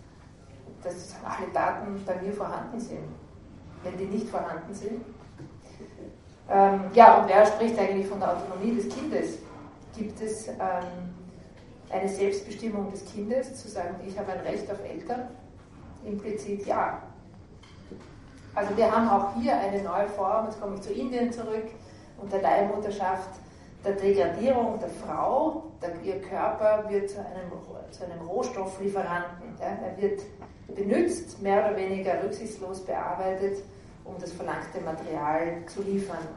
dass 0.84 1.16
alle 1.24 1.52
Daten 1.54 2.04
bei 2.04 2.20
mir 2.22 2.34
vorhanden 2.34 2.80
sind. 2.80 3.06
Wenn 3.84 3.96
die 3.96 4.06
nicht 4.06 4.28
vorhanden 4.28 4.74
sind. 4.74 5.06
Ähm, 6.50 6.82
ja, 6.94 7.18
und 7.18 7.30
wer 7.30 7.46
spricht 7.46 7.78
eigentlich 7.80 8.08
von 8.08 8.20
der 8.20 8.36
Autonomie 8.36 8.76
des 8.76 8.94
Kindes? 8.94 9.40
Gibt 9.98 10.22
es 10.22 10.48
ähm, 10.48 11.16
eine 11.90 12.10
Selbstbestimmung 12.10 12.92
des 12.92 13.06
Kindes, 13.06 13.56
zu 13.56 13.68
sagen, 13.68 13.96
ich 14.06 14.18
habe 14.18 14.34
ein 14.34 14.42
Recht 14.42 14.70
auf 14.72 14.78
Eltern? 14.84 15.28
Implizit 16.06 16.66
ja. 16.66 17.02
Also 18.54 18.78
wir 18.78 18.90
haben 18.90 19.10
auch 19.10 19.34
hier 19.36 19.58
eine 19.58 19.82
neue 19.82 20.08
Form, 20.10 20.46
jetzt 20.46 20.62
komme 20.62 20.76
ich 20.76 20.82
zu 20.82 20.94
Indien 20.94 21.32
zurück, 21.32 21.66
und 22.18 22.32
der 22.32 22.42
Leihmutterschaft, 22.42 23.30
der 23.84 23.94
Degradierung 23.94 24.80
der 24.80 24.90
Frau, 24.90 25.64
der, 25.82 25.90
ihr 26.04 26.22
Körper 26.22 26.86
wird 26.90 27.10
zu 27.10 27.20
einem, 27.20 27.52
zu 27.92 28.06
einem 28.06 28.26
Rohstofflieferanten. 28.28 29.56
Ja? 29.60 29.78
Er 29.86 30.02
wird 30.02 30.22
benutzt, 30.74 31.42
mehr 31.42 31.66
oder 31.66 31.76
weniger 31.76 32.24
rücksichtslos 32.24 32.86
bearbeitet, 32.86 33.64
um 34.06 34.18
das 34.20 34.32
verlangte 34.32 34.80
Material 34.82 35.66
zu 35.68 35.82
liefern. 35.82 36.28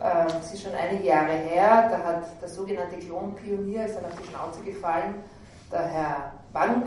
Ähm, 0.00 0.26
es 0.40 0.54
ist 0.54 0.62
schon 0.62 0.74
einige 0.74 1.04
Jahre 1.04 1.32
her, 1.32 1.88
da 1.90 1.98
hat 1.98 2.40
der 2.40 2.48
sogenannte 2.48 2.96
Klonpionier, 2.96 3.86
ist 3.86 3.96
dann 3.96 4.06
auf 4.06 4.20
die 4.20 4.28
Schnauze 4.28 4.62
gefallen, 4.62 5.16
der 5.70 5.86
Herr 5.86 6.32
Bank 6.52 6.86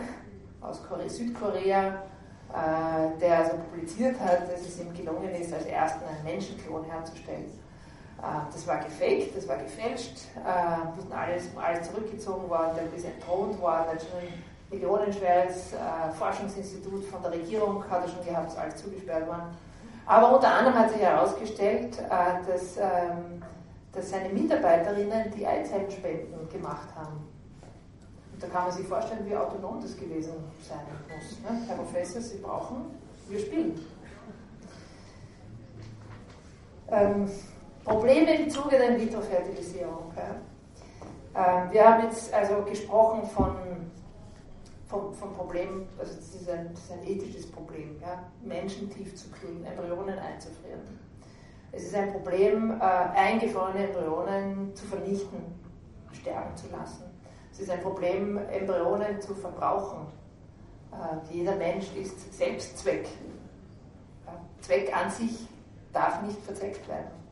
aus 0.62 0.82
Südkorea, 1.08 1.88
äh, 1.88 3.20
der 3.20 3.40
also 3.40 3.52
publiziert 3.58 4.20
hat, 4.20 4.52
dass 4.52 4.62
es 4.62 4.80
ihm 4.80 4.94
gelungen 4.94 5.34
ist, 5.36 5.54
als 5.54 5.66
ersten 5.66 6.04
einen 6.06 6.24
Menschenklon 6.24 6.84
herzustellen. 6.86 7.46
Äh, 8.20 8.52
das 8.52 8.66
war 8.68 8.78
gefaked, 8.78 9.36
das 9.36 9.48
war 9.48 9.58
gefälscht, 9.58 10.26
äh, 10.36 11.00
ist 11.00 11.12
alles, 11.12 11.50
alles 11.56 11.90
zurückgezogen 11.90 12.50
worden, 12.50 12.72
der 12.76 12.98
ist 12.98 13.06
entthront 13.06 13.60
worden, 13.62 13.88
hat 13.88 14.02
schon 14.02 14.20
ein 14.20 14.44
millionenschweres 14.72 15.74
äh, 15.74 16.12
Forschungsinstitut 16.18 17.06
von 17.06 17.22
der 17.22 17.32
Regierung 17.32 17.84
hat 17.90 18.04
er 18.04 18.10
schon 18.10 18.26
gehabt, 18.26 18.52
ist 18.52 18.58
alles 18.58 18.76
zugesperrt 18.78 19.28
worden. 19.28 19.56
Aber 20.06 20.36
unter 20.36 20.54
anderem 20.54 20.78
hat 20.78 20.92
sich 20.92 21.02
herausgestellt, 21.02 21.98
äh, 22.00 22.52
dass, 22.52 22.78
ähm, 22.78 23.42
dass 23.92 24.10
seine 24.10 24.30
Mitarbeiterinnen 24.30 25.32
die 25.36 25.48
Eizellenspenden 25.48 26.48
gemacht 26.50 26.90
haben. 26.96 27.28
Und 28.34 28.44
da 28.44 28.48
kann 28.48 28.64
man 28.66 28.72
sich 28.72 28.88
vorstellen, 28.88 29.26
wie 29.26 29.36
autonom 29.36 29.82
das 29.82 29.98
gewesen 29.98 30.34
sein 30.62 30.80
muss. 31.08 31.40
Ne? 31.42 31.66
Herr 31.68 31.78
Professor, 31.78 32.22
Sie 32.22 32.38
brauchen, 32.38 32.86
wir 33.30 33.40
spielen. 33.40 33.80
Ähm, 36.92 37.30
Probleme 37.84 38.36
im 38.36 38.50
Zuge 38.50 38.78
der 38.78 38.90
In-vitro-Fertilisierung. 38.90 40.12
Ja. 40.16 41.64
Ähm, 41.64 41.72
wir 41.72 41.86
haben 41.86 42.04
jetzt 42.04 42.34
also 42.34 42.62
gesprochen 42.62 43.28
von, 43.30 43.56
von, 44.96 45.14
von 45.14 45.34
Problemen, 45.34 45.88
also 46.00 46.16
das 46.16 46.36
ist 46.36 46.50
ein, 46.50 46.70
das 46.74 46.84
ist 46.84 46.92
ein 46.92 47.04
ethisches 47.04 47.52
Problem, 47.52 47.98
ja. 48.02 48.24
Menschen 48.42 48.90
tief 48.90 49.16
zu 49.16 49.30
kühlen, 49.30 49.66
Embryonen 49.66 50.18
einzufrieren. 50.18 50.82
Es 51.72 51.84
ist 51.84 51.96
ein 51.96 52.12
Problem, 52.12 52.80
äh, 52.80 52.84
eingefrorene 52.84 53.88
Embryonen 53.88 54.76
zu 54.76 54.86
vernichten, 54.86 55.40
sterben 56.14 56.56
zu 56.56 56.68
lassen. 56.70 57.04
Es 57.52 57.60
ist 57.60 57.70
ein 57.70 57.82
Problem, 57.82 58.38
Embryonen 58.38 59.22
zu 59.22 59.36
verbrauchen. 59.36 60.08
Äh, 60.92 61.34
jeder 61.34 61.56
Mensch 61.56 61.88
ist 61.96 62.34
Selbstzweck. 62.34 63.08
Ja. 64.26 64.34
Zweck 64.62 64.96
an 64.96 65.10
sich 65.10 65.48
darf 65.92 66.22
nicht 66.22 66.40
verzeckt 66.42 66.88
werden. 66.88 67.25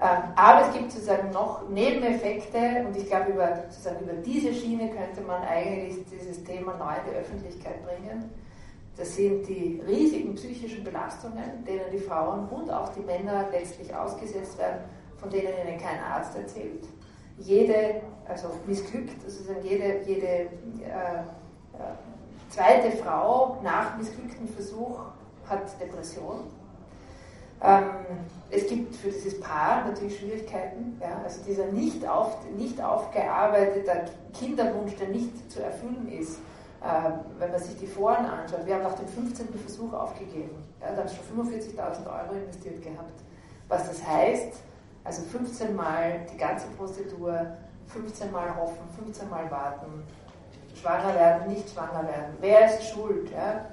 Ähm, 0.00 0.22
aber 0.36 0.68
es 0.68 0.72
gibt 0.74 0.92
sozusagen 0.92 1.30
noch 1.30 1.68
Nebeneffekte 1.68 2.86
und 2.86 2.96
ich 2.96 3.06
glaube, 3.06 3.32
über, 3.32 3.64
sozusagen 3.68 4.04
über 4.04 4.12
diese 4.12 4.54
Schiene 4.54 4.90
könnte 4.90 5.20
man 5.26 5.42
eigentlich 5.42 6.04
dieses 6.06 6.44
Thema 6.44 6.76
neu 6.76 6.92
in 7.04 7.10
die 7.10 7.16
Öffentlichkeit 7.16 7.84
bringen. 7.84 8.30
Das 8.96 9.16
sind 9.16 9.48
die 9.48 9.82
riesigen 9.86 10.36
psychischen 10.36 10.84
Belastungen, 10.84 11.64
denen 11.66 11.90
die 11.92 11.98
Frauen 11.98 12.48
und 12.48 12.70
auch 12.70 12.90
die 12.94 13.00
Männer 13.00 13.46
letztlich 13.50 13.92
ausgesetzt 13.94 14.56
werden, 14.58 14.84
von 15.16 15.30
denen 15.30 15.48
ihnen 15.66 15.80
kein 15.80 16.00
Arzt 16.00 16.36
erzählt. 16.36 16.84
Jede, 17.36 18.02
also 18.28 18.50
missglückt, 18.66 19.24
also 19.24 19.52
jede, 19.62 20.02
jede 20.04 20.26
äh, 20.26 20.46
äh, 20.46 21.94
zweite 22.50 22.96
Frau 22.96 23.58
nach 23.64 23.96
missglücktem 23.96 24.48
Versuch 24.48 25.00
hat 25.48 25.80
Depression 25.80 26.44
ähm, 27.62 27.90
es 28.50 28.66
gibt 28.68 28.94
für 28.96 29.10
dieses 29.10 29.40
Paar 29.40 29.84
natürlich 29.84 30.18
Schwierigkeiten. 30.18 30.98
Ja? 31.00 31.20
Also 31.24 31.42
dieser 31.42 31.66
nicht, 31.66 32.06
auf, 32.06 32.36
nicht 32.56 32.80
aufgearbeitete 32.80 34.06
Kinderwunsch, 34.32 34.94
der 34.96 35.08
nicht 35.08 35.50
zu 35.50 35.62
erfüllen 35.62 36.08
ist, 36.08 36.38
äh, 36.80 37.10
wenn 37.38 37.50
man 37.50 37.60
sich 37.60 37.76
die 37.78 37.86
Foren 37.86 38.24
anschaut. 38.24 38.64
Wir 38.64 38.76
haben 38.76 38.84
nach 38.84 38.94
dem 38.94 39.08
15. 39.08 39.48
Versuch 39.58 39.92
aufgegeben. 39.92 40.64
Ja? 40.80 40.92
Da 40.92 41.02
haben 41.02 41.08
schon 41.08 41.46
45.000 41.46 42.06
Euro 42.06 42.34
investiert 42.34 42.82
gehabt. 42.82 43.20
Was 43.68 43.88
das 43.88 44.06
heißt, 44.06 44.54
also 45.04 45.22
15 45.22 45.74
Mal 45.74 46.26
die 46.32 46.38
ganze 46.38 46.66
Prozedur, 46.68 47.46
15 47.88 48.30
Mal 48.30 48.54
hoffen, 48.56 48.88
15 49.02 49.28
Mal 49.28 49.50
warten, 49.50 50.04
schwanger 50.74 51.14
werden, 51.14 51.52
nicht 51.52 51.68
schwanger 51.70 52.04
werden. 52.04 52.36
Wer 52.40 52.66
ist 52.66 52.88
schuld? 52.88 53.30
Ja? 53.30 53.66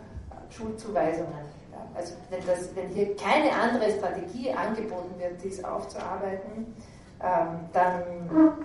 Schuldzuweisungen. 0.50 1.55
Also 1.96 2.14
wenn, 2.30 2.46
das, 2.46 2.76
wenn 2.76 2.90
hier 2.90 3.16
keine 3.16 3.52
andere 3.54 3.90
Strategie 3.92 4.52
angeboten 4.52 5.18
wird, 5.18 5.42
dies 5.42 5.64
aufzuarbeiten, 5.64 6.76
ähm, 7.24 7.70
dann, 7.72 8.04
ähm, 8.32 8.56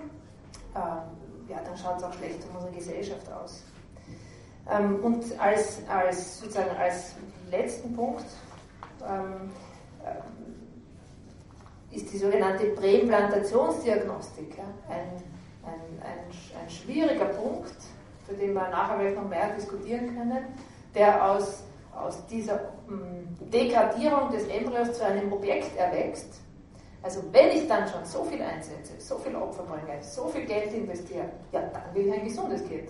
ja, 1.47 1.59
dann 1.65 1.77
schaut 1.77 1.97
es 1.97 2.03
auch 2.03 2.13
schlecht 2.13 2.39
um 2.49 2.55
unsere 2.57 2.73
Gesellschaft 2.73 3.31
aus. 3.31 3.63
Ähm, 4.69 4.99
und 5.01 5.23
als, 5.39 5.79
als, 5.87 6.39
sozusagen 6.39 6.75
als 6.77 7.13
letzten 7.49 7.95
Punkt 7.95 8.25
ähm, 9.07 9.49
äh, 10.03 11.95
ist 11.95 12.11
die 12.11 12.17
sogenannte 12.17 12.65
Präimplantationsdiagnostik 12.67 14.57
ja, 14.57 14.65
ein, 14.89 15.23
ein, 15.65 15.79
ein, 16.01 16.19
ein 16.61 16.69
schwieriger 16.69 17.25
Punkt, 17.25 17.75
für 18.27 18.33
den 18.33 18.53
wir 18.53 18.67
nachher 18.69 18.97
vielleicht 18.97 19.15
noch 19.15 19.29
mehr 19.29 19.53
diskutieren 19.55 20.15
können, 20.15 20.45
der 20.93 21.31
aus 21.31 21.63
aus 21.95 22.25
dieser 22.27 22.59
mm, 22.95 23.49
Degradierung 23.51 24.31
des 24.31 24.47
Embryos 24.47 24.93
zu 24.93 25.05
einem 25.05 25.31
Objekt 25.31 25.75
erwächst, 25.77 26.41
also 27.03 27.21
wenn 27.31 27.49
ich 27.49 27.67
dann 27.67 27.87
schon 27.87 28.05
so 28.05 28.23
viel 28.23 28.41
einsetze, 28.41 28.93
so 28.99 29.17
viel 29.17 29.35
Opfer 29.35 29.63
bringe, 29.63 30.01
so 30.03 30.27
viel 30.27 30.45
Geld 30.45 30.71
investiere, 30.73 31.25
ja, 31.51 31.61
dann 31.61 31.93
will 31.93 32.07
ich 32.07 32.13
ein 32.13 32.23
gesundes 32.23 32.63
Kind. 32.67 32.89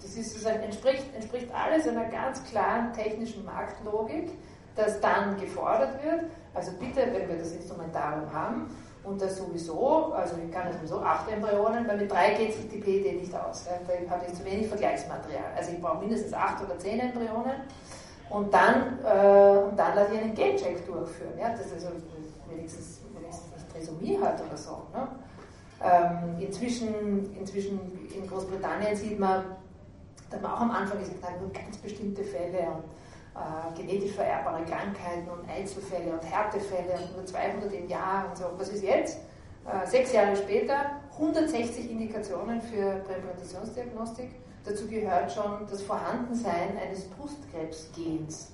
Das 0.00 0.16
ist, 0.16 0.36
das 0.36 0.44
entspricht, 0.56 1.14
entspricht 1.14 1.48
alles 1.54 1.86
einer 1.86 2.06
ganz 2.06 2.42
klaren 2.44 2.92
technischen 2.92 3.44
Marktlogik, 3.44 4.30
dass 4.74 5.00
dann 5.00 5.38
gefordert 5.38 6.02
wird, 6.02 6.24
also 6.54 6.72
bitte, 6.78 7.06
wenn 7.12 7.28
wir 7.28 7.36
das 7.36 7.52
Instrumentarium 7.52 8.32
haben, 8.32 8.70
und 9.04 9.20
das 9.20 9.36
sowieso, 9.36 10.12
also 10.14 10.36
ich 10.44 10.50
kann 10.50 10.66
es 10.68 10.76
sowieso 10.76 11.00
acht 11.00 11.30
Embryonen, 11.30 11.86
weil 11.86 11.98
mit 11.98 12.10
drei 12.10 12.34
geht 12.34 12.54
sich 12.54 12.68
die 12.68 12.78
PET 12.78 13.20
nicht 13.20 13.34
aus. 13.34 13.66
Da 13.66 14.10
habe 14.10 14.24
ich 14.26 14.34
zu 14.34 14.44
wenig 14.44 14.66
Vergleichsmaterial. 14.68 15.52
Also 15.54 15.72
ich 15.72 15.80
brauche 15.80 15.98
mindestens 15.98 16.32
acht 16.32 16.64
oder 16.64 16.78
zehn 16.78 16.98
Embryonen 16.98 17.60
und 18.30 18.52
dann, 18.52 18.98
äh, 19.04 19.58
und 19.58 19.78
dann 19.78 19.94
lasse 19.94 20.14
ich 20.14 20.20
einen 20.20 20.34
Gamecheck 20.34 20.86
durchführen, 20.86 21.38
ja, 21.38 21.50
dass 21.50 21.72
also 21.72 21.88
wenigstens, 22.48 23.00
wenigstens 23.14 23.52
nicht 23.54 23.72
Trisomie 23.72 24.18
hat 24.20 24.42
oder 24.46 24.56
so. 24.56 24.82
Ne? 24.92 25.08
Ähm, 25.82 26.40
inzwischen, 26.40 27.34
inzwischen 27.36 27.78
in 28.14 28.26
Großbritannien 28.26 28.96
sieht 28.96 29.18
man, 29.18 29.44
da 30.30 30.38
man 30.40 30.52
auch 30.52 30.60
am 30.60 30.70
Anfang 30.70 30.98
gesagt, 30.98 31.18
nein, 31.22 31.34
nur 31.40 31.52
ganz 31.52 31.76
bestimmte 31.76 32.24
Fälle 32.24 32.68
und 32.70 32.84
äh, 33.34 33.76
genetisch 33.76 34.12
vererbbare 34.12 34.64
Krankheiten 34.64 35.28
und 35.28 35.48
Einzelfälle 35.48 36.12
und 36.12 36.22
Härtefälle 36.24 36.94
und 36.94 37.16
nur 37.16 37.26
200 37.26 37.72
im 37.72 37.88
Jahr 37.88 38.26
und 38.28 38.36
so. 38.36 38.44
Was 38.56 38.68
ist 38.68 38.82
jetzt? 38.82 39.18
Äh, 39.66 39.86
sechs 39.86 40.12
Jahre 40.12 40.36
später 40.36 41.00
160 41.12 41.90
Indikationen 41.90 42.62
für 42.62 43.02
Präimplantationsdiagnostik 43.06 44.30
Dazu 44.64 44.86
gehört 44.88 45.30
schon 45.30 45.66
das 45.70 45.82
Vorhandensein 45.82 46.78
eines 46.78 47.04
Brustkrebsgens. 47.08 48.52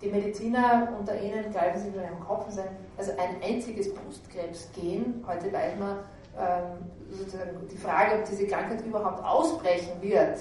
Die 0.00 0.08
Mediziner 0.08 0.88
unter 0.98 1.20
Ihnen 1.20 1.52
greifen 1.52 1.80
sich 1.80 1.94
schon 1.94 2.02
im 2.04 2.20
Kopf 2.20 2.46
und 2.46 2.52
sagen, 2.52 2.76
also 2.96 3.12
ein 3.12 3.42
einziges 3.42 3.94
Brustkrebsgen, 3.94 5.22
heute 5.26 5.52
weiß 5.52 5.78
man, 5.78 5.98
ähm, 6.38 6.90
sozusagen 7.10 7.68
die 7.70 7.76
Frage, 7.76 8.18
ob 8.18 8.24
diese 8.24 8.46
Krankheit 8.46 8.84
überhaupt 8.84 9.22
ausbrechen 9.22 10.00
wird, 10.00 10.38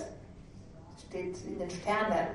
steht 1.07 1.45
in 1.45 1.59
den 1.59 1.69
Sternen. 1.69 2.27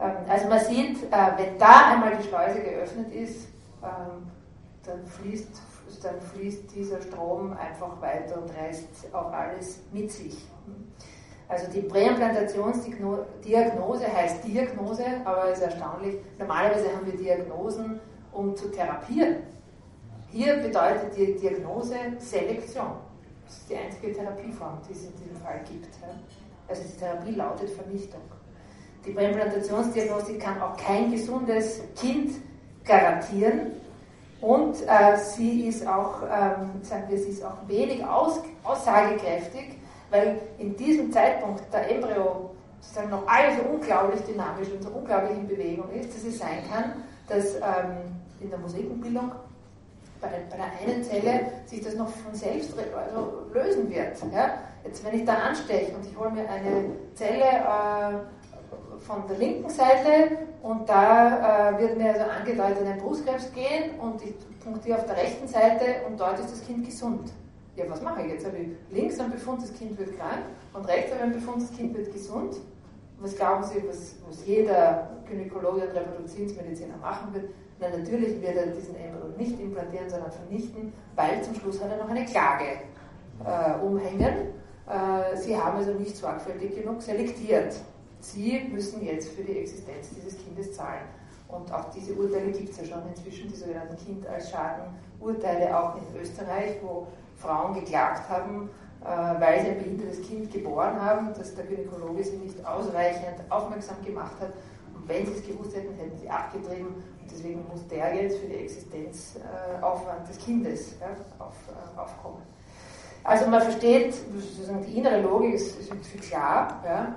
Ähm, 0.00 0.16
also 0.28 0.48
man 0.48 0.60
sieht, 0.60 1.02
äh, 1.02 1.32
wenn 1.36 1.58
da 1.58 1.92
einmal 1.92 2.16
die 2.16 2.28
Schleuse 2.28 2.60
geöffnet 2.60 3.12
ist, 3.12 3.48
ähm, 3.82 4.30
dann 4.84 5.04
fließt, 5.06 5.60
dann 6.02 6.20
fließt 6.20 6.74
dieser 6.74 7.00
Strom 7.02 7.56
einfach 7.56 8.00
weiter 8.00 8.40
und 8.40 8.50
reißt 8.56 9.12
auch 9.12 9.32
alles 9.32 9.80
mit 9.92 10.10
sich. 10.10 10.46
Also 11.48 11.66
die 11.70 11.82
Präimplantationsdiagnose 11.82 14.12
heißt 14.12 14.44
Diagnose, 14.46 15.04
aber 15.24 15.50
es 15.50 15.58
ist 15.58 15.64
erstaunlich, 15.64 16.16
normalerweise 16.38 16.94
haben 16.94 17.06
wir 17.06 17.16
Diagnosen, 17.16 17.98
um 18.32 18.54
zu 18.56 18.70
therapieren. 18.70 19.38
Hier 20.30 20.56
bedeutet 20.56 21.16
die 21.16 21.34
Diagnose 21.36 21.96
Selektion. 22.18 22.92
Das 23.44 23.58
ist 23.58 23.70
die 23.70 23.76
einzige 23.76 24.12
Therapieform, 24.12 24.80
die 24.88 24.92
es 24.92 25.04
in 25.04 25.14
diesem 25.16 25.36
Fall 25.36 25.60
gibt. 25.70 25.88
Also 26.66 26.82
die 26.82 26.98
Therapie 26.98 27.34
lautet 27.34 27.68
Vernichtung. 27.70 28.22
Die 29.06 29.12
Präimplantationsdiagnostik 29.12 30.40
kann 30.40 30.60
auch 30.62 30.78
kein 30.78 31.10
gesundes 31.10 31.82
Kind 31.94 32.36
garantieren 32.84 33.72
und 34.40 34.76
äh, 34.82 35.16
sie 35.16 35.68
ist 35.68 35.86
auch, 35.86 36.22
ähm, 36.22 36.82
sagen 36.82 37.04
wir, 37.08 37.18
sie 37.18 37.30
ist 37.30 37.44
auch 37.44 37.56
wenig 37.66 38.04
aus, 38.04 38.40
aussagekräftig, 38.62 39.78
weil 40.14 40.38
in 40.58 40.76
diesem 40.76 41.10
Zeitpunkt 41.10 41.60
der 41.72 41.90
Embryo 41.90 42.50
sozusagen 42.80 43.10
noch 43.10 43.26
alles 43.26 43.58
so 43.58 43.64
unglaublich 43.64 44.20
dynamisch 44.22 44.68
und 44.70 44.82
so 44.82 44.90
unglaublich 44.90 45.36
in 45.36 45.48
Bewegung 45.48 45.90
ist, 45.90 46.14
dass 46.14 46.24
es 46.24 46.38
sein 46.38 46.62
kann, 46.70 47.02
dass 47.28 47.56
ähm, 47.56 48.14
in 48.40 48.48
der 48.48 48.58
Musikenbildung 48.60 49.32
bei, 50.20 50.28
bei, 50.50 50.56
der 50.56 50.66
einen 50.80 51.02
Zelle 51.02 51.46
sich 51.66 51.80
das 51.82 51.96
noch 51.96 52.08
von 52.08 52.32
selbst 52.32 52.74
also 52.78 53.46
lösen 53.52 53.90
wird. 53.90 54.16
Ja? 54.32 54.58
Jetzt, 54.84 55.04
wenn 55.04 55.18
ich 55.18 55.24
da 55.24 55.34
ansteche 55.34 55.92
und 55.96 56.06
ich 56.06 56.16
hole 56.16 56.30
mir 56.30 56.48
eine 56.48 56.90
Zelle 57.14 57.42
äh, 57.42 59.00
von 59.00 59.26
der 59.28 59.36
linken 59.38 59.68
Seite 59.68 60.38
und 60.62 60.88
da 60.88 61.72
äh, 61.72 61.78
wird 61.80 61.98
mir 61.98 62.12
also 62.12 62.24
angedeutet 62.24 62.86
ein 62.86 62.98
Brustkrebs 62.98 63.52
gehen 63.52 63.98
und 63.98 64.22
ich 64.22 64.34
punktiere 64.60 64.98
auf 64.98 65.06
der 65.06 65.16
rechten 65.16 65.48
Seite 65.48 66.06
und 66.06 66.20
dort 66.20 66.38
ist 66.38 66.52
das 66.52 66.64
Kind 66.64 66.86
gesund. 66.86 67.32
Ja, 67.76 67.84
was 67.88 68.02
mache 68.02 68.22
ich 68.22 68.32
jetzt? 68.32 68.46
Habe 68.46 68.58
ich 68.58 68.68
links 68.90 69.18
einen 69.18 69.32
Befund, 69.32 69.62
das 69.62 69.72
Kind 69.74 69.98
wird 69.98 70.16
krank 70.16 70.44
und 70.72 70.86
rechts 70.86 71.10
habe 71.10 71.18
ich 71.18 71.22
einen 71.22 71.32
Befund, 71.32 71.62
das 71.62 71.76
Kind 71.76 71.96
wird 71.96 72.12
gesund. 72.12 72.56
Was 73.18 73.36
glauben 73.36 73.64
Sie, 73.64 73.82
was, 73.88 74.16
was 74.28 74.46
jeder 74.46 75.10
Gynäkologe 75.28 75.82
und 75.88 75.94
Reproduktionsmediziner 75.94 76.96
machen 76.98 77.32
wird? 77.34 77.50
Na, 77.80 77.88
natürlich 77.88 78.40
wird 78.40 78.56
er 78.56 78.66
diesen 78.66 78.94
Embryo 78.96 79.26
nicht 79.36 79.58
implantieren, 79.58 80.08
sondern 80.08 80.30
vernichten, 80.30 80.92
weil 81.16 81.42
zum 81.42 81.54
Schluss 81.54 81.82
hat 81.82 81.90
er 81.90 81.98
noch 81.98 82.08
eine 82.08 82.24
Klage 82.24 82.64
äh, 83.44 83.84
umhängen. 83.84 84.50
Äh, 84.86 85.36
Sie 85.36 85.56
haben 85.56 85.78
also 85.78 85.92
nicht 85.92 86.16
sorgfältig 86.16 86.76
genug 86.76 87.02
selektiert. 87.02 87.74
Sie 88.20 88.68
müssen 88.72 89.04
jetzt 89.04 89.30
für 89.32 89.42
die 89.42 89.58
Existenz 89.58 90.10
dieses 90.14 90.38
Kindes 90.38 90.72
zahlen. 90.74 91.02
Und 91.48 91.72
auch 91.72 91.90
diese 91.90 92.14
Urteile 92.14 92.50
gibt 92.52 92.70
es 92.70 92.78
ja 92.78 92.84
schon 92.84 93.02
inzwischen, 93.08 93.48
die 93.48 93.56
sogenannten 93.56 93.96
Kind 93.96 94.26
als 94.26 94.50
Schaden-Urteile 94.50 95.78
auch 95.78 95.96
in 95.96 96.20
Österreich, 96.20 96.76
wo 96.82 97.06
Frauen 97.36 97.74
geklagt 97.74 98.28
haben, 98.28 98.70
äh, 99.02 99.06
weil 99.40 99.60
sie 99.60 99.68
ein 99.68 99.78
behindertes 99.78 100.22
Kind 100.22 100.52
geboren 100.52 101.00
haben, 101.00 101.34
dass 101.34 101.54
der 101.54 101.64
Gynäkologe 101.66 102.24
sie 102.24 102.36
nicht 102.36 102.64
ausreichend 102.64 103.40
aufmerksam 103.50 103.96
gemacht 104.04 104.34
hat. 104.40 104.52
Und 104.94 105.08
wenn 105.08 105.26
sie 105.26 105.32
es 105.32 105.46
gewusst 105.46 105.76
hätten, 105.76 105.94
hätten 105.94 106.18
sie 106.18 106.30
abgetrieben. 106.30 106.86
Und 106.86 107.30
deswegen 107.30 107.66
muss 107.70 107.86
der 107.88 108.14
jetzt 108.14 108.38
für 108.38 108.46
die 108.46 108.56
Existenzaufwand 108.56 110.28
des 110.28 110.38
Kindes 110.38 110.92
äh, 110.94 111.98
aufkommen. 111.98 112.42
Also 113.24 113.46
man 113.46 113.62
versteht, 113.62 114.14
sozusagen 114.14 114.84
die 114.84 114.98
innere 114.98 115.22
Logik 115.22 115.54
ist, 115.54 115.78
ist 115.80 115.92
viel 116.06 116.20
klar. 116.20 116.82
Ja. 116.84 117.14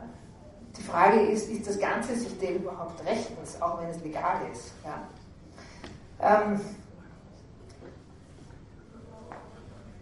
Die 0.77 0.83
Frage 0.83 1.19
ist, 1.19 1.49
ist 1.49 1.67
das 1.67 1.79
ganze 1.79 2.15
System 2.15 2.57
überhaupt 2.57 3.03
rechtens, 3.05 3.61
auch 3.61 3.81
wenn 3.81 3.89
es 3.89 4.01
legal 4.01 4.37
ist? 4.51 4.71
Ja. 4.85 5.01
Ähm, 6.19 6.61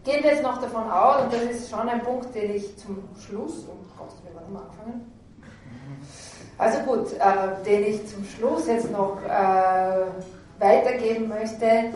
gehen 0.06 0.24
wir 0.24 0.32
jetzt 0.32 0.44
noch 0.44 0.62
davon 0.62 0.90
aus, 0.90 1.24
und 1.24 1.34
das 1.34 1.42
ist 1.42 1.70
schon 1.70 1.90
ein 1.90 2.02
Punkt, 2.02 2.34
den 2.34 2.56
ich 2.56 2.78
zum 2.78 3.04
Schluss, 3.20 3.66
oh 3.68 3.76
Gott, 3.98 4.14
wir 4.24 4.40
haben 4.40 4.56
angefangen. 4.56 5.12
Also 6.58 6.80
gut, 6.80 7.12
äh, 7.14 7.64
den 7.66 7.84
ich 7.86 8.08
zum 8.08 8.24
Schluss 8.24 8.68
jetzt 8.68 8.90
noch 8.92 9.18
äh, 9.24 10.06
weitergeben 10.60 11.28
möchte. 11.28 11.66
Ähm, 11.66 11.94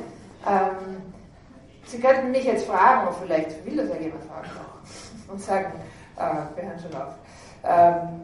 Sie 1.86 2.00
könnten 2.00 2.32
mich 2.32 2.44
jetzt 2.44 2.68
fragen, 2.68 3.08
und 3.08 3.16
vielleicht 3.24 3.66
will 3.66 3.78
das 3.78 3.90
ja 3.90 3.96
jemand 3.96 4.24
fragen 4.26 4.50
auch, 4.60 5.32
und 5.32 5.42
sagen, 5.42 5.72
äh, 6.18 6.56
wir 6.56 6.70
hören 6.70 6.80
schon 6.80 7.02
auf. 7.02 7.14
Ähm, 7.64 8.22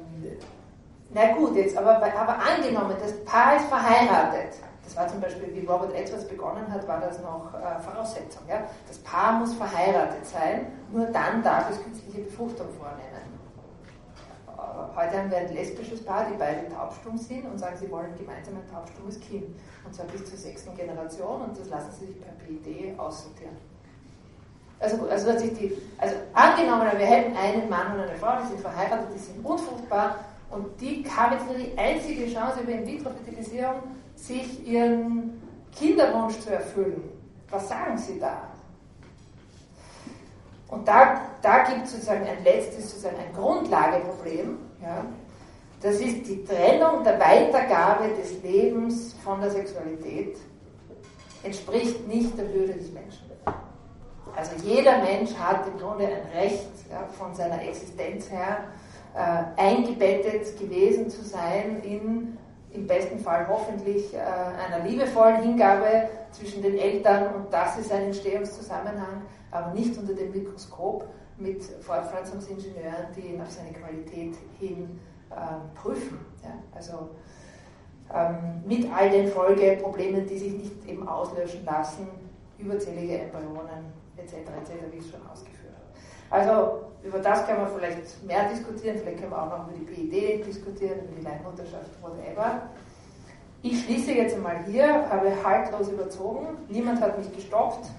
na 1.13 1.33
gut, 1.33 1.55
jetzt 1.55 1.77
aber, 1.77 1.95
aber 1.95 2.37
angenommen, 2.39 2.95
das 3.01 3.23
Paar 3.23 3.55
ist 3.55 3.65
verheiratet. 3.65 4.55
Das 4.85 4.95
war 4.95 5.07
zum 5.07 5.19
Beispiel, 5.19 5.53
wie 5.53 5.65
Robert 5.65 5.93
Edwards 5.95 6.27
begonnen 6.27 6.71
hat, 6.71 6.87
war 6.87 6.99
das 7.01 7.19
noch 7.21 7.53
äh, 7.53 7.79
Voraussetzung. 7.81 8.43
Ja? 8.47 8.63
Das 8.87 8.97
Paar 8.99 9.39
muss 9.39 9.53
verheiratet 9.53 10.25
sein, 10.25 10.67
nur 10.91 11.07
dann 11.07 11.43
darf 11.43 11.69
es 11.71 11.81
künstliche 11.83 12.21
Befruchtung 12.21 12.67
vornehmen. 12.77 13.25
Äh, 14.47 14.95
heute 14.95 15.17
haben 15.17 15.31
wir 15.31 15.37
ein 15.37 15.53
lesbisches 15.53 16.05
Paar, 16.05 16.27
die 16.31 16.37
beide 16.37 16.69
taubstumm 16.69 17.17
sind 17.17 17.45
und 17.45 17.57
sagen, 17.57 17.75
sie 17.77 17.89
wollen 17.89 18.15
gemeinsam 18.17 18.55
ein 18.55 18.71
taubstummes 18.71 19.19
Kind. 19.19 19.47
Und 19.83 19.93
zwar 19.93 20.05
bis 20.05 20.25
zur 20.29 20.37
sechsten 20.37 20.75
Generation 20.75 21.41
und 21.41 21.59
das 21.59 21.67
lassen 21.69 21.91
sie 21.91 22.05
sich 22.05 22.21
per 22.21 22.33
PID 22.33 22.97
aussortieren. 22.99 23.57
Also, 24.79 25.07
also, 25.09 25.31
die, 25.31 25.71
also 25.97 26.15
angenommen, 26.33 26.87
wir 26.97 27.05
hätten 27.05 27.35
einen 27.35 27.69
Mann 27.69 27.93
und 27.93 28.01
eine 28.01 28.15
Frau, 28.17 28.37
die 28.41 28.49
sind 28.49 28.59
verheiratet, 28.59 29.07
die 29.15 29.19
sind 29.19 29.43
unfruchtbar 29.43 30.17
und 30.51 30.79
die 30.79 31.05
haben 31.09 31.33
jetzt 31.33 31.45
nur 31.47 31.55
die 31.55 31.77
einzige 31.77 32.31
Chance 32.31 32.59
über 32.61 32.73
In-vitro-Fertilisierung, 32.73 33.81
sich 34.15 34.67
ihren 34.67 35.41
Kinderwunsch 35.75 36.39
zu 36.39 36.51
erfüllen. 36.53 37.01
Was 37.49 37.69
sagen 37.69 37.97
Sie 37.97 38.19
da? 38.19 38.49
Und 40.67 40.87
da, 40.87 41.21
da 41.41 41.63
gibt 41.63 41.85
es 41.85 41.93
sozusagen 41.93 42.25
ein 42.25 42.43
letztes, 42.43 42.89
sozusagen 42.89 43.17
ein 43.17 43.33
Grundlageproblem. 43.33 44.57
Ja? 44.81 45.05
Das 45.81 45.95
ist 45.95 46.27
die 46.27 46.43
Trennung 46.43 47.03
der 47.03 47.19
Weitergabe 47.19 48.09
des 48.19 48.41
Lebens 48.41 49.15
von 49.23 49.39
der 49.41 49.51
Sexualität, 49.51 50.37
entspricht 51.43 52.07
nicht 52.07 52.37
der 52.37 52.51
Würde 52.53 52.73
des 52.73 52.91
Menschen. 52.91 53.25
Also 54.35 54.51
jeder 54.63 54.97
Mensch 55.01 55.33
hat 55.35 55.65
im 55.67 55.79
Grunde 55.79 56.07
ein 56.07 56.37
Recht 56.37 56.67
ja, 56.89 57.07
von 57.17 57.33
seiner 57.33 57.61
Existenz 57.61 58.29
her 58.29 58.65
äh, 59.15 59.61
eingebettet 59.61 60.59
gewesen 60.59 61.09
zu 61.09 61.23
sein 61.23 61.81
in 61.83 62.37
im 62.75 62.87
besten 62.87 63.19
Fall 63.19 63.47
hoffentlich 63.47 64.13
äh, 64.13 64.17
einer 64.17 64.83
liebevollen 64.85 65.41
Hingabe 65.41 66.09
zwischen 66.31 66.61
den 66.61 66.77
Eltern 66.77 67.33
und 67.35 67.53
das 67.53 67.77
ist 67.77 67.91
ein 67.91 68.03
Entstehungszusammenhang, 68.03 69.21
aber 69.51 69.73
nicht 69.73 69.97
unter 69.97 70.13
dem 70.13 70.31
Mikroskop 70.31 71.05
mit 71.37 71.63
Fortpflanzungsingenieuren, 71.63 73.07
die 73.15 73.33
ihn 73.33 73.41
auf 73.41 73.51
seine 73.51 73.71
Qualität 73.71 74.35
hin 74.59 74.99
äh, 75.31 75.35
prüfen. 75.77 76.19
Ja? 76.43 76.51
Also 76.73 77.09
ähm, 78.13 78.63
mit 78.65 78.91
all 78.93 79.09
den 79.09 79.27
Folgeproblemen, 79.27 80.25
die 80.27 80.37
sich 80.37 80.53
nicht 80.53 80.85
eben 80.87 81.07
auslöschen 81.07 81.65
lassen, 81.65 82.07
überzählige 82.57 83.19
Embryonen 83.19 83.93
etc., 84.17 84.33
etc., 84.33 84.71
wie 84.91 84.97
es 84.97 85.09
schon 85.09 85.25
ausgeführt. 85.27 85.54
Also 86.29 86.81
über 87.03 87.19
das 87.19 87.45
kann 87.45 87.57
man 87.57 87.67
vielleicht 87.77 88.23
mehr 88.25 88.49
diskutieren, 88.49 88.97
vielleicht 88.97 89.19
können 89.19 89.31
wir 89.31 89.41
auch 89.41 89.49
noch 89.49 89.67
über 89.67 89.77
die 89.77 89.85
PID 89.85 90.45
diskutieren, 90.45 90.99
über 91.05 91.19
die 91.19 91.23
Leihmutterschaft, 91.23 91.91
whatever. 92.01 92.63
Ich 93.61 93.83
schließe 93.83 94.13
jetzt 94.13 94.35
einmal 94.35 94.63
hier, 94.65 95.09
habe 95.09 95.31
haltlos 95.43 95.89
überzogen, 95.89 96.47
niemand 96.67 97.01
hat 97.01 97.17
mich 97.17 97.33
gestoppt, 97.35 97.89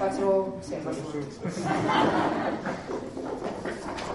also 0.00 0.52
selber 0.60 0.92
schuld. 0.92 1.26